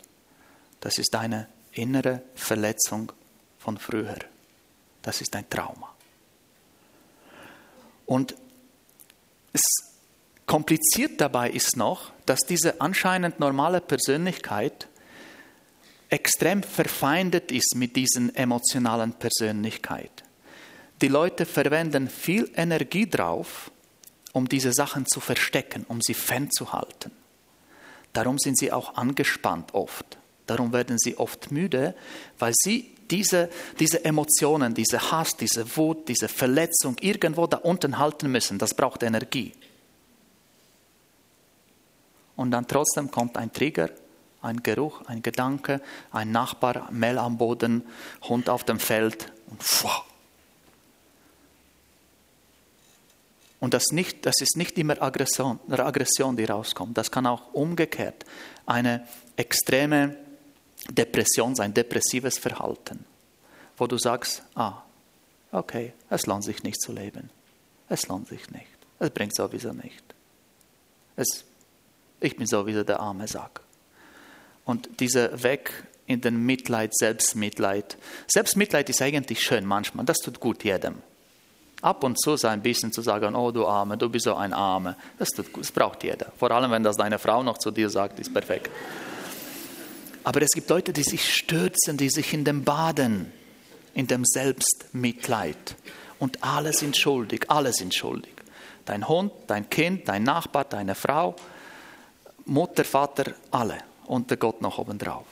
Das 0.79 0.97
ist 0.97 1.13
deine 1.13 1.47
innere 1.71 2.21
Verletzung 2.35 3.11
von 3.59 3.77
früher. 3.77 4.17
Das 5.01 5.21
ist 5.21 5.35
ein 5.35 5.49
Trauma. 5.49 5.93
Und 8.05 8.35
es 9.53 9.61
kompliziert 10.45 11.19
dabei 11.19 11.49
ist 11.49 11.77
noch, 11.77 12.11
dass 12.25 12.41
diese 12.41 12.81
anscheinend 12.81 13.39
normale 13.39 13.81
Persönlichkeit 13.81 14.87
extrem 16.13 16.61
verfeindet 16.61 17.51
ist 17.51 17.75
mit 17.75 17.95
diesen 17.95 18.35
emotionalen 18.35 19.13
Persönlichkeit. 19.13 20.23
Die 21.01 21.07
Leute 21.07 21.47
verwenden 21.47 22.07
viel 22.07 22.51
Energie 22.55 23.09
drauf, 23.09 23.71
um 24.31 24.47
diese 24.47 24.73
Sachen 24.73 25.07
zu 25.07 25.19
verstecken, 25.19 25.85
um 25.87 25.99
sie 26.01 26.13
fernzuhalten. 26.13 27.11
Darum 28.13 28.37
sind 28.37 28.59
sie 28.59 28.71
auch 28.71 28.95
angespannt 28.95 29.73
oft. 29.73 30.19
Darum 30.45 30.71
werden 30.71 30.99
sie 30.99 31.17
oft 31.17 31.51
müde, 31.51 31.95
weil 32.37 32.53
sie 32.55 32.91
diese, 33.09 33.49
diese 33.79 34.05
Emotionen, 34.05 34.75
diese 34.75 35.11
Hass, 35.11 35.35
diese 35.35 35.75
Wut, 35.75 36.07
diese 36.07 36.27
Verletzung 36.27 36.95
irgendwo 37.01 37.47
da 37.47 37.57
unten 37.57 37.97
halten 37.97 38.31
müssen. 38.31 38.59
Das 38.59 38.75
braucht 38.75 39.01
Energie. 39.01 39.51
Und 42.35 42.51
dann 42.51 42.67
trotzdem 42.67 43.09
kommt 43.09 43.35
ein 43.35 43.51
Trigger, 43.51 43.89
ein 44.43 44.61
Geruch, 44.61 45.01
ein 45.07 45.23
Gedanke, 45.23 45.81
ein 46.11 46.31
Nachbar, 46.31 46.91
Mehl 46.91 47.17
am 47.17 47.37
Boden, 47.37 47.83
Hund 48.23 48.49
auf 48.49 48.63
dem 48.63 48.79
Feld 48.79 49.31
und 49.47 49.63
pfuah. 49.63 50.03
Und 53.59 53.73
das, 53.73 53.91
nicht, 53.91 54.25
das 54.25 54.41
ist 54.41 54.57
nicht 54.57 54.77
immer 54.77 55.01
Aggression, 55.01 55.57
Aggression, 55.69 56.35
die 56.35 56.43
rauskommt. 56.43 56.97
Das 56.97 57.11
kann 57.11 57.25
auch 57.25 57.53
umgekehrt 57.53 58.25
eine 58.65 59.07
extreme 59.37 60.17
Depression 60.89 61.55
sein, 61.55 61.73
depressives 61.73 62.37
Verhalten, 62.37 63.05
wo 63.77 63.87
du 63.87 63.97
sagst, 63.97 64.43
ah, 64.55 64.81
okay, 65.53 65.93
es 66.09 66.25
lohnt 66.25 66.43
sich 66.43 66.61
nicht 66.63 66.81
zu 66.81 66.91
leben. 66.91 67.29
Es 67.87 68.07
lohnt 68.07 68.27
sich 68.27 68.49
nicht. 68.51 68.67
Es 68.99 69.09
bringt 69.11 69.33
sowieso 69.33 69.71
nicht. 69.71 70.03
Es, 71.15 71.45
ich 72.19 72.35
bin 72.35 72.47
sowieso 72.47 72.83
der 72.83 72.99
arme 72.99 73.27
Sack. 73.29 73.61
Und 74.65 74.99
dieser 74.99 75.43
Weg 75.43 75.71
in 76.05 76.21
den 76.21 76.45
Mitleid, 76.45 76.95
Selbstmitleid. 76.95 77.97
Selbstmitleid 78.27 78.89
ist 78.89 79.01
eigentlich 79.01 79.41
schön 79.41 79.65
manchmal, 79.65 80.05
das 80.05 80.17
tut 80.19 80.39
gut 80.39 80.63
jedem. 80.63 80.95
Ab 81.81 82.03
und 82.03 82.19
zu 82.19 82.37
so 82.37 82.47
ein 82.47 82.61
bisschen 82.61 82.93
zu 82.93 83.01
sagen, 83.01 83.35
oh 83.35 83.51
du 83.51 83.67
Arme, 83.67 83.97
du 83.97 84.09
bist 84.09 84.25
so 84.25 84.35
ein 84.35 84.53
Arme, 84.53 84.95
das, 85.19 85.29
tut 85.29 85.51
gut, 85.51 85.63
das 85.63 85.71
braucht 85.71 86.03
jeder. 86.03 86.31
Vor 86.37 86.51
allem, 86.51 86.71
wenn 86.71 86.83
das 86.83 86.95
deine 86.95 87.19
Frau 87.19 87.43
noch 87.43 87.57
zu 87.57 87.71
dir 87.71 87.89
sagt, 87.89 88.19
ist 88.19 88.33
perfekt. 88.33 88.69
Aber 90.23 90.41
es 90.41 90.51
gibt 90.51 90.69
Leute, 90.69 90.93
die 90.93 91.03
sich 91.03 91.33
stürzen, 91.35 91.97
die 91.97 92.09
sich 92.09 92.33
in 92.33 92.45
dem 92.45 92.63
baden, 92.63 93.31
in 93.93 94.07
dem 94.07 94.23
Selbstmitleid. 94.23 95.75
Und 96.19 96.41
alle 96.41 96.71
sind 96.71 96.95
schuldig, 96.95 97.49
alle 97.49 97.73
sind 97.73 97.93
schuldig. 97.93 98.31
Dein 98.85 99.07
Hund, 99.07 99.33
dein 99.47 99.69
Kind, 99.69 100.07
dein 100.07 100.23
Nachbar, 100.23 100.63
deine 100.63 100.95
Frau, 100.95 101.35
Mutter, 102.45 102.85
Vater, 102.85 103.33
alle. 103.51 103.77
Und 104.05 104.29
der 104.29 104.37
Gott 104.37 104.61
noch 104.61 104.77
obendrauf. 104.77 105.25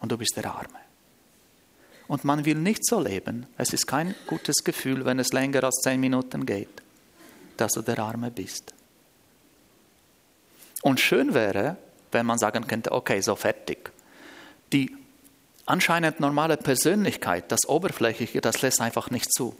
Und 0.00 0.10
du 0.10 0.18
bist 0.18 0.36
der 0.36 0.46
Arme. 0.46 0.80
Und 2.08 2.24
man 2.24 2.44
will 2.44 2.56
nicht 2.56 2.84
so 2.84 3.00
leben. 3.00 3.46
Es 3.56 3.72
ist 3.72 3.86
kein 3.86 4.14
gutes 4.26 4.64
Gefühl, 4.64 5.04
wenn 5.04 5.18
es 5.18 5.32
länger 5.32 5.64
als 5.64 5.80
zehn 5.82 6.00
Minuten 6.00 6.44
geht, 6.44 6.82
dass 7.56 7.72
du 7.72 7.82
der 7.82 7.98
Arme 7.98 8.30
bist. 8.30 8.74
Und 10.82 11.00
schön 11.00 11.32
wäre, 11.32 11.76
wenn 12.10 12.26
man 12.26 12.38
sagen 12.38 12.66
könnte, 12.66 12.92
okay, 12.92 13.20
so 13.20 13.36
fertig. 13.36 13.90
Die 14.72 14.94
anscheinend 15.64 16.20
normale 16.20 16.56
Persönlichkeit, 16.56 17.50
das 17.52 17.68
Oberflächliche, 17.68 18.40
das 18.40 18.62
lässt 18.62 18.80
einfach 18.80 19.10
nicht 19.10 19.32
zu. 19.32 19.56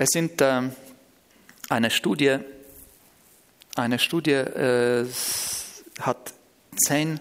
Es 0.00 0.10
sind 0.12 0.40
äh, 0.40 0.62
eine 1.68 1.90
Studie 1.90 2.38
eine 3.74 3.98
Studie 3.98 4.30
äh, 4.32 5.04
hat 6.00 6.32
zehn 6.76 7.18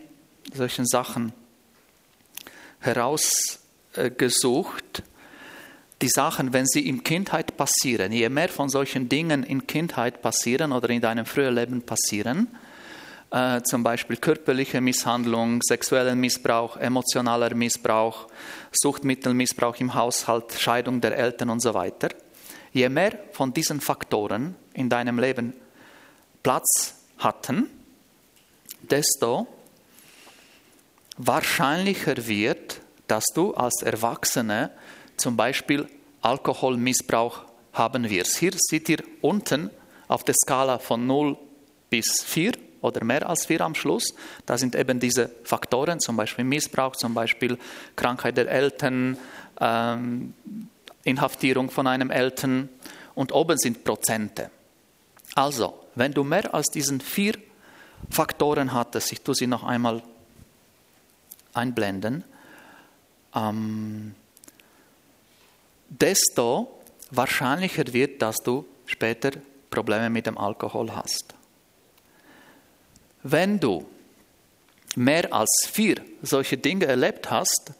solchen 0.54 0.86
Sachen 0.86 1.34
herausgesucht. 2.80 5.02
Die 6.02 6.10
Sachen, 6.10 6.54
wenn 6.54 6.68
sie 6.68 6.88
in 6.88 7.04
Kindheit 7.04 7.58
passieren, 7.58 8.12
je 8.12 8.30
mehr 8.30 8.50
von 8.50 8.70
solchen 8.70 9.10
Dingen 9.10 9.42
in 9.44 9.66
Kindheit 9.66 10.22
passieren 10.22 10.72
oder 10.72 10.92
in 10.92 11.02
deinem 11.02 11.26
früheren 11.26 11.56
Leben 11.56 11.82
passieren, 11.82 12.48
äh, 13.32 13.64
zum 13.64 13.82
Beispiel 13.84 14.18
körperliche 14.18 14.82
Misshandlung, 14.82 15.64
sexueller 15.64 16.14
Missbrauch, 16.14 16.78
emotionaler 16.78 17.56
Missbrauch, 17.56 18.28
Suchtmittelmissbrauch 18.72 19.80
im 19.80 19.96
Haushalt, 19.96 20.54
Scheidung 20.54 21.02
der 21.02 21.18
Eltern 21.18 21.50
und 21.50 21.62
so 21.62 21.74
weiter. 21.74 22.10
Je 22.78 22.90
mehr 22.90 23.18
von 23.32 23.52
diesen 23.54 23.82
Faktoren 23.82 24.56
in 24.76 24.88
deinem 24.88 25.18
Leben 25.18 25.56
Platz 26.44 26.94
hatten, 27.18 27.72
desto 28.84 29.48
wahrscheinlicher 31.18 32.28
wird, 32.28 32.82
dass 33.08 33.26
du 33.34 33.56
als 33.56 33.82
Erwachsene 33.82 34.70
zum 35.18 35.36
Beispiel 35.36 35.88
Alkoholmissbrauch 36.22 37.46
haben 37.74 38.12
wirst. 38.12 38.38
Hier 38.38 38.54
seht 38.56 38.90
ihr 38.90 39.04
unten 39.22 39.72
auf 40.08 40.24
der 40.24 40.36
Skala 40.36 40.78
von 40.78 41.08
0 41.08 41.36
bis 41.90 42.22
4 42.22 42.52
oder 42.82 43.04
mehr 43.04 43.28
als 43.28 43.48
4 43.48 43.62
am 43.62 43.74
Schluss. 43.74 44.14
Da 44.46 44.56
sind 44.60 44.76
eben 44.76 45.00
diese 45.00 45.32
Faktoren, 45.46 46.00
zum 46.00 46.16
Beispiel 46.16 46.46
Missbrauch, 46.46 46.96
zum 46.96 47.16
Beispiel 47.16 47.58
Krankheit 47.96 48.38
der 48.38 48.48
Eltern, 48.52 49.18
ähm, 49.60 50.36
Inhaftierung 51.08 51.72
von 51.72 51.88
einem 51.88 52.12
Eltern 52.12 52.70
und 53.16 53.32
oben 53.32 53.58
sind 53.58 53.84
Prozente. 53.84 54.52
Also, 55.36 55.80
wenn 55.96 56.12
du 56.12 56.24
mehr 56.24 56.54
als 56.54 56.68
diesen 56.68 57.02
vier 57.02 57.34
Faktoren 58.10 58.74
hattest, 58.74 59.12
ich 59.12 59.22
tue 59.22 59.36
sie 59.36 59.48
noch 59.48 59.64
einmal 59.64 60.04
einblenden, 61.54 62.24
ähm, 63.36 64.16
desto 65.90 66.82
wahrscheinlicher 67.12 67.94
wird, 67.94 68.22
dass 68.22 68.38
du 68.38 68.66
später 68.86 69.32
Probleme 69.70 70.10
mit 70.10 70.28
dem 70.28 70.38
Alkohol 70.38 70.96
hast. 70.96 71.34
Wenn 73.24 73.60
du 73.60 73.86
mehr 74.96 75.34
als 75.34 75.68
vier 75.72 75.98
solche 76.22 76.58
Dinge 76.58 76.86
erlebt 76.86 77.30
hast, 77.30 77.74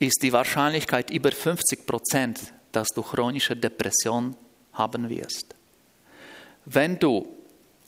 ist 0.00 0.22
die 0.22 0.32
Wahrscheinlichkeit 0.32 1.10
über 1.10 1.30
50 1.30 1.86
Prozent, 1.86 2.40
dass 2.72 2.88
du 2.88 3.02
chronische 3.02 3.54
Depression 3.54 4.34
haben 4.72 5.08
wirst. 5.08 5.54
Wenn 6.64 6.98
du 6.98 7.28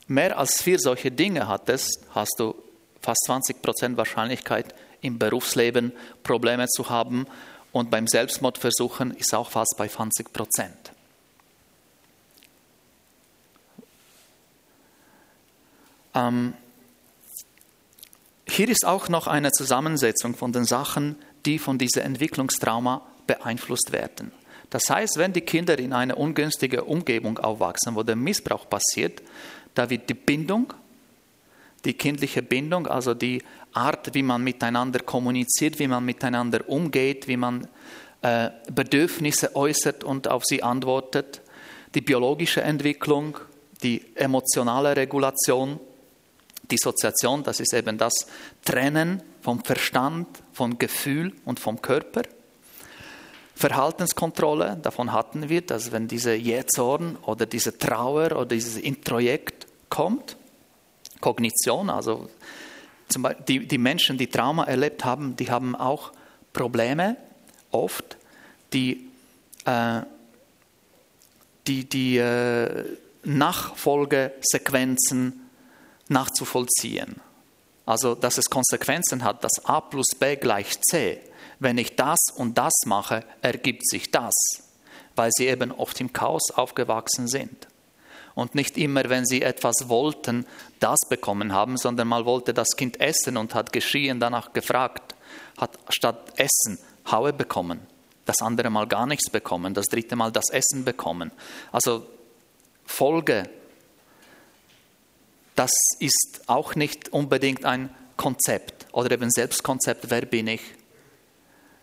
mehr 0.06 0.38
als 0.38 0.62
vier 0.62 0.78
solche 0.78 1.10
Dinge 1.10 1.48
hattest, 1.48 2.00
hast 2.10 2.38
du 2.38 2.54
fast 3.00 3.24
20 3.26 3.62
Prozent 3.62 3.96
Wahrscheinlichkeit 3.96 4.74
im 5.00 5.18
Berufsleben 5.18 5.92
Probleme 6.22 6.68
zu 6.68 6.88
haben 6.90 7.26
und 7.72 7.90
beim 7.90 8.06
Selbstmordversuchen 8.06 9.12
ist 9.12 9.34
auch 9.34 9.50
fast 9.50 9.74
bei 9.78 9.88
20 9.88 10.32
Prozent. 10.32 10.92
Ähm, 16.14 16.52
hier 18.46 18.68
ist 18.68 18.86
auch 18.86 19.08
noch 19.08 19.26
eine 19.26 19.50
Zusammensetzung 19.50 20.34
von 20.34 20.52
den 20.52 20.66
Sachen, 20.66 21.16
die 21.44 21.58
von 21.58 21.78
diesem 21.78 22.02
Entwicklungstrauma 22.02 23.02
beeinflusst 23.26 23.92
werden. 23.92 24.32
Das 24.70 24.88
heißt, 24.88 25.18
wenn 25.18 25.32
die 25.32 25.42
Kinder 25.42 25.78
in 25.78 25.92
einer 25.92 26.16
ungünstigen 26.16 26.80
Umgebung 26.80 27.38
aufwachsen, 27.38 27.94
wo 27.94 28.02
der 28.02 28.16
Missbrauch 28.16 28.68
passiert, 28.68 29.22
da 29.74 29.90
wird 29.90 30.08
die 30.08 30.14
Bindung, 30.14 30.72
die 31.84 31.94
kindliche 31.94 32.42
Bindung, 32.42 32.86
also 32.86 33.12
die 33.12 33.42
Art, 33.74 34.14
wie 34.14 34.22
man 34.22 34.42
miteinander 34.42 35.00
kommuniziert, 35.00 35.78
wie 35.78 35.88
man 35.88 36.04
miteinander 36.04 36.68
umgeht, 36.68 37.28
wie 37.28 37.36
man 37.36 37.68
äh, 38.22 38.50
Bedürfnisse 38.72 39.56
äußert 39.56 40.04
und 40.04 40.28
auf 40.28 40.44
sie 40.44 40.62
antwortet, 40.62 41.42
die 41.94 42.00
biologische 42.00 42.62
Entwicklung, 42.62 43.36
die 43.82 44.02
emotionale 44.14 44.96
Regulation, 44.96 45.80
Dissoziation, 46.70 47.42
das 47.42 47.60
ist 47.60 47.74
eben 47.74 47.98
das 47.98 48.14
Trennen 48.64 49.22
vom 49.42 49.64
Verstand, 49.64 50.26
vom 50.52 50.78
Gefühl 50.78 51.32
und 51.44 51.60
vom 51.60 51.82
Körper. 51.82 52.22
Verhaltenskontrolle, 53.54 54.78
davon 54.80 55.12
hatten 55.12 55.48
wir, 55.48 55.60
dass 55.60 55.92
wenn 55.92 56.08
diese 56.08 56.34
Jähzorn 56.34 57.16
oder 57.22 57.46
diese 57.46 57.78
Trauer 57.78 58.32
oder 58.32 58.46
dieses 58.46 58.76
Introjekt 58.76 59.66
kommt, 59.88 60.36
Kognition, 61.20 61.90
also 61.90 62.28
die, 63.48 63.66
die 63.66 63.78
Menschen, 63.78 64.16
die 64.16 64.28
Trauma 64.28 64.64
erlebt 64.64 65.04
haben, 65.04 65.36
die 65.36 65.50
haben 65.50 65.76
auch 65.76 66.12
Probleme 66.52 67.16
oft, 67.70 68.16
die, 68.72 69.08
äh, 69.64 70.00
die, 71.66 71.88
die 71.88 72.16
äh, 72.16 72.84
Nachfolgesequenzen 73.24 75.48
nachzuvollziehen. 76.08 77.16
Also, 77.84 78.14
dass 78.14 78.38
es 78.38 78.48
Konsequenzen 78.48 79.24
hat, 79.24 79.42
dass 79.42 79.64
A 79.64 79.80
plus 79.80 80.14
B 80.18 80.36
gleich 80.36 80.80
C 80.82 81.20
wenn 81.62 81.78
ich 81.78 81.94
das 81.94 82.18
und 82.34 82.58
das 82.58 82.72
mache, 82.86 83.24
ergibt 83.40 83.88
sich 83.88 84.10
das, 84.10 84.34
weil 85.14 85.30
sie 85.32 85.46
eben 85.46 85.70
oft 85.70 86.00
im 86.00 86.12
Chaos 86.12 86.50
aufgewachsen 86.50 87.28
sind. 87.28 87.68
Und 88.34 88.54
nicht 88.54 88.76
immer, 88.78 89.04
wenn 89.08 89.26
sie 89.26 89.42
etwas 89.42 89.88
wollten, 89.88 90.46
das 90.80 90.98
bekommen 91.08 91.52
haben, 91.52 91.76
sondern 91.76 92.08
mal 92.08 92.24
wollte 92.24 92.52
das 92.52 92.68
Kind 92.76 93.00
essen 93.00 93.36
und 93.36 93.54
hat 93.54 93.72
geschrien, 93.72 94.18
danach 94.18 94.52
gefragt, 94.52 95.14
hat 95.58 95.78
statt 95.90 96.32
Essen 96.36 96.78
Haue 97.10 97.32
bekommen, 97.32 97.80
das 98.24 98.40
andere 98.40 98.70
Mal 98.70 98.86
gar 98.88 99.06
nichts 99.06 99.30
bekommen, 99.30 99.74
das 99.74 99.86
dritte 99.86 100.16
Mal 100.16 100.32
das 100.32 100.50
Essen 100.50 100.84
bekommen. 100.84 101.30
Also 101.70 102.06
folge. 102.86 103.48
Das 105.54 105.72
ist 105.98 106.42
auch 106.46 106.74
nicht 106.74 107.10
unbedingt 107.10 107.64
ein 107.64 107.90
Konzept 108.16 108.86
oder 108.92 109.10
eben 109.10 109.30
Selbstkonzept, 109.30 110.10
wer 110.10 110.22
bin 110.22 110.48
ich, 110.48 110.62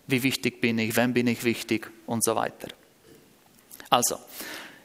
wie 0.07 0.23
wichtig 0.23 0.61
bin 0.61 0.79
ich, 0.79 0.95
wem 0.95 1.13
bin 1.13 1.27
ich 1.27 1.43
wichtig 1.43 1.89
und 2.05 2.23
so 2.23 2.35
weiter. 2.35 2.67
Also, 3.89 4.17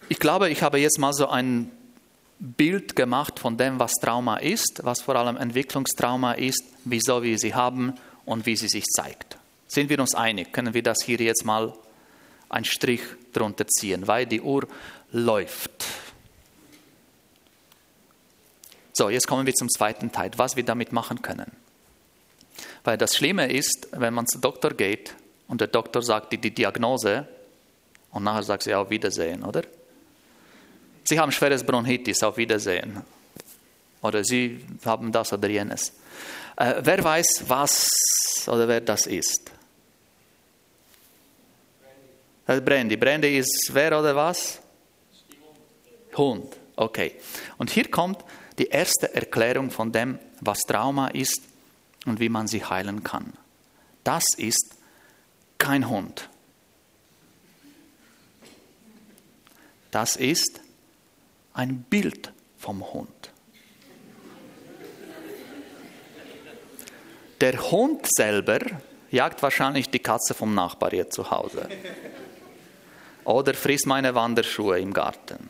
ich 0.09 0.19
glaube, 0.19 0.51
ich 0.51 0.63
habe 0.63 0.79
jetzt 0.79 0.99
mal 0.99 1.13
so 1.13 1.29
ein 1.29 1.71
Bild 2.39 2.97
gemacht 2.97 3.39
von 3.39 3.57
dem, 3.57 3.79
was 3.79 3.93
Trauma 3.93 4.37
ist, 4.37 4.81
was 4.83 5.01
vor 5.01 5.17
allem 5.17 5.37
Entwicklungstrauma 5.37 6.33
ist, 6.33 6.65
wieso 6.85 7.23
wir 7.23 7.39
sie 7.39 7.55
haben 7.55 7.95
und 8.25 8.45
wie 8.47 8.57
sie 8.57 8.69
sich 8.69 8.85
zeigt. 8.85 9.39
Sind 9.67 9.89
wir 9.89 9.99
uns 9.99 10.15
einig? 10.15 10.53
Können 10.53 10.75
wir 10.75 10.83
das 10.83 10.99
hier 11.05 11.19
jetzt 11.19 11.45
mal 11.45 11.73
einen 12.49 12.65
Strich 12.65 13.01
drunter 13.33 13.67
ziehen, 13.67 14.07
weil 14.07 14.27
die 14.27 14.41
Uhr 14.41 14.67
läuft. 15.13 15.85
So, 18.97 19.11
jetzt 19.11 19.27
kommen 19.27 19.45
wir 19.45 19.55
zum 19.55 19.69
zweiten 19.69 20.13
Teil, 20.13 20.31
was 20.37 20.55
wir 20.55 20.65
damit 20.65 20.93
machen 20.93 21.21
können. 21.21 21.51
Weil 22.85 22.97
das 22.97 23.17
Schlimme 23.17 23.51
ist, 23.51 23.89
wenn 23.91 24.15
man 24.15 24.29
zum 24.29 24.41
Doktor 24.41 24.71
geht 24.71 25.15
und 25.49 25.61
der 25.61 25.67
Doktor 25.67 26.01
sagt 26.01 26.33
die, 26.33 26.39
Diagnose 26.39 27.27
und 28.13 28.23
nachher 28.23 28.45
sagt 28.45 28.63
sie 28.63 28.75
auf 28.75 28.91
Wiedersehen, 28.91 29.43
oder? 29.43 29.63
Sie 31.03 31.19
haben 31.19 31.33
schweres 31.33 31.65
Bronchitis, 31.65 32.23
auf 32.23 32.37
Wiedersehen. 32.37 33.03
Oder 34.01 34.23
Sie 34.23 34.65
haben 34.85 35.11
das 35.11 35.33
oder 35.33 35.49
jenes. 35.49 35.93
Äh, 36.57 36.75
wer 36.81 37.03
weiß, 37.03 37.45
was 37.49 37.89
oder 38.47 38.69
wer 38.69 38.81
das 38.81 39.07
ist? 39.07 39.51
Das 42.47 42.59
ist 42.59 42.65
Brandy. 42.65 42.97
Brandy 42.97 43.39
ist 43.39 43.71
wer 43.73 43.99
oder 43.99 44.15
was? 44.15 44.61
Hund. 46.17 46.57
Okay. 46.77 47.17
Und 47.59 47.71
hier 47.71 47.91
kommt 47.91 48.23
die 48.59 48.69
erste 48.69 49.15
Erklärung 49.15 49.71
von 49.71 49.93
dem, 49.93 50.19
was 50.41 50.61
Trauma 50.61 51.09
ist 51.09 51.43
und 52.07 52.21
wie 52.21 52.29
man 52.29 52.47
sie 52.47 52.65
heilen 52.65 53.03
kann. 53.03 53.33
Das 54.05 54.25
ist 54.37 54.77
kein 55.59 55.89
Hund. 55.89 56.29
Das 59.91 60.17
ist 60.17 60.61
ein 61.53 61.83
Bild 61.83 62.33
vom 62.59 62.93
Hund. 62.93 63.09
Der 67.41 67.71
Hund 67.71 68.07
selber 68.17 68.59
jagt 69.11 69.43
wahrscheinlich 69.43 69.91
die 69.91 69.99
Katze 69.99 70.35
vom 70.35 70.55
Nachbar 70.55 70.91
hier 70.91 71.11
zu 71.11 71.31
Hause. 71.31 71.69
Oder 73.25 73.55
frisst 73.55 73.87
meine 73.87 74.15
Wanderschuhe 74.15 74.79
im 74.81 74.93
Garten 74.93 75.49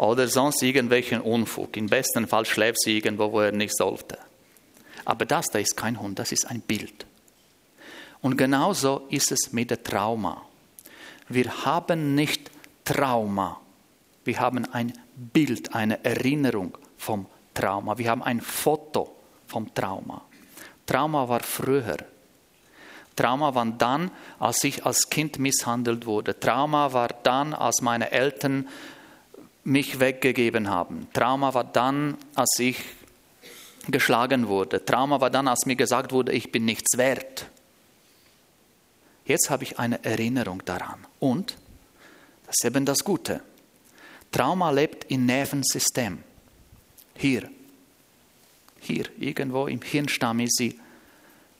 oder 0.00 0.28
sonst 0.28 0.62
irgendwelchen 0.62 1.20
Unfug. 1.20 1.76
Im 1.76 1.86
besten 1.86 2.26
Fall 2.26 2.46
schläft 2.46 2.80
sie 2.80 2.96
irgendwo, 2.96 3.32
wo 3.32 3.40
er 3.40 3.52
nicht 3.52 3.76
sollte. 3.76 4.16
Aber 5.04 5.26
das 5.26 5.48
da 5.48 5.58
ist 5.58 5.76
kein 5.76 6.00
Hund, 6.00 6.18
das 6.18 6.32
ist 6.32 6.50
ein 6.50 6.62
Bild. 6.62 7.04
Und 8.22 8.38
genauso 8.38 9.06
ist 9.10 9.30
es 9.30 9.52
mit 9.52 9.70
der 9.70 9.82
Trauma. 9.82 10.40
Wir 11.28 11.66
haben 11.66 12.14
nicht 12.14 12.50
Trauma, 12.82 13.60
wir 14.24 14.40
haben 14.40 14.64
ein 14.72 14.94
Bild, 15.16 15.74
eine 15.74 16.02
Erinnerung 16.02 16.78
vom 16.96 17.26
Trauma. 17.52 17.98
Wir 17.98 18.10
haben 18.10 18.22
ein 18.22 18.40
Foto 18.40 19.14
vom 19.46 19.72
Trauma. 19.74 20.22
Trauma 20.86 21.28
war 21.28 21.40
früher. 21.40 21.98
Trauma 23.16 23.54
war 23.54 23.66
dann, 23.66 24.10
als 24.38 24.64
ich 24.64 24.86
als 24.86 25.10
Kind 25.10 25.38
misshandelt 25.38 26.06
wurde. 26.06 26.40
Trauma 26.40 26.94
war 26.94 27.08
dann, 27.22 27.52
als 27.52 27.82
meine 27.82 28.12
Eltern 28.12 28.66
mich 29.64 30.00
weggegeben 30.00 30.70
haben. 30.70 31.08
Trauma 31.12 31.54
war 31.54 31.64
dann, 31.64 32.16
als 32.34 32.58
ich 32.58 32.82
geschlagen 33.88 34.48
wurde. 34.48 34.84
Trauma 34.84 35.20
war 35.20 35.30
dann, 35.30 35.48
als 35.48 35.66
mir 35.66 35.76
gesagt 35.76 36.12
wurde, 36.12 36.32
ich 36.32 36.52
bin 36.52 36.64
nichts 36.64 36.96
wert. 36.96 37.46
Jetzt 39.24 39.50
habe 39.50 39.64
ich 39.64 39.78
eine 39.78 40.02
Erinnerung 40.04 40.64
daran. 40.64 41.06
Und, 41.18 41.56
das 42.46 42.56
ist 42.60 42.64
eben 42.64 42.84
das 42.84 43.04
Gute, 43.04 43.42
Trauma 44.32 44.70
lebt 44.70 45.10
im 45.10 45.26
Nervensystem. 45.26 46.22
Hier, 47.16 47.50
hier, 48.80 49.04
irgendwo 49.18 49.66
im 49.66 49.82
Hirnstamm 49.82 50.40
ist 50.40 50.56
sie, 50.56 50.80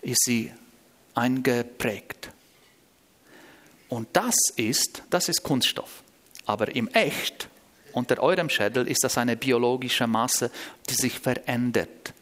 ist 0.00 0.24
sie 0.24 0.52
eingeprägt. 1.14 2.30
Und 3.88 4.08
das 4.14 4.34
ist, 4.56 5.02
das 5.10 5.28
ist 5.28 5.42
Kunststoff. 5.42 6.02
Aber 6.46 6.74
im 6.74 6.88
Echt 6.88 7.49
unter 7.92 8.22
eurem 8.22 8.48
Schädel 8.48 8.88
ist 8.88 9.04
das 9.04 9.18
eine 9.18 9.36
biologische 9.36 10.06
Masse, 10.06 10.50
die 10.88 10.94
sich 10.94 11.18
verändert, 11.18 12.12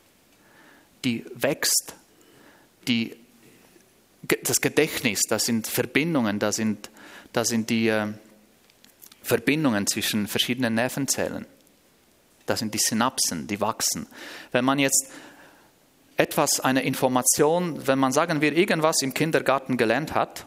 die 1.04 1.24
wächst, 1.34 1.94
die, 2.86 3.16
das 4.42 4.60
Gedächtnis, 4.60 5.20
das 5.28 5.44
sind 5.44 5.66
Verbindungen, 5.66 6.38
das 6.38 6.56
sind, 6.56 6.90
das 7.32 7.48
sind 7.48 7.70
die 7.70 7.88
äh, 7.88 8.08
Verbindungen 9.22 9.86
zwischen 9.86 10.26
verschiedenen 10.26 10.74
Nervenzellen. 10.74 11.46
Das 12.46 12.60
sind 12.60 12.72
die 12.72 12.78
Synapsen, 12.78 13.46
die 13.46 13.60
wachsen. 13.60 14.06
Wenn 14.52 14.64
man 14.64 14.78
jetzt 14.78 15.10
etwas, 16.16 16.60
eine 16.60 16.82
Information, 16.82 17.86
wenn 17.86 17.98
man 17.98 18.12
sagen 18.12 18.40
wir 18.40 18.56
irgendwas 18.56 19.02
im 19.02 19.12
Kindergarten 19.12 19.76
gelernt 19.76 20.14
hat, 20.14 20.46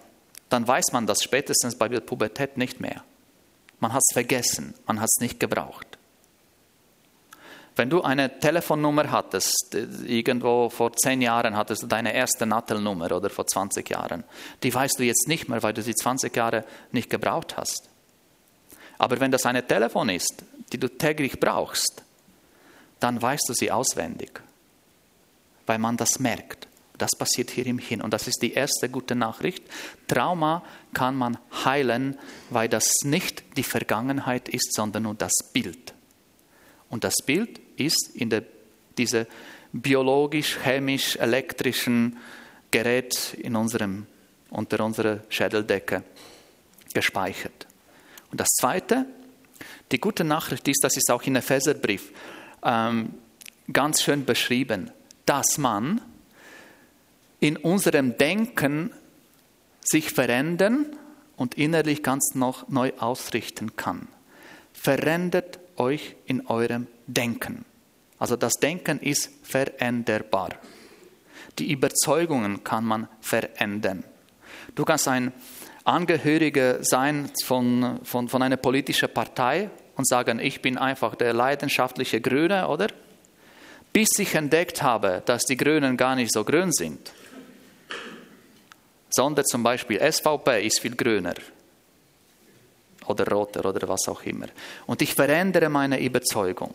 dann 0.49 0.67
weiß 0.67 0.91
man 0.91 1.05
das 1.05 1.23
spätestens 1.23 1.77
bei 1.77 1.87
der 1.87 2.01
Pubertät 2.01 2.57
nicht 2.57 2.81
mehr. 2.81 3.03
Man 3.81 3.91
hat 3.91 4.03
es 4.07 4.13
vergessen, 4.13 4.73
man 4.85 5.01
hat 5.01 5.09
es 5.09 5.19
nicht 5.19 5.39
gebraucht. 5.39 5.97
Wenn 7.75 7.89
du 7.89 8.01
eine 8.01 8.39
Telefonnummer 8.39 9.11
hattest, 9.11 9.75
irgendwo 10.05 10.69
vor 10.69 10.93
zehn 10.93 11.21
Jahren 11.21 11.55
hattest 11.55 11.83
du 11.83 11.87
deine 11.87 12.13
erste 12.13 12.45
Nattelnummer 12.45 13.11
oder 13.11 13.29
vor 13.29 13.47
20 13.47 13.89
Jahren, 13.89 14.23
die 14.61 14.73
weißt 14.73 14.99
du 14.99 15.03
jetzt 15.03 15.27
nicht 15.27 15.49
mehr, 15.49 15.63
weil 15.63 15.73
du 15.73 15.81
sie 15.81 15.95
20 15.95 16.35
Jahre 16.35 16.63
nicht 16.91 17.09
gebraucht 17.09 17.57
hast. 17.57 17.89
Aber 18.97 19.19
wenn 19.19 19.31
das 19.31 19.45
eine 19.45 19.65
Telefon 19.65 20.09
ist, 20.09 20.43
die 20.71 20.77
du 20.77 20.87
täglich 20.89 21.39
brauchst, 21.39 22.03
dann 22.99 23.19
weißt 23.19 23.49
du 23.49 23.53
sie 23.53 23.71
auswendig, 23.71 24.41
weil 25.65 25.79
man 25.79 25.97
das 25.97 26.19
merkt. 26.19 26.67
Das 27.01 27.17
passiert 27.17 27.49
hier 27.49 27.65
im 27.65 27.79
Hin. 27.79 27.99
Und 27.99 28.13
das 28.13 28.27
ist 28.27 28.43
die 28.43 28.53
erste 28.53 28.87
gute 28.87 29.15
Nachricht. 29.15 29.63
Trauma 30.07 30.63
kann 30.93 31.15
man 31.15 31.39
heilen, 31.65 32.15
weil 32.51 32.69
das 32.69 32.91
nicht 33.03 33.57
die 33.57 33.63
Vergangenheit 33.63 34.47
ist, 34.47 34.75
sondern 34.75 35.03
nur 35.03 35.15
das 35.15 35.33
Bild. 35.51 35.95
Und 36.89 37.03
das 37.03 37.15
Bild 37.25 37.59
ist 37.75 38.11
in 38.13 38.29
der, 38.29 38.43
diese 38.99 39.25
biologisch, 39.73 40.59
chemisch, 40.63 41.15
elektrischen 41.15 42.17
Gerät 42.69 43.33
in 43.33 43.55
unserem, 43.55 44.05
unter 44.51 44.85
unserer 44.85 45.21
Schädeldecke 45.29 46.03
gespeichert. 46.93 47.65
Und 48.29 48.39
das 48.39 48.49
Zweite, 48.49 49.07
die 49.91 49.99
gute 49.99 50.23
Nachricht 50.23 50.67
ist, 50.67 50.83
das 50.83 50.95
ist 50.97 51.09
auch 51.09 51.23
in 51.23 51.35
Epheserbrief 51.35 52.11
ähm, 52.63 53.15
ganz 53.73 54.03
schön 54.03 54.23
beschrieben, 54.23 54.91
dass 55.25 55.57
man 55.57 55.99
in 57.41 57.57
unserem 57.57 58.17
Denken 58.17 58.93
sich 59.81 60.11
verändern 60.11 60.85
und 61.35 61.55
innerlich 61.55 62.03
ganz 62.03 62.35
noch 62.35 62.69
neu 62.69 62.93
ausrichten 62.99 63.75
kann. 63.75 64.07
Verändert 64.73 65.59
euch 65.75 66.15
in 66.25 66.45
eurem 66.45 66.87
Denken. 67.07 67.65
Also 68.19 68.35
das 68.35 68.53
Denken 68.53 68.99
ist 68.99 69.31
veränderbar. 69.41 70.49
Die 71.57 71.71
Überzeugungen 71.71 72.63
kann 72.63 72.85
man 72.85 73.07
verändern. 73.19 74.03
Du 74.75 74.85
kannst 74.85 75.07
ein 75.07 75.33
Angehöriger 75.83 76.83
sein 76.83 77.31
von, 77.43 77.99
von, 78.03 78.29
von 78.29 78.43
einer 78.43 78.57
politischen 78.57 79.11
Partei 79.11 79.71
und 79.97 80.07
sagen, 80.07 80.37
ich 80.37 80.61
bin 80.61 80.77
einfach 80.77 81.15
der 81.15 81.33
leidenschaftliche 81.33 82.21
Grüne, 82.21 82.67
oder? 82.67 82.87
Bis 83.91 84.09
ich 84.19 84.35
entdeckt 84.35 84.83
habe, 84.83 85.23
dass 85.25 85.43
die 85.43 85.57
Grünen 85.57 85.97
gar 85.97 86.15
nicht 86.15 86.31
so 86.31 86.45
grün 86.45 86.71
sind 86.71 87.11
sondern 89.11 89.45
zum 89.45 89.61
Beispiel 89.63 89.99
SVP 89.99 90.65
ist 90.65 90.79
viel 90.79 90.95
grüner 90.95 91.35
oder 93.05 93.27
roter 93.27 93.65
oder 93.65 93.87
was 93.87 94.07
auch 94.07 94.23
immer. 94.23 94.47
Und 94.87 95.01
ich 95.01 95.13
verändere 95.13 95.69
meine 95.69 96.01
Überzeugung. 96.01 96.73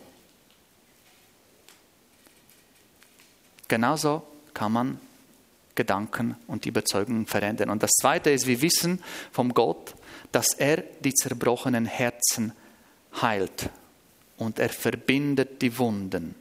Genauso 3.67 4.23
kann 4.53 4.71
man 4.71 4.99
Gedanken 5.75 6.35
und 6.47 6.65
Überzeugungen 6.65 7.25
verändern. 7.27 7.69
Und 7.69 7.83
das 7.83 7.91
Zweite 7.91 8.31
ist, 8.31 8.47
wir 8.47 8.61
wissen 8.61 9.01
vom 9.31 9.53
Gott, 9.53 9.93
dass 10.31 10.53
er 10.57 10.83
die 10.99 11.13
zerbrochenen 11.13 11.85
Herzen 11.85 12.53
heilt 13.21 13.69
und 14.37 14.59
er 14.59 14.69
verbindet 14.69 15.61
die 15.61 15.77
Wunden. 15.77 16.35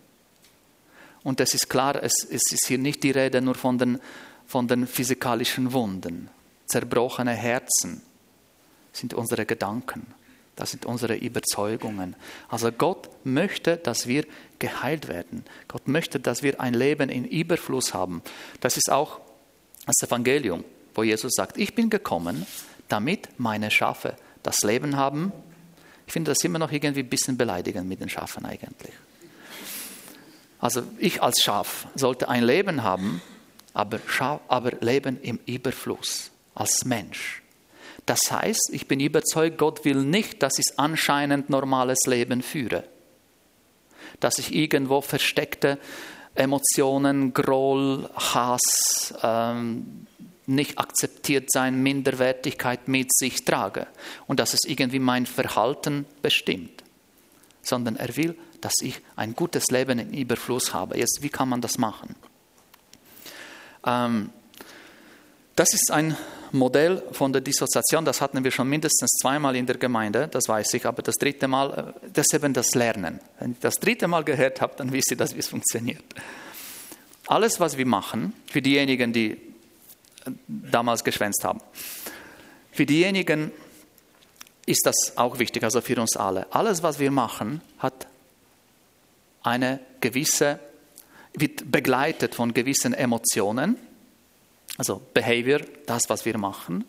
Und 1.23 1.41
es 1.41 1.55
ist 1.55 1.69
klar, 1.69 2.03
es, 2.03 2.25
ist 2.25 2.67
hier 2.67 2.79
nicht 2.79 3.03
die 3.03 3.11
Rede 3.11 3.41
nur 3.41 3.57
von 3.57 3.79
den 3.79 4.01
von 4.47 4.69
den 4.69 4.87
physikalischen 4.87 5.73
Wunden. 5.73 6.31
Zerbrochene 6.67 7.33
Herzen 7.33 8.03
sind 8.93 9.15
unsere 9.15 9.47
Gedanken. 9.47 10.07
Das 10.57 10.71
sind 10.71 10.87
unsere 10.87 11.17
Überzeugungen. 11.17 12.17
Also 12.49 12.73
Gott 12.73 13.11
möchte, 13.25 13.77
dass 13.77 14.07
wir 14.07 14.25
geheilt 14.59 15.09
werden. 15.09 15.45
Gott 15.69 15.87
möchte, 15.87 16.19
dass 16.19 16.43
wir 16.43 16.61
ein 16.61 16.73
Leben 16.73 17.11
in 17.11 17.27
Überfluss 17.27 17.93
haben. 17.93 18.23
Das 18.61 18.79
ist 18.79 18.91
auch 18.91 19.21
das 19.87 20.09
Evangelium, 20.09 20.65
wo 20.95 21.03
Jesus 21.03 21.35
sagt, 21.35 21.59
ich 21.59 21.75
bin 21.75 21.91
gekommen, 21.91 22.47
damit 22.89 23.29
meine 23.39 23.71
Schafe 23.71 24.17
das 24.43 24.63
Leben 24.63 24.97
haben. 24.97 25.33
Ich 26.07 26.13
finde 26.13 26.31
das 26.31 26.43
immer 26.43 26.59
noch 26.59 26.73
irgendwie 26.73 27.01
ein 27.01 27.09
bisschen 27.09 27.37
beleidigend 27.37 27.87
mit 27.87 28.01
den 28.01 28.09
Schafen 28.09 28.47
eigentlich. 28.47 28.95
Also 30.59 30.83
ich 30.99 31.23
als 31.23 31.43
Schaf 31.43 31.87
sollte 31.95 32.31
ein 32.31 32.43
Leben 32.43 32.83
haben, 32.83 33.21
aber, 33.77 34.01
Schaf, 34.07 34.41
aber 34.49 34.73
Leben 34.81 35.21
im 35.21 35.39
Überfluss 35.45 36.31
als 36.55 36.87
Mensch. 36.87 37.43
Das 38.07 38.21
heißt, 38.31 38.71
ich 38.73 38.89
bin 38.89 39.01
überzeugt, 39.01 39.59
Gott 39.59 39.85
will 39.85 40.03
nicht, 40.03 40.43
dass 40.43 40.59
ich 40.59 40.79
anscheinend 40.79 41.51
normales 41.51 41.99
Leben 42.07 42.43
führe. 42.43 42.85
Dass 44.19 44.39
ich 44.39 44.55
irgendwo 44.55 45.03
versteckte 45.03 45.79
Emotionen, 46.35 47.35
Groll, 47.35 48.09
Hass, 48.15 49.13
ähm, 49.23 50.07
nicht 50.47 50.79
akzeptiert 50.79 51.51
sein, 51.53 51.83
Minderwertigkeit 51.83 52.89
mit 52.89 53.13
sich 53.13 53.45
trage 53.45 53.89
und 54.27 54.41
dass 54.41 54.55
es 54.55 54.61
irgendwie 54.65 55.01
mein 55.01 55.27
Verhalten 55.27 56.07
bestimmt, 56.23 56.83
sondern 57.63 57.97
er 57.97 58.17
will, 58.17 58.39
dass 58.61 58.75
ich 58.81 59.01
ein 59.17 59.35
gutes 59.35 59.67
Leben 59.71 59.99
im 59.99 60.13
Überfluss 60.13 60.73
habe. 60.73 60.97
Jetzt, 60.97 61.19
wie 61.21 61.29
kann 61.29 61.49
man 61.49 61.61
das 61.61 61.79
machen? 61.79 62.15
Ähm, 63.87 64.31
das 65.55 65.73
ist 65.73 65.91
ein 65.91 66.17
Modell 66.53 67.03
von 67.13 67.33
der 67.33 67.41
Dissoziation, 67.41 68.05
das 68.05 68.21
hatten 68.21 68.43
wir 68.45 68.51
schon 68.51 68.69
mindestens 68.69 69.11
zweimal 69.21 69.57
in 69.57 69.67
der 69.67 69.77
Gemeinde, 69.77 70.29
das 70.29 70.49
weiß 70.49 70.75
ich, 70.75 70.87
aber 70.87 71.03
das 71.03 71.17
dritte 71.17 71.49
Mal, 71.49 71.95
äh, 72.05 72.09
das 72.13 72.27
ist 72.27 72.35
eben 72.35 72.53
das 72.53 72.75
Lernen. 72.75 73.21
Wenn 73.39 73.53
ihr 73.53 73.57
das 73.61 73.77
dritte 73.77 74.09
Mal 74.09 74.25
gehört 74.25 74.61
habt, 74.61 74.81
dann 74.81 74.93
wisst 74.93 75.11
ihr, 75.11 75.17
dass 75.17 75.33
es 75.33 75.49
funktioniert. 75.49 76.05
Alles, 77.27 77.59
was 77.59 77.77
wir 77.77 77.87
machen, 77.87 78.33
für 78.47 78.63
diejenigen, 78.63 79.13
die 79.13 79.33
äh, 79.33 80.31
damals 80.47 81.05
geschwänzt 81.05 81.45
haben, 81.45 81.61
für 82.73 82.87
diejenigen 82.87 83.53
ist 84.67 84.85
das 84.85 85.17
auch 85.17 85.39
wichtig, 85.39 85.63
also 85.63 85.81
für 85.81 85.99
uns 86.01 86.17
alle. 86.17 86.53
Alles, 86.53 86.83
was 86.83 86.99
wir 86.99 87.11
machen, 87.11 87.63
hat 87.79 88.07
eine 89.43 89.81
gewisse, 90.01 90.59
wird 91.37 91.71
begleitet 91.71 92.35
von 92.35 92.53
gewissen 92.53 92.95
Emotionen 92.95 93.77
also 94.79 95.01
Behavior, 95.15 95.61
das, 95.87 96.03
was 96.09 96.25
wir 96.25 96.37
machen, 96.39 96.85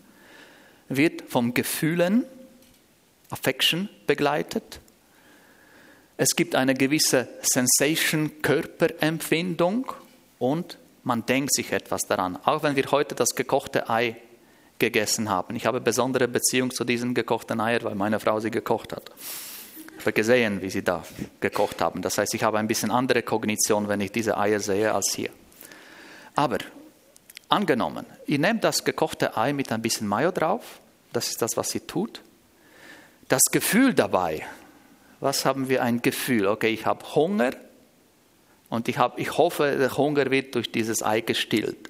wird 0.90 1.24
vom 1.30 1.54
Gefühlen, 1.54 2.26
Affection 3.30 3.90
begleitet. 4.06 4.80
Es 6.18 6.36
gibt 6.36 6.56
eine 6.56 6.74
gewisse 6.74 7.28
Sensation, 7.42 8.42
Körperempfindung 8.42 9.92
und 10.40 10.78
man 11.04 11.26
denkt 11.26 11.54
sich 11.54 11.72
etwas 11.72 12.02
daran. 12.08 12.38
Auch 12.44 12.64
wenn 12.64 12.76
wir 12.76 12.86
heute 12.92 13.16
das 13.16 13.36
gekochte 13.36 13.90
Ei 13.90 14.18
gegessen 14.80 15.30
haben. 15.30 15.56
Ich 15.56 15.66
habe 15.66 15.82
besondere 15.82 16.28
Beziehung 16.28 16.72
zu 16.72 16.84
diesen 16.84 17.14
gekochten 17.14 17.60
Eiern, 17.60 17.84
weil 17.84 17.96
meine 17.96 18.20
Frau 18.20 18.40
sie 18.40 18.52
gekocht 18.52 18.94
hat. 18.94 19.12
Habe 20.00 20.14
gesehen, 20.14 20.62
wie 20.62 20.70
sie 20.70 20.84
da 20.84 21.04
gekocht 21.40 21.82
haben. 21.82 22.02
Das 22.02 22.18
heißt, 22.18 22.34
ich 22.34 22.44
habe 22.44 22.60
ein 22.60 22.68
bisschen 22.68 22.92
andere 22.92 23.24
Kognition, 23.24 23.88
wenn 23.88 24.02
ich 24.02 24.12
diese 24.12 24.38
Eier 24.38 24.60
sehe, 24.60 24.94
als 24.94 25.14
hier. 25.14 25.30
Aber 26.36 26.60
Angenommen, 27.50 28.06
ihr 28.26 28.40
nehmt 28.40 28.64
das 28.64 28.84
gekochte 28.84 29.38
Ei 29.38 29.54
mit 29.54 29.72
ein 29.72 29.82
bisschen 29.82 30.08
Mayo 30.08 30.32
drauf, 30.32 30.82
das 31.14 31.30
ist 31.30 31.42
das, 31.42 31.56
was 31.56 31.70
sie 31.70 31.80
tut. 31.80 32.22
Das 33.30 33.44
Gefühl 33.52 33.94
dabei, 33.94 34.46
was 35.22 35.46
haben 35.46 35.70
wir 35.70 35.82
ein 35.82 36.02
Gefühl? 36.02 36.48
Okay, 36.48 36.70
ich 36.70 36.86
habe 36.86 37.06
Hunger 37.16 37.52
und 38.70 38.90
ich, 38.90 38.98
hab, 38.98 39.18
ich 39.18 39.38
hoffe, 39.38 39.78
der 39.80 39.96
Hunger 39.96 40.30
wird 40.30 40.56
durch 40.56 40.72
dieses 40.72 41.02
Ei 41.04 41.22
gestillt. 41.22 41.90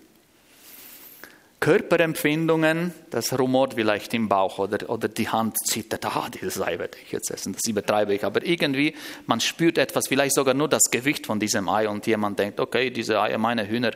Körperempfindungen, 1.59 2.93
das 3.09 3.37
rumort 3.37 3.73
vielleicht 3.73 4.13
im 4.13 4.29
Bauch 4.29 4.59
oder, 4.59 4.89
oder 4.89 5.07
die 5.07 5.27
Hand 5.27 5.57
zittert, 5.65 6.05
ah, 6.05 6.29
dieses 6.29 6.61
Ei 6.61 6.77
werde 6.77 6.97
ich 7.03 7.11
jetzt 7.11 7.31
essen, 7.31 7.53
das 7.53 7.63
übertreibe 7.67 8.13
ich. 8.13 8.23
Aber 8.23 8.45
irgendwie, 8.45 8.93
man 9.25 9.39
spürt 9.39 9.77
etwas, 9.77 10.07
vielleicht 10.07 10.35
sogar 10.35 10.53
nur 10.53 10.67
das 10.67 10.83
Gewicht 10.91 11.25
von 11.25 11.39
diesem 11.39 11.67
Ei 11.67 11.89
und 11.89 12.05
jemand 12.05 12.37
denkt, 12.37 12.59
okay, 12.59 12.91
diese 12.91 13.19
Eier, 13.19 13.39
meine 13.39 13.67
Hühner, 13.67 13.91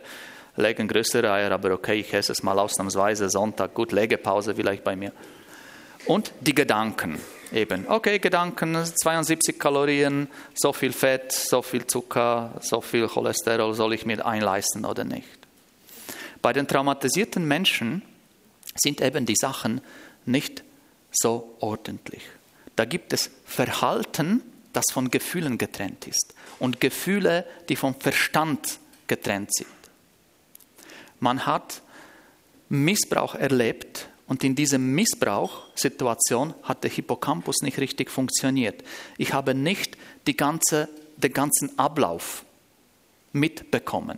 legen 0.55 0.87
größere 0.87 1.31
Eier, 1.31 1.51
aber 1.51 1.71
okay, 1.71 1.99
ich 1.99 2.13
esse 2.13 2.31
es 2.31 2.43
mal 2.43 2.57
ausnahmsweise 2.57 3.29
Sonntag, 3.29 3.73
gut, 3.73 3.91
Legepause 3.91 4.55
vielleicht 4.55 4.83
bei 4.83 4.95
mir. 4.95 5.11
Und 6.05 6.33
die 6.41 6.55
Gedanken 6.55 7.19
eben. 7.53 7.87
Okay, 7.87 8.19
Gedanken, 8.19 8.75
72 8.75 9.59
Kalorien, 9.59 10.27
so 10.55 10.73
viel 10.73 10.93
Fett, 10.93 11.31
so 11.31 11.61
viel 11.61 11.85
Zucker, 11.85 12.59
so 12.61 12.81
viel 12.81 13.07
Cholesterol 13.07 13.73
soll 13.75 13.93
ich 13.93 14.05
mir 14.05 14.25
einleisten 14.25 14.83
oder 14.83 15.03
nicht. 15.03 15.40
Bei 16.41 16.53
den 16.53 16.67
traumatisierten 16.67 17.47
Menschen 17.47 18.01
sind 18.75 19.01
eben 19.01 19.25
die 19.25 19.35
Sachen 19.35 19.81
nicht 20.25 20.63
so 21.11 21.55
ordentlich. 21.59 22.23
Da 22.75 22.85
gibt 22.85 23.13
es 23.13 23.29
Verhalten, 23.45 24.41
das 24.73 24.85
von 24.91 25.11
Gefühlen 25.11 25.57
getrennt 25.57 26.07
ist 26.07 26.33
und 26.59 26.79
Gefühle, 26.79 27.45
die 27.69 27.75
vom 27.75 27.95
Verstand 27.95 28.79
getrennt 29.07 29.53
sind. 29.53 29.67
Man 31.19 31.45
hat 31.45 31.81
Missbrauch 32.69 33.35
erlebt 33.35 34.07
und 34.27 34.43
in 34.43 34.55
dieser 34.55 34.77
Missbrauchssituation 34.77 36.53
hat 36.63 36.83
der 36.83 36.91
Hippocampus 36.91 37.57
nicht 37.61 37.77
richtig 37.79 38.09
funktioniert. 38.09 38.81
Ich 39.17 39.33
habe 39.33 39.53
nicht 39.53 39.97
die 40.25 40.37
ganze, 40.37 40.87
den 41.17 41.33
ganzen 41.33 41.77
Ablauf 41.77 42.45
mitbekommen, 43.33 44.17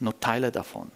nur 0.00 0.18
Teile 0.18 0.50
davon. 0.50 0.90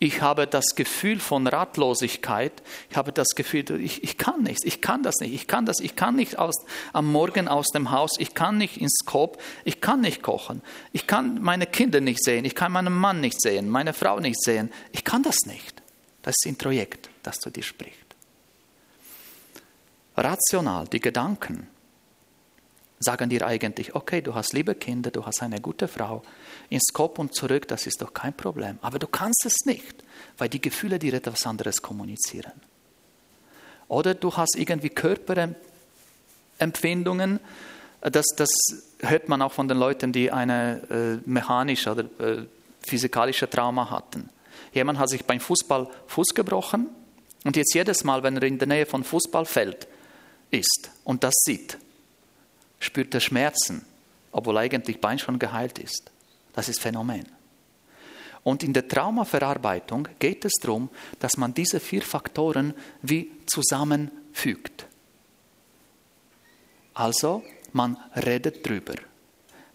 Ich 0.00 0.22
habe 0.22 0.46
das 0.46 0.76
Gefühl 0.76 1.18
von 1.18 1.48
Ratlosigkeit. 1.48 2.52
Ich 2.88 2.96
habe 2.96 3.10
das 3.10 3.30
Gefühl, 3.34 3.64
ich, 3.80 4.04
ich 4.04 4.16
kann 4.16 4.44
nichts, 4.44 4.64
ich 4.64 4.80
kann 4.80 5.02
das 5.02 5.16
nicht, 5.20 5.34
ich 5.34 5.48
kann 5.48 5.66
das, 5.66 5.80
ich 5.80 5.96
kann 5.96 6.14
nicht 6.14 6.38
aus, 6.38 6.54
am 6.92 7.10
Morgen 7.10 7.48
aus 7.48 7.66
dem 7.68 7.90
Haus, 7.90 8.12
ich 8.18 8.34
kann 8.34 8.58
nicht 8.58 8.76
ins 8.76 9.00
Kopf, 9.04 9.42
ich 9.64 9.80
kann 9.80 10.00
nicht 10.00 10.22
kochen, 10.22 10.62
ich 10.92 11.08
kann 11.08 11.42
meine 11.42 11.66
Kinder 11.66 12.00
nicht 12.00 12.22
sehen, 12.22 12.44
ich 12.44 12.54
kann 12.54 12.70
meinen 12.70 12.94
Mann 12.94 13.20
nicht 13.20 13.40
sehen, 13.40 13.68
meine 13.68 13.92
Frau 13.92 14.20
nicht 14.20 14.40
sehen. 14.40 14.70
Ich 14.92 15.02
kann 15.02 15.24
das 15.24 15.46
nicht. 15.46 15.82
Das 16.22 16.34
ist 16.38 16.46
ein 16.46 16.56
Projekt, 16.56 17.10
das 17.24 17.40
zu 17.40 17.50
dir 17.50 17.64
spricht. 17.64 17.96
Rational, 20.16 20.86
die 20.86 21.00
Gedanken 21.00 21.68
sagen 22.98 23.30
dir 23.30 23.46
eigentlich, 23.46 23.94
okay, 23.94 24.20
du 24.20 24.34
hast 24.34 24.52
liebe 24.52 24.74
Kinder, 24.74 25.10
du 25.10 25.24
hast 25.24 25.42
eine 25.42 25.60
gute 25.60 25.88
Frau, 25.88 26.22
ins 26.68 26.92
Kopf 26.92 27.18
und 27.18 27.34
zurück, 27.34 27.66
das 27.68 27.86
ist 27.86 28.02
doch 28.02 28.12
kein 28.12 28.34
Problem. 28.34 28.78
Aber 28.82 28.98
du 28.98 29.06
kannst 29.06 29.46
es 29.46 29.64
nicht, 29.64 30.04
weil 30.36 30.48
die 30.48 30.60
Gefühle 30.60 30.98
dir 30.98 31.14
etwas 31.14 31.46
anderes 31.46 31.80
kommunizieren. 31.82 32.52
Oder 33.88 34.14
du 34.14 34.36
hast 34.36 34.56
irgendwie 34.56 34.90
Körperempfindungen, 34.90 37.38
das, 38.00 38.26
das 38.36 38.48
hört 39.00 39.28
man 39.28 39.42
auch 39.42 39.52
von 39.52 39.66
den 39.68 39.78
Leuten, 39.78 40.12
die 40.12 40.30
eine 40.30 40.82
äh, 40.90 41.18
mechanische 41.28 41.90
oder 41.90 42.04
äh, 42.20 42.44
physikalische 42.86 43.50
Trauma 43.50 43.90
hatten. 43.90 44.28
Jemand 44.72 44.98
hat 44.98 45.08
sich 45.08 45.24
beim 45.24 45.40
Fußball 45.40 45.88
Fuß 46.06 46.34
gebrochen 46.34 46.88
und 47.44 47.56
jetzt 47.56 47.74
jedes 47.74 48.04
Mal, 48.04 48.22
wenn 48.22 48.36
er 48.36 48.44
in 48.44 48.58
der 48.58 48.68
Nähe 48.68 48.86
von 48.86 49.04
Fußballfeld 49.04 49.88
ist 50.50 50.90
und 51.04 51.24
das 51.24 51.34
sieht, 51.44 51.76
spürt 52.80 53.14
er 53.14 53.20
Schmerzen, 53.20 53.84
obwohl 54.32 54.58
eigentlich 54.58 55.00
Bein 55.00 55.18
schon 55.18 55.38
geheilt 55.38 55.78
ist. 55.78 56.10
Das 56.52 56.68
ist 56.68 56.80
Phänomen. 56.80 57.26
Und 58.44 58.62
in 58.62 58.72
der 58.72 58.88
Traumaverarbeitung 58.88 60.08
geht 60.18 60.44
es 60.44 60.52
darum, 60.60 60.88
dass 61.18 61.36
man 61.36 61.54
diese 61.54 61.80
vier 61.80 62.02
Faktoren 62.02 62.74
wie 63.02 63.30
zusammenfügt. 63.46 64.86
Also, 66.94 67.42
man 67.72 67.96
redet 68.16 68.66
drüber. 68.66 68.94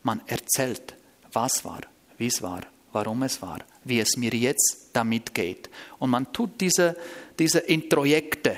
Man 0.02 0.22
erzählt, 0.28 0.96
was 1.32 1.64
war, 1.64 1.82
wie 2.18 2.28
es 2.28 2.42
war, 2.42 2.62
warum 2.92 3.24
es 3.24 3.42
war, 3.42 3.60
wie 3.84 4.00
es 4.00 4.18
mir 4.18 4.34
jetzt 4.34 4.90
damit 4.94 5.34
geht. 5.34 5.70
Und 6.00 6.10
man 6.10 6.32
tut 6.34 6.60
diese, 6.60 6.98
diese 7.38 7.60
Introjekte 7.60 8.58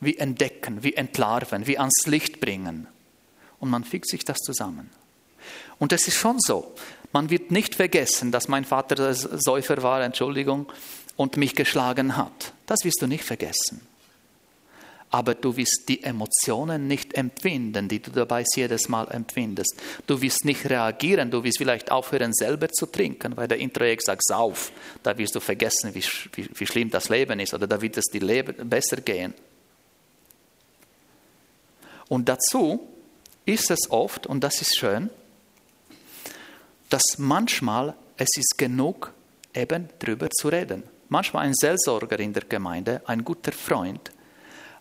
wie 0.00 0.16
entdecken, 0.18 0.82
wie 0.82 0.94
entlarven, 0.94 1.66
wie 1.66 1.78
ans 1.78 2.06
Licht 2.06 2.40
bringen. 2.40 2.86
Und 3.58 3.70
man 3.70 3.84
fügt 3.84 4.08
sich 4.08 4.24
das 4.24 4.38
zusammen. 4.38 4.90
Und 5.78 5.92
es 5.92 6.08
ist 6.08 6.16
schon 6.16 6.38
so, 6.40 6.74
man 7.12 7.30
wird 7.30 7.50
nicht 7.50 7.74
vergessen, 7.74 8.32
dass 8.32 8.48
mein 8.48 8.64
Vater 8.64 9.14
Säufer 9.14 9.82
war, 9.82 10.02
Entschuldigung, 10.02 10.70
und 11.16 11.36
mich 11.36 11.54
geschlagen 11.54 12.16
hat. 12.16 12.52
Das 12.66 12.84
wirst 12.84 13.00
du 13.00 13.06
nicht 13.06 13.24
vergessen. 13.24 13.80
Aber 15.10 15.34
du 15.34 15.56
wirst 15.56 15.88
die 15.88 16.02
Emotionen 16.02 16.88
nicht 16.88 17.14
empfinden, 17.14 17.88
die 17.88 18.00
du 18.00 18.10
dabei 18.10 18.44
jedes 18.54 18.88
Mal 18.88 19.08
empfindest. 19.10 19.80
Du 20.06 20.20
wirst 20.20 20.44
nicht 20.44 20.68
reagieren, 20.68 21.30
du 21.30 21.42
wirst 21.44 21.58
vielleicht 21.58 21.90
aufhören, 21.90 22.34
selber 22.34 22.68
zu 22.68 22.86
trinken, 22.86 23.36
weil 23.36 23.46
der 23.48 23.58
Introjekt 23.58 24.04
sagt, 24.04 24.24
sauf. 24.24 24.72
Da 25.02 25.16
wirst 25.16 25.34
du 25.34 25.40
vergessen, 25.40 25.94
wie, 25.94 26.04
wie, 26.34 26.50
wie 26.52 26.66
schlimm 26.66 26.90
das 26.90 27.08
Leben 27.08 27.38
ist 27.38 27.54
oder 27.54 27.66
da 27.66 27.80
wird 27.80 27.96
es 27.96 28.06
dir 28.06 28.42
besser 28.42 28.96
gehen. 28.96 29.32
Und 32.08 32.28
dazu 32.28 32.95
ist 33.46 33.70
es 33.70 33.90
oft, 33.90 34.26
und 34.26 34.40
das 34.44 34.60
ist 34.60 34.76
schön, 34.76 35.08
dass 36.90 37.02
manchmal 37.16 37.94
es 38.18 38.28
ist 38.36 38.58
genug, 38.58 39.12
eben 39.54 39.88
drüber 39.98 40.28
zu 40.30 40.48
reden. 40.48 40.82
Manchmal 41.08 41.46
ein 41.46 41.54
Seelsorger 41.54 42.18
in 42.18 42.32
der 42.32 42.44
Gemeinde, 42.44 43.00
ein 43.06 43.24
guter 43.24 43.52
Freund, 43.52 44.10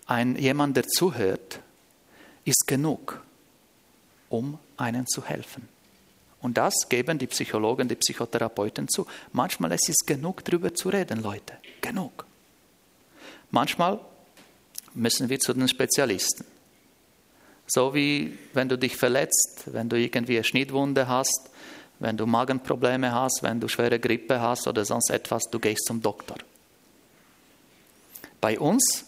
ein 0.07 0.35
jemand, 0.35 0.75
der 0.75 0.87
zuhört, 0.87 1.59
ist 2.43 2.67
genug, 2.67 3.21
um 4.29 4.59
einen 4.77 5.07
zu 5.07 5.23
helfen. 5.23 5.67
Und 6.41 6.57
das 6.57 6.73
geben 6.89 7.17
die 7.17 7.27
Psychologen, 7.27 7.87
die 7.87 7.95
Psychotherapeuten 7.95 8.87
zu. 8.87 9.07
Manchmal 9.31 9.71
es 9.71 9.89
ist 9.89 10.05
genug, 10.05 10.43
drüber 10.43 10.73
zu 10.73 10.89
reden, 10.89 11.21
Leute. 11.23 11.57
Genug. 11.81 12.25
Manchmal 13.51 13.99
müssen 14.93 15.29
wir 15.29 15.39
zu 15.39 15.53
den 15.53 15.67
Spezialisten. 15.67 16.45
So 17.67 17.93
wie 17.93 18.37
wenn 18.53 18.69
du 18.69 18.77
dich 18.77 18.95
verletzt, 18.95 19.63
wenn 19.65 19.89
du 19.89 19.97
irgendwie 19.97 20.35
eine 20.35 20.43
Schnittwunde 20.43 21.07
hast, 21.07 21.49
wenn 21.99 22.17
du 22.17 22.25
Magenprobleme 22.25 23.11
hast, 23.11 23.41
wenn 23.41 23.59
du 23.59 23.67
schwere 23.67 23.99
Grippe 23.99 24.39
hast 24.41 24.67
oder 24.67 24.85
sonst 24.85 25.09
etwas, 25.09 25.43
du 25.49 25.59
gehst 25.59 25.85
zum 25.85 26.01
Doktor. 26.01 26.37
Bei 28.41 28.59
uns, 28.59 29.05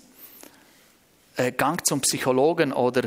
äh, 1.35 1.51
Gang 1.51 1.85
zum 1.85 2.01
Psychologen 2.01 2.73
oder 2.73 3.03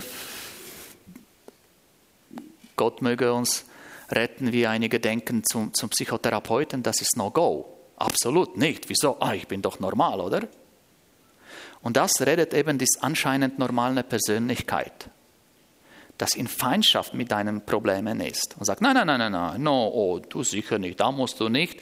Gott 2.76 3.03
möge 3.03 3.32
uns 3.32 3.64
retten, 4.11 4.53
wie 4.53 4.66
einige 4.66 5.01
denken, 5.01 5.42
zum, 5.44 5.74
zum 5.74 5.90
Psychotherapeuten, 5.90 6.82
das 6.82 7.01
ist 7.01 7.16
No-Go. 7.16 7.76
Absolut 7.96 8.57
nicht. 8.57 8.88
Wieso? 8.88 9.16
Ah, 9.20 9.34
ich 9.34 9.48
bin 9.48 9.61
doch 9.62 9.80
normal, 9.80 10.20
oder? 10.20 10.48
Und 11.82 11.96
das 11.96 12.12
redet 12.20 12.55
eben 12.55 12.78
die 12.78 12.86
anscheinend 13.01 13.59
normale 13.59 14.03
Persönlichkeit 14.03 15.11
das 16.21 16.35
in 16.35 16.49
Feindschaft 16.49 17.14
mit 17.14 17.31
deinen 17.31 17.64
Problemen 17.64 18.21
ist 18.21 18.55
und 18.59 18.66
sagt, 18.66 18.83
nein, 18.83 18.95
nein, 18.95 19.07
nein, 19.07 19.18
nein, 19.18 19.33
nein, 19.33 19.62
no, 19.62 19.89
oh, 19.89 20.18
du 20.18 20.43
sicher 20.43 20.79
nicht, 20.79 21.01
da 21.01 21.11
musst 21.11 21.41
du 21.41 21.49
nicht. 21.49 21.81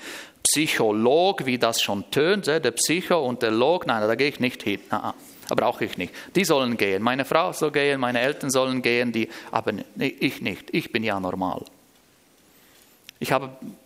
Psycholog, 0.49 1.45
wie 1.45 1.59
das 1.59 1.83
schon 1.83 2.09
tönt, 2.11 2.47
der 2.47 2.71
Psycho 2.71 3.19
und 3.21 3.43
der 3.43 3.51
Log, 3.51 3.87
nein, 3.87 4.01
da 4.07 4.15
gehe 4.15 4.29
ich 4.29 4.39
nicht 4.39 4.63
hin, 4.63 4.81
da 4.91 5.15
brauche 5.49 5.85
ich 5.85 5.99
nicht. 5.99 6.15
Die 6.37 6.45
sollen 6.45 6.77
gehen, 6.77 7.03
meine 7.03 7.25
Frau 7.25 7.53
soll 7.53 7.73
gehen, 7.73 8.01
meine 8.01 8.21
Eltern 8.21 8.51
sollen 8.51 8.81
gehen, 8.81 9.11
die, 9.11 9.29
aber 9.51 9.73
ich 9.97 10.41
nicht, 10.41 10.73
ich 10.73 10.93
bin 10.93 11.03
ja 11.03 11.19
normal. 11.19 11.65
Ich 13.19 13.33
habe 13.33 13.47
ein 13.61 13.77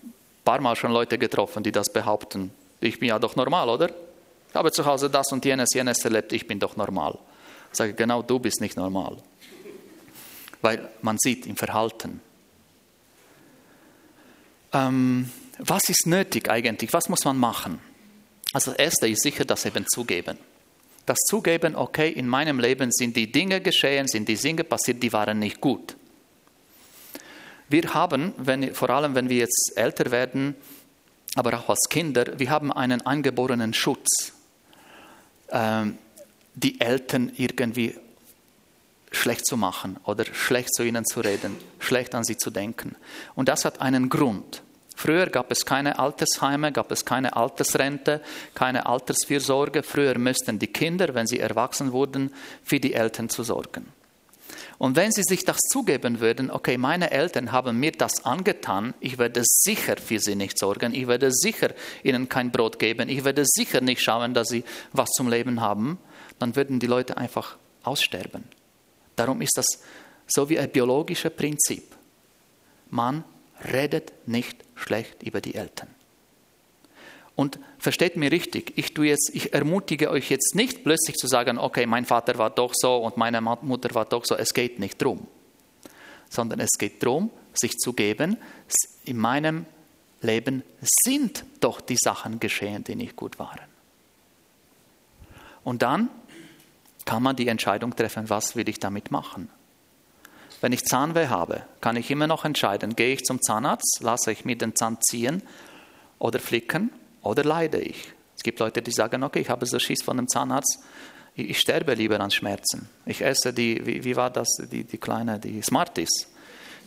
paar 0.45 0.61
Mal 0.61 0.77
schon 0.77 0.93
Leute 0.93 1.17
getroffen, 1.17 1.63
die 1.63 1.73
das 1.73 1.91
behaupten, 1.91 2.51
ich 2.81 2.99
bin 2.99 3.09
ja 3.09 3.19
doch 3.19 3.37
normal, 3.37 3.71
oder? 3.71 3.89
Ich 4.51 4.55
habe 4.55 4.71
zu 4.71 4.85
Hause 4.85 5.09
das 5.09 5.33
und 5.33 5.45
jenes, 5.47 5.71
jenes 5.73 6.05
erlebt, 6.05 6.33
ich 6.35 6.47
bin 6.47 6.61
doch 6.61 6.77
normal. 6.77 7.19
Ich 7.71 7.79
sage, 7.79 7.95
genau 7.95 8.21
du 8.21 8.39
bist 8.39 8.61
nicht 8.61 8.77
normal 8.77 9.17
weil 10.63 10.89
man 11.03 11.19
sieht 11.19 11.47
im 11.47 11.57
Verhalten. 11.57 12.21
Ähm, 14.73 15.31
was 15.59 15.89
ist 15.89 16.07
nötig 16.07 16.49
eigentlich? 16.49 16.93
Was 16.93 17.09
muss 17.09 17.25
man 17.25 17.37
machen? 17.37 17.79
Also 18.53 18.71
das 18.71 18.81
Erste 18.81 19.09
ist 19.09 19.23
sicher 19.23 19.45
das 19.45 19.65
eben 19.67 19.87
zugeben. 19.87 20.39
Das 21.05 21.19
Zugeben, 21.19 21.75
okay, 21.75 22.11
in 22.11 22.29
meinem 22.29 22.61
Leben 22.61 22.91
sind 22.93 23.17
die 23.17 23.31
Dinge 23.31 23.61
geschehen, 23.61 24.07
sind 24.07 24.29
die 24.29 24.37
Dinge 24.37 24.65
passiert, 24.65 25.03
die 25.03 25.13
waren 25.13 25.39
nicht 25.39 25.61
gut. 25.61 25.97
Wir 27.69 27.93
haben, 27.95 28.35
wenn, 28.37 28.75
vor 28.75 28.91
allem 28.91 29.15
wenn 29.15 29.29
wir 29.29 29.39
jetzt 29.39 29.73
älter 29.77 30.11
werden, 30.11 30.55
aber 31.35 31.59
auch 31.59 31.71
als 31.71 31.89
Kinder, 31.89 32.39
wir 32.39 32.51
haben 32.51 32.71
einen 32.73 33.01
angeborenen 33.05 33.75
Schutz, 33.75 34.33
ähm, 35.51 35.99
die 36.55 36.81
Eltern 36.81 37.33
irgendwie 37.37 37.97
schlecht 39.13 39.47
zu 39.47 39.57
machen 39.57 39.99
oder 40.05 40.25
schlecht 40.25 40.75
zu 40.75 40.83
ihnen 40.83 41.05
zu 41.05 41.21
reden, 41.21 41.57
schlecht 41.79 42.15
an 42.15 42.25
sie 42.25 42.37
zu 42.37 42.51
denken. 42.51 42.97
Und 43.35 43.49
das 43.49 43.65
hat 43.65 43.81
einen 43.81 44.09
Grund. 44.09 44.63
Früher 44.97 45.27
gab 45.27 45.51
es 45.51 45.65
keine 45.65 45.99
Altersheime, 45.99 46.73
gab 46.73 46.93
es 46.93 47.05
keine 47.05 47.35
Altersrente, 47.37 48.21
keine 48.55 48.87
Altersfürsorge. 48.87 49.83
Früher 49.83 50.19
müssten 50.19 50.59
die 50.59 50.67
Kinder, 50.67 51.15
wenn 51.15 51.27
sie 51.27 51.41
erwachsen 51.41 51.93
wurden, 51.93 52.33
für 52.63 52.79
die 52.79 52.95
Eltern 52.95 53.29
zu 53.29 53.43
sorgen. 53.43 53.89
Und 54.79 54.97
wenn 54.97 55.13
sie 55.13 55.23
sich 55.23 55.45
das 55.45 55.59
zugeben 55.59 56.21
würden, 56.21 56.51
okay, 56.51 56.77
meine 56.77 57.11
Eltern 57.11 57.53
haben 57.53 57.79
mir 57.79 57.93
das 57.93 58.25
angetan, 58.25 58.95
ich 59.01 59.19
werde 59.19 59.43
sicher 59.45 59.97
für 59.97 60.19
sie 60.19 60.35
nicht 60.35 60.59
sorgen, 60.59 60.95
ich 60.95 61.07
werde 61.07 61.31
sicher 61.33 61.71
ihnen 62.03 62.29
kein 62.29 62.51
Brot 62.51 62.79
geben, 62.79 63.09
ich 63.09 63.25
werde 63.25 63.45
sicher 63.45 63.81
nicht 63.81 64.03
schauen, 64.03 64.35
dass 64.35 64.49
sie 64.49 64.65
was 64.93 65.11
zum 65.11 65.29
Leben 65.29 65.61
haben, 65.61 65.99
dann 66.39 66.57
würden 66.57 66.81
die 66.81 66.87
Leute 66.87 67.17
einfach 67.17 67.57
aussterben. 67.85 68.45
Darum 69.17 69.41
ist 69.43 69.57
das 69.57 69.67
so 70.27 70.49
wie 70.49 70.59
ein 70.59 70.71
biologisches 70.71 71.33
Prinzip. 71.33 71.85
Man 72.91 73.25
redet 73.73 74.13
nicht 74.27 74.65
schlecht 74.75 75.23
über 75.23 75.41
die 75.41 75.55
Eltern. 75.55 75.89
Und 77.35 77.59
versteht 77.79 78.17
mir 78.17 78.31
richtig, 78.31 78.75
ich, 78.77 78.93
tue 78.93 79.07
jetzt, 79.07 79.31
ich 79.33 79.55
ermutige 79.55 80.11
euch 80.11 80.31
jetzt 80.31 80.55
nicht 80.55 80.85
plötzlich 80.85 81.17
zu 81.17 81.27
sagen, 81.27 81.59
okay, 81.59 81.87
mein 81.87 82.05
Vater 82.05 82.37
war 82.37 82.51
doch 82.51 82.73
so 82.75 82.97
und 82.97 83.17
meine 83.17 83.41
Mutter 83.41 83.95
war 83.95 84.05
doch 84.05 84.25
so. 84.25 84.37
Es 84.37 84.53
geht 84.53 84.79
nicht 84.79 85.01
darum, 85.01 85.27
sondern 86.29 86.61
es 86.61 86.73
geht 86.79 87.03
darum, 87.03 87.31
sich 87.55 87.79
zu 87.79 87.95
geben, 87.95 88.37
in 89.05 89.17
meinem 89.17 89.67
Leben 90.21 90.63
sind 90.81 91.45
doch 91.61 91.81
die 91.81 91.97
Sachen 91.99 92.39
geschehen, 92.39 92.85
die 92.85 92.97
nicht 92.97 93.17
gut 93.17 93.39
waren. 93.39 93.61
Und 95.65 95.83
dann 95.83 96.11
kann 97.05 97.23
man 97.23 97.37
die 97.37 97.49
Entscheidung 97.49 97.95
treffen, 97.95 98.31
was 98.31 98.57
will 98.57 98.69
ich 98.69 98.79
damit 98.79 99.11
machen. 99.11 99.49
Wenn 100.61 100.73
ich 100.73 100.85
Zahnweh 100.85 101.27
habe, 101.27 101.63
kann 101.81 101.97
ich 101.97 102.11
immer 102.11 102.29
noch 102.29 102.45
entscheiden, 102.45 102.95
gehe 102.95 103.15
ich 103.15 103.25
zum 103.25 103.43
Zahnarzt, 103.43 103.99
lasse 104.01 104.31
ich 104.31 104.45
mir 104.45 104.57
den 104.57 104.77
Zahn 104.77 104.99
ziehen 105.01 105.43
oder 106.19 106.39
flicken 106.39 106.91
oder 107.23 107.43
leide 107.43 107.81
ich. 107.81 108.13
Es 108.37 108.45
gibt 108.45 108.61
Leute, 108.61 108.81
die 108.81 108.93
sagen, 108.93 109.25
okay, 109.25 109.41
ich 109.41 109.51
habe 109.51 109.67
so 109.67 109.79
Schiss 109.79 110.03
von 110.03 110.17
dem 110.17 110.29
Zahnarzt, 110.29 110.79
ich 111.35 111.59
sterbe 111.59 111.95
lieber 111.95 112.21
an 112.21 112.31
Schmerzen. 112.31 112.89
Ich 113.07 113.23
esse 113.23 113.53
die, 113.53 113.85
wie, 113.87 114.05
wie 114.05 114.17
war 114.17 114.31
das, 114.31 114.49
die, 114.71 114.85
die 114.85 114.99
kleine, 114.99 115.39
die 115.39 115.63
Smarties. 115.63 116.29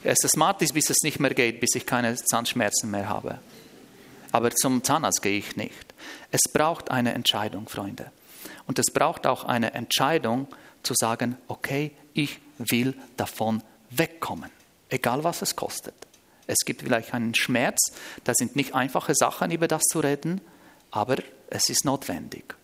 Ich 0.02 0.06
esse 0.06 0.28
Smarties, 0.30 0.72
bis 0.72 0.90
es 0.90 0.98
nicht 1.04 1.20
mehr 1.20 1.34
geht, 1.34 1.60
bis 1.60 1.76
ich 1.76 1.86
keine 1.86 2.16
Zahnschmerzen 2.16 2.92
mehr 2.92 3.10
habe. 3.10 3.40
Aber 4.32 4.52
zum 4.52 4.84
Zahnarzt 4.84 5.22
gehe 5.22 5.38
ich 5.38 5.56
nicht. 5.56 5.94
Es 6.32 6.42
braucht 6.52 6.92
eine 6.92 7.14
Entscheidung, 7.14 7.68
Freunde. 7.68 8.12
Und 8.68 8.80
es 8.80 8.92
braucht 8.92 9.28
auch 9.28 9.44
eine 9.44 9.74
Entscheidung 9.74 10.48
zu 10.84 10.94
sagen, 10.96 11.38
okay, 11.48 11.92
ich 12.14 12.40
will 12.58 12.96
davon 13.18 13.62
wegkommen, 13.90 14.50
egal 14.90 15.24
was 15.24 15.42
es 15.42 15.56
kostet. 15.56 15.96
Es 16.48 16.60
gibt 16.66 16.82
vielleicht 16.84 17.14
einen 17.14 17.34
Schmerz, 17.34 17.92
das 18.24 18.36
sind 18.38 18.56
nicht 18.56 18.76
einfache 18.76 19.16
Sachen, 19.16 19.52
über 19.52 19.68
das 19.68 19.84
zu 19.84 20.00
reden, 20.00 20.42
aber 20.92 21.18
es 21.50 21.70
ist 21.70 21.86
notwendig. 21.86 22.56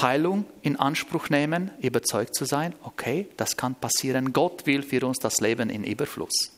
Heilung 0.00 0.44
in 0.62 0.76
Anspruch 0.76 1.28
nehmen, 1.30 1.70
überzeugt 1.80 2.34
zu 2.34 2.44
sein, 2.44 2.74
okay, 2.82 3.28
das 3.36 3.56
kann 3.56 3.74
passieren. 3.74 4.32
Gott 4.32 4.66
will 4.66 4.82
für 4.82 5.06
uns 5.06 5.18
das 5.18 5.40
Leben 5.40 5.70
in 5.70 5.84
Überfluss. 5.84 6.52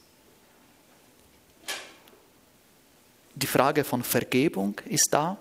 Die 3.35 3.47
Frage 3.47 3.85
von 3.85 4.03
Vergebung 4.03 4.81
ist 4.85 5.09
da. 5.11 5.39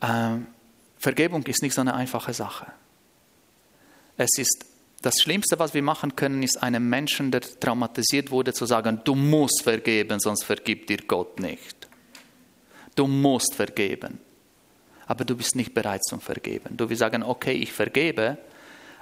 Ähm, 0.00 0.46
Vergebung 1.04 1.42
ist 1.42 1.62
nicht 1.62 1.74
so 1.74 1.82
eine 1.82 1.92
einfache 1.92 2.32
Sache. 2.32 2.66
Es 4.16 4.38
ist 4.38 4.64
das 5.02 5.20
Schlimmste, 5.20 5.58
was 5.58 5.74
wir 5.74 5.82
machen 5.82 6.16
können, 6.16 6.42
ist 6.42 6.62
einem 6.62 6.88
Menschen, 6.88 7.30
der 7.30 7.42
traumatisiert 7.42 8.30
wurde, 8.30 8.54
zu 8.54 8.64
sagen, 8.64 9.02
du 9.04 9.14
musst 9.14 9.64
vergeben, 9.64 10.18
sonst 10.18 10.44
vergibt 10.44 10.88
dir 10.88 10.96
Gott 11.06 11.40
nicht. 11.40 11.88
Du 12.94 13.06
musst 13.06 13.54
vergeben. 13.54 14.18
Aber 15.06 15.26
du 15.26 15.36
bist 15.36 15.56
nicht 15.56 15.74
bereit 15.74 16.02
zum 16.04 16.22
Vergeben. 16.22 16.74
Du 16.74 16.88
willst 16.88 17.00
sagen, 17.00 17.22
okay, 17.22 17.52
ich 17.52 17.70
vergebe, 17.70 18.38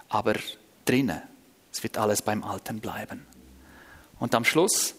aber 0.09 0.34
drinnen, 0.84 1.22
es 1.72 1.84
wird 1.84 1.98
alles 1.98 2.20
beim 2.20 2.42
Alten 2.42 2.80
bleiben. 2.80 3.24
Und 4.18 4.34
am 4.34 4.44
Schluss, 4.44 4.96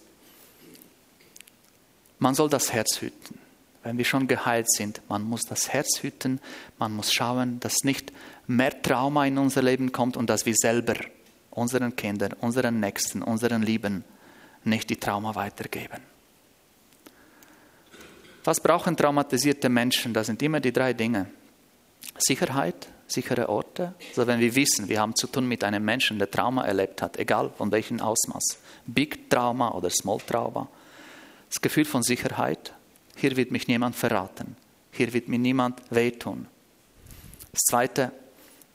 man 2.19 2.33
soll 2.33 2.49
das 2.49 2.71
Herz 2.71 3.01
hüten 3.01 3.42
wenn 3.83 3.97
wir 3.97 4.05
schon 4.05 4.27
geheilt 4.27 4.71
sind, 4.71 5.01
man 5.09 5.23
muss 5.23 5.43
das 5.43 5.69
Herz 5.69 5.99
hüten, 6.01 6.39
man 6.79 6.93
muss 6.93 7.13
schauen, 7.13 7.59
dass 7.59 7.83
nicht 7.83 8.11
mehr 8.47 8.81
Trauma 8.81 9.25
in 9.25 9.37
unser 9.37 9.61
Leben 9.61 9.91
kommt 9.91 10.17
und 10.17 10.29
dass 10.29 10.45
wir 10.45 10.55
selber 10.55 10.95
unseren 11.51 11.95
Kindern, 11.95 12.33
unseren 12.39 12.79
Nächsten, 12.79 13.21
unseren 13.21 13.61
Lieben 13.61 14.03
nicht 14.63 14.89
die 14.89 14.95
Trauma 14.95 15.35
weitergeben. 15.35 16.01
Was 18.43 18.59
brauchen 18.59 18.97
traumatisierte 18.97 19.69
Menschen? 19.69 20.13
Das 20.13 20.27
sind 20.27 20.41
immer 20.41 20.59
die 20.59 20.73
drei 20.73 20.93
Dinge. 20.93 21.27
Sicherheit, 22.17 22.89
sichere 23.07 23.47
Orte. 23.49 23.93
Also 24.09 24.27
wenn 24.27 24.39
wir 24.39 24.53
wissen, 24.55 24.89
wir 24.89 24.99
haben 24.99 25.15
zu 25.15 25.27
tun 25.27 25.47
mit 25.47 25.63
einem 25.63 25.83
Menschen, 25.83 26.19
der 26.19 26.29
Trauma 26.29 26.65
erlebt 26.65 27.01
hat, 27.01 27.17
egal 27.17 27.51
von 27.57 27.71
welchem 27.71 28.01
Ausmaß, 28.01 28.59
Big 28.85 29.29
Trauma 29.29 29.71
oder 29.71 29.89
Small 29.89 30.19
Trauma. 30.19 30.67
Das 31.49 31.61
Gefühl 31.61 31.85
von 31.85 32.03
Sicherheit, 32.03 32.73
hier 33.23 33.37
wird 33.37 33.51
mich 33.51 33.69
niemand 33.69 33.95
verraten. 33.95 34.57
Hier 34.91 35.13
wird 35.13 35.29
mir 35.29 35.39
niemand 35.39 35.81
wehtun. 35.89 36.45
Das 37.53 37.61
Zweite, 37.69 38.11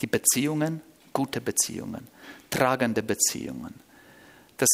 die 0.01 0.07
Beziehungen, 0.07 0.81
gute 1.13 1.43
Beziehungen, 1.43 2.09
tragende 2.49 3.03
Beziehungen. 3.03 3.75
Das 4.57 4.71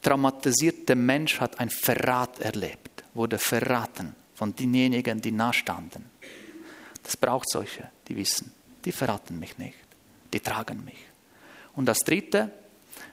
traumatisierte 0.00 0.94
Mensch 0.94 1.40
hat 1.40 1.60
ein 1.60 1.68
Verrat 1.68 2.40
erlebt, 2.40 3.04
wurde 3.12 3.36
verraten 3.36 4.14
von 4.34 4.56
denjenigen, 4.56 5.20
die 5.20 5.32
nahestanden. 5.32 6.06
Das 7.02 7.14
braucht 7.14 7.50
solche, 7.50 7.90
die 8.08 8.16
wissen, 8.16 8.50
die 8.82 8.92
verraten 8.92 9.38
mich 9.38 9.58
nicht, 9.58 9.76
die 10.32 10.40
tragen 10.40 10.86
mich. 10.86 11.04
Und 11.74 11.84
das 11.84 11.98
Dritte 11.98 12.50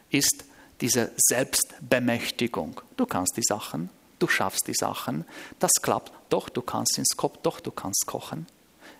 ist 0.10 0.46
diese 0.80 1.12
Selbstbemächtigung. 1.18 2.80
Du 2.96 3.06
kannst 3.06 3.36
die 3.36 3.44
Sachen, 3.44 3.90
du 4.20 4.28
schaffst 4.28 4.68
die 4.68 4.74
Sachen, 4.74 5.26
das 5.60 5.72
klappt, 5.82 6.12
doch 6.30 6.50
du 6.50 6.62
kannst 6.62 6.98
ins 6.98 7.18
Kopf, 7.18 7.40
doch 7.44 7.60
du 7.60 7.72
kannst 7.72 8.06
kochen. 8.06 8.46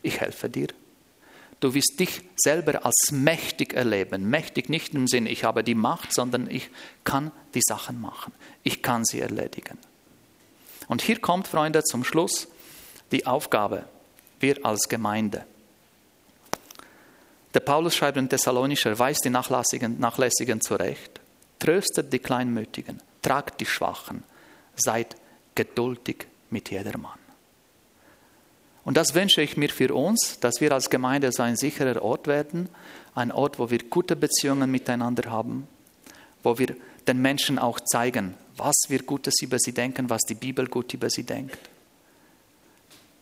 Ich 0.02 0.20
helfe 0.20 0.50
dir. 0.50 0.68
Du 1.60 1.74
wirst 1.74 2.00
dich 2.00 2.22
selber 2.38 2.86
als 2.86 3.12
mächtig 3.12 3.74
erleben. 3.74 4.30
Mächtig 4.30 4.70
nicht 4.70 4.94
im 4.94 5.08
Sinn, 5.08 5.26
ich 5.26 5.44
habe 5.44 5.64
die 5.64 5.76
Macht, 5.76 6.14
sondern 6.14 6.50
ich 6.50 6.70
kann 7.04 7.32
die 7.54 7.62
Sachen 7.62 8.00
machen. 8.00 8.34
Ich 8.64 8.82
kann 8.82 9.04
sie 9.04 9.20
erledigen. 9.20 9.78
Und 10.88 11.02
hier 11.02 11.20
kommt, 11.20 11.48
Freunde, 11.48 11.84
zum 11.84 12.04
Schluss 12.04 12.48
die 13.12 13.26
Aufgabe, 13.26 13.84
wir 14.40 14.66
als 14.66 14.88
Gemeinde. 14.88 15.46
Der 17.54 17.60
Paulus 17.60 17.96
schreibt 17.96 18.18
in 18.18 18.30
Thessalonischer, 18.30 18.98
weist 18.98 19.26
die 19.26 19.30
Nachlässigen, 19.30 20.00
Nachlässigen 20.00 20.62
zurecht, 20.62 21.20
tröstet 21.58 22.14
die 22.14 22.20
Kleinmütigen, 22.20 23.02
tragt 23.22 23.60
die 23.60 23.66
Schwachen, 23.66 24.24
seid 24.80 25.16
geduldig 25.56 26.28
mit 26.50 26.72
jedermann. 26.72 27.20
Und 28.86 28.98
das 28.98 29.14
wünsche 29.14 29.42
ich 29.42 29.58
mir 29.58 29.70
für 29.70 29.94
uns, 29.94 30.40
dass 30.40 30.62
wir 30.62 30.72
als 30.72 30.90
Gemeinde 30.90 31.32
so 31.32 31.44
ein 31.44 31.56
sicherer 31.56 32.02
Ort 32.02 32.28
werden, 32.28 32.70
ein 33.14 33.32
Ort, 33.32 33.60
wo 33.60 33.70
wir 33.70 33.80
gute 33.90 34.16
Beziehungen 34.16 34.72
miteinander 34.72 35.30
haben, 35.30 35.68
wo 36.42 36.58
wir 36.58 36.76
den 37.08 37.22
Menschen 37.22 37.60
auch 37.60 37.80
zeigen, 37.80 38.36
was 38.58 38.76
wir 38.88 39.04
Gutes 39.04 39.42
über 39.42 39.60
sie 39.60 39.74
denken, 39.74 40.10
was 40.10 40.22
die 40.22 40.36
Bibel 40.36 40.68
gut 40.68 40.94
über 40.94 41.10
sie 41.10 41.24
denkt. 41.24 41.60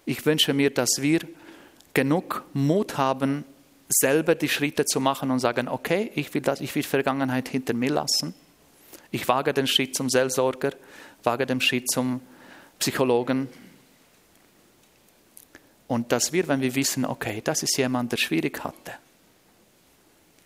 Ich 0.05 0.26
wünsche 0.26 0.53
mir, 0.53 0.70
dass 0.70 1.01
wir 1.01 1.22
genug 1.93 2.45
Mut 2.53 2.97
haben, 2.97 3.43
selber 3.89 4.36
die 4.36 4.49
Schritte 4.49 4.86
zu 4.86 4.99
machen 4.99 5.32
und 5.32 5.39
sagen, 5.39 5.68
okay, 5.68 6.12
ich 6.16 6.34
will 6.34 6.41
das, 6.41 6.62
ich 6.62 6.74
will 6.76 6.84
Vergangenheit 6.84 7.49
hinter 7.49 7.74
mir 7.74 7.91
lassen. 7.91 8.34
Ich 9.12 9.28
wage 9.28 9.53
den 9.53 9.68
Schritt 9.68 9.95
zum 9.95 10.10
Seelsorger, 10.10 10.72
wage 11.24 11.45
den 11.45 11.62
Schritt 11.62 11.89
zum 11.89 12.22
Psychologen. 12.80 13.49
Und 15.88 16.12
dass 16.12 16.34
wir, 16.34 16.47
wenn 16.47 16.62
wir 16.62 16.76
wissen, 16.76 17.05
okay, 17.05 17.41
das 17.43 17.64
ist 17.64 17.78
jemand, 17.78 18.12
der 18.12 18.18
schwierig 18.18 18.64
hatte, 18.64 18.93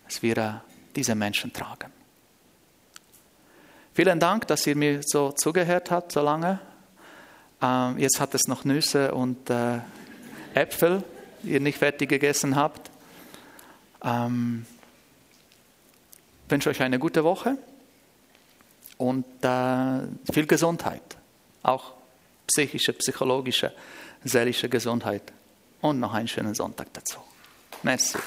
dass 0.04 0.22
wir 0.22 0.36
äh, 0.38 0.52
diese 0.94 1.14
Menschen 1.14 1.52
tragen. 1.52 1.92
Vielen 3.94 4.20
Dank, 4.20 4.46
dass 4.46 4.66
ihr 4.66 4.76
mir 4.76 5.02
so 5.04 5.32
zugehört 5.32 5.90
habt, 5.90 6.12
so 6.12 6.22
lange. 6.22 6.60
Ähm, 7.60 7.98
jetzt 7.98 8.20
hat 8.20 8.34
es 8.34 8.46
noch 8.46 8.64
Nüsse 8.64 9.12
und 9.12 9.50
äh, 9.50 9.80
Äpfel, 10.54 11.02
die 11.42 11.50
ihr 11.50 11.60
nicht 11.60 11.78
fertig 11.78 12.08
gegessen 12.08 12.54
habt. 12.54 12.90
Ähm, 14.04 14.64
ich 16.46 16.50
wünsche 16.50 16.70
euch 16.70 16.82
eine 16.82 16.98
gute 16.98 17.24
Woche 17.24 17.58
und 18.98 19.24
äh, 19.42 20.32
viel 20.32 20.46
Gesundheit, 20.46 21.16
auch 21.62 21.92
psychische, 22.46 22.92
psychologische, 22.92 23.72
seelische 24.24 24.68
Gesundheit 24.68 25.32
und 25.80 26.00
noch 26.00 26.12
einen 26.12 26.28
schönen 26.28 26.54
Sonntag 26.54 26.92
dazu. 26.92 27.18
Merci. 27.82 28.18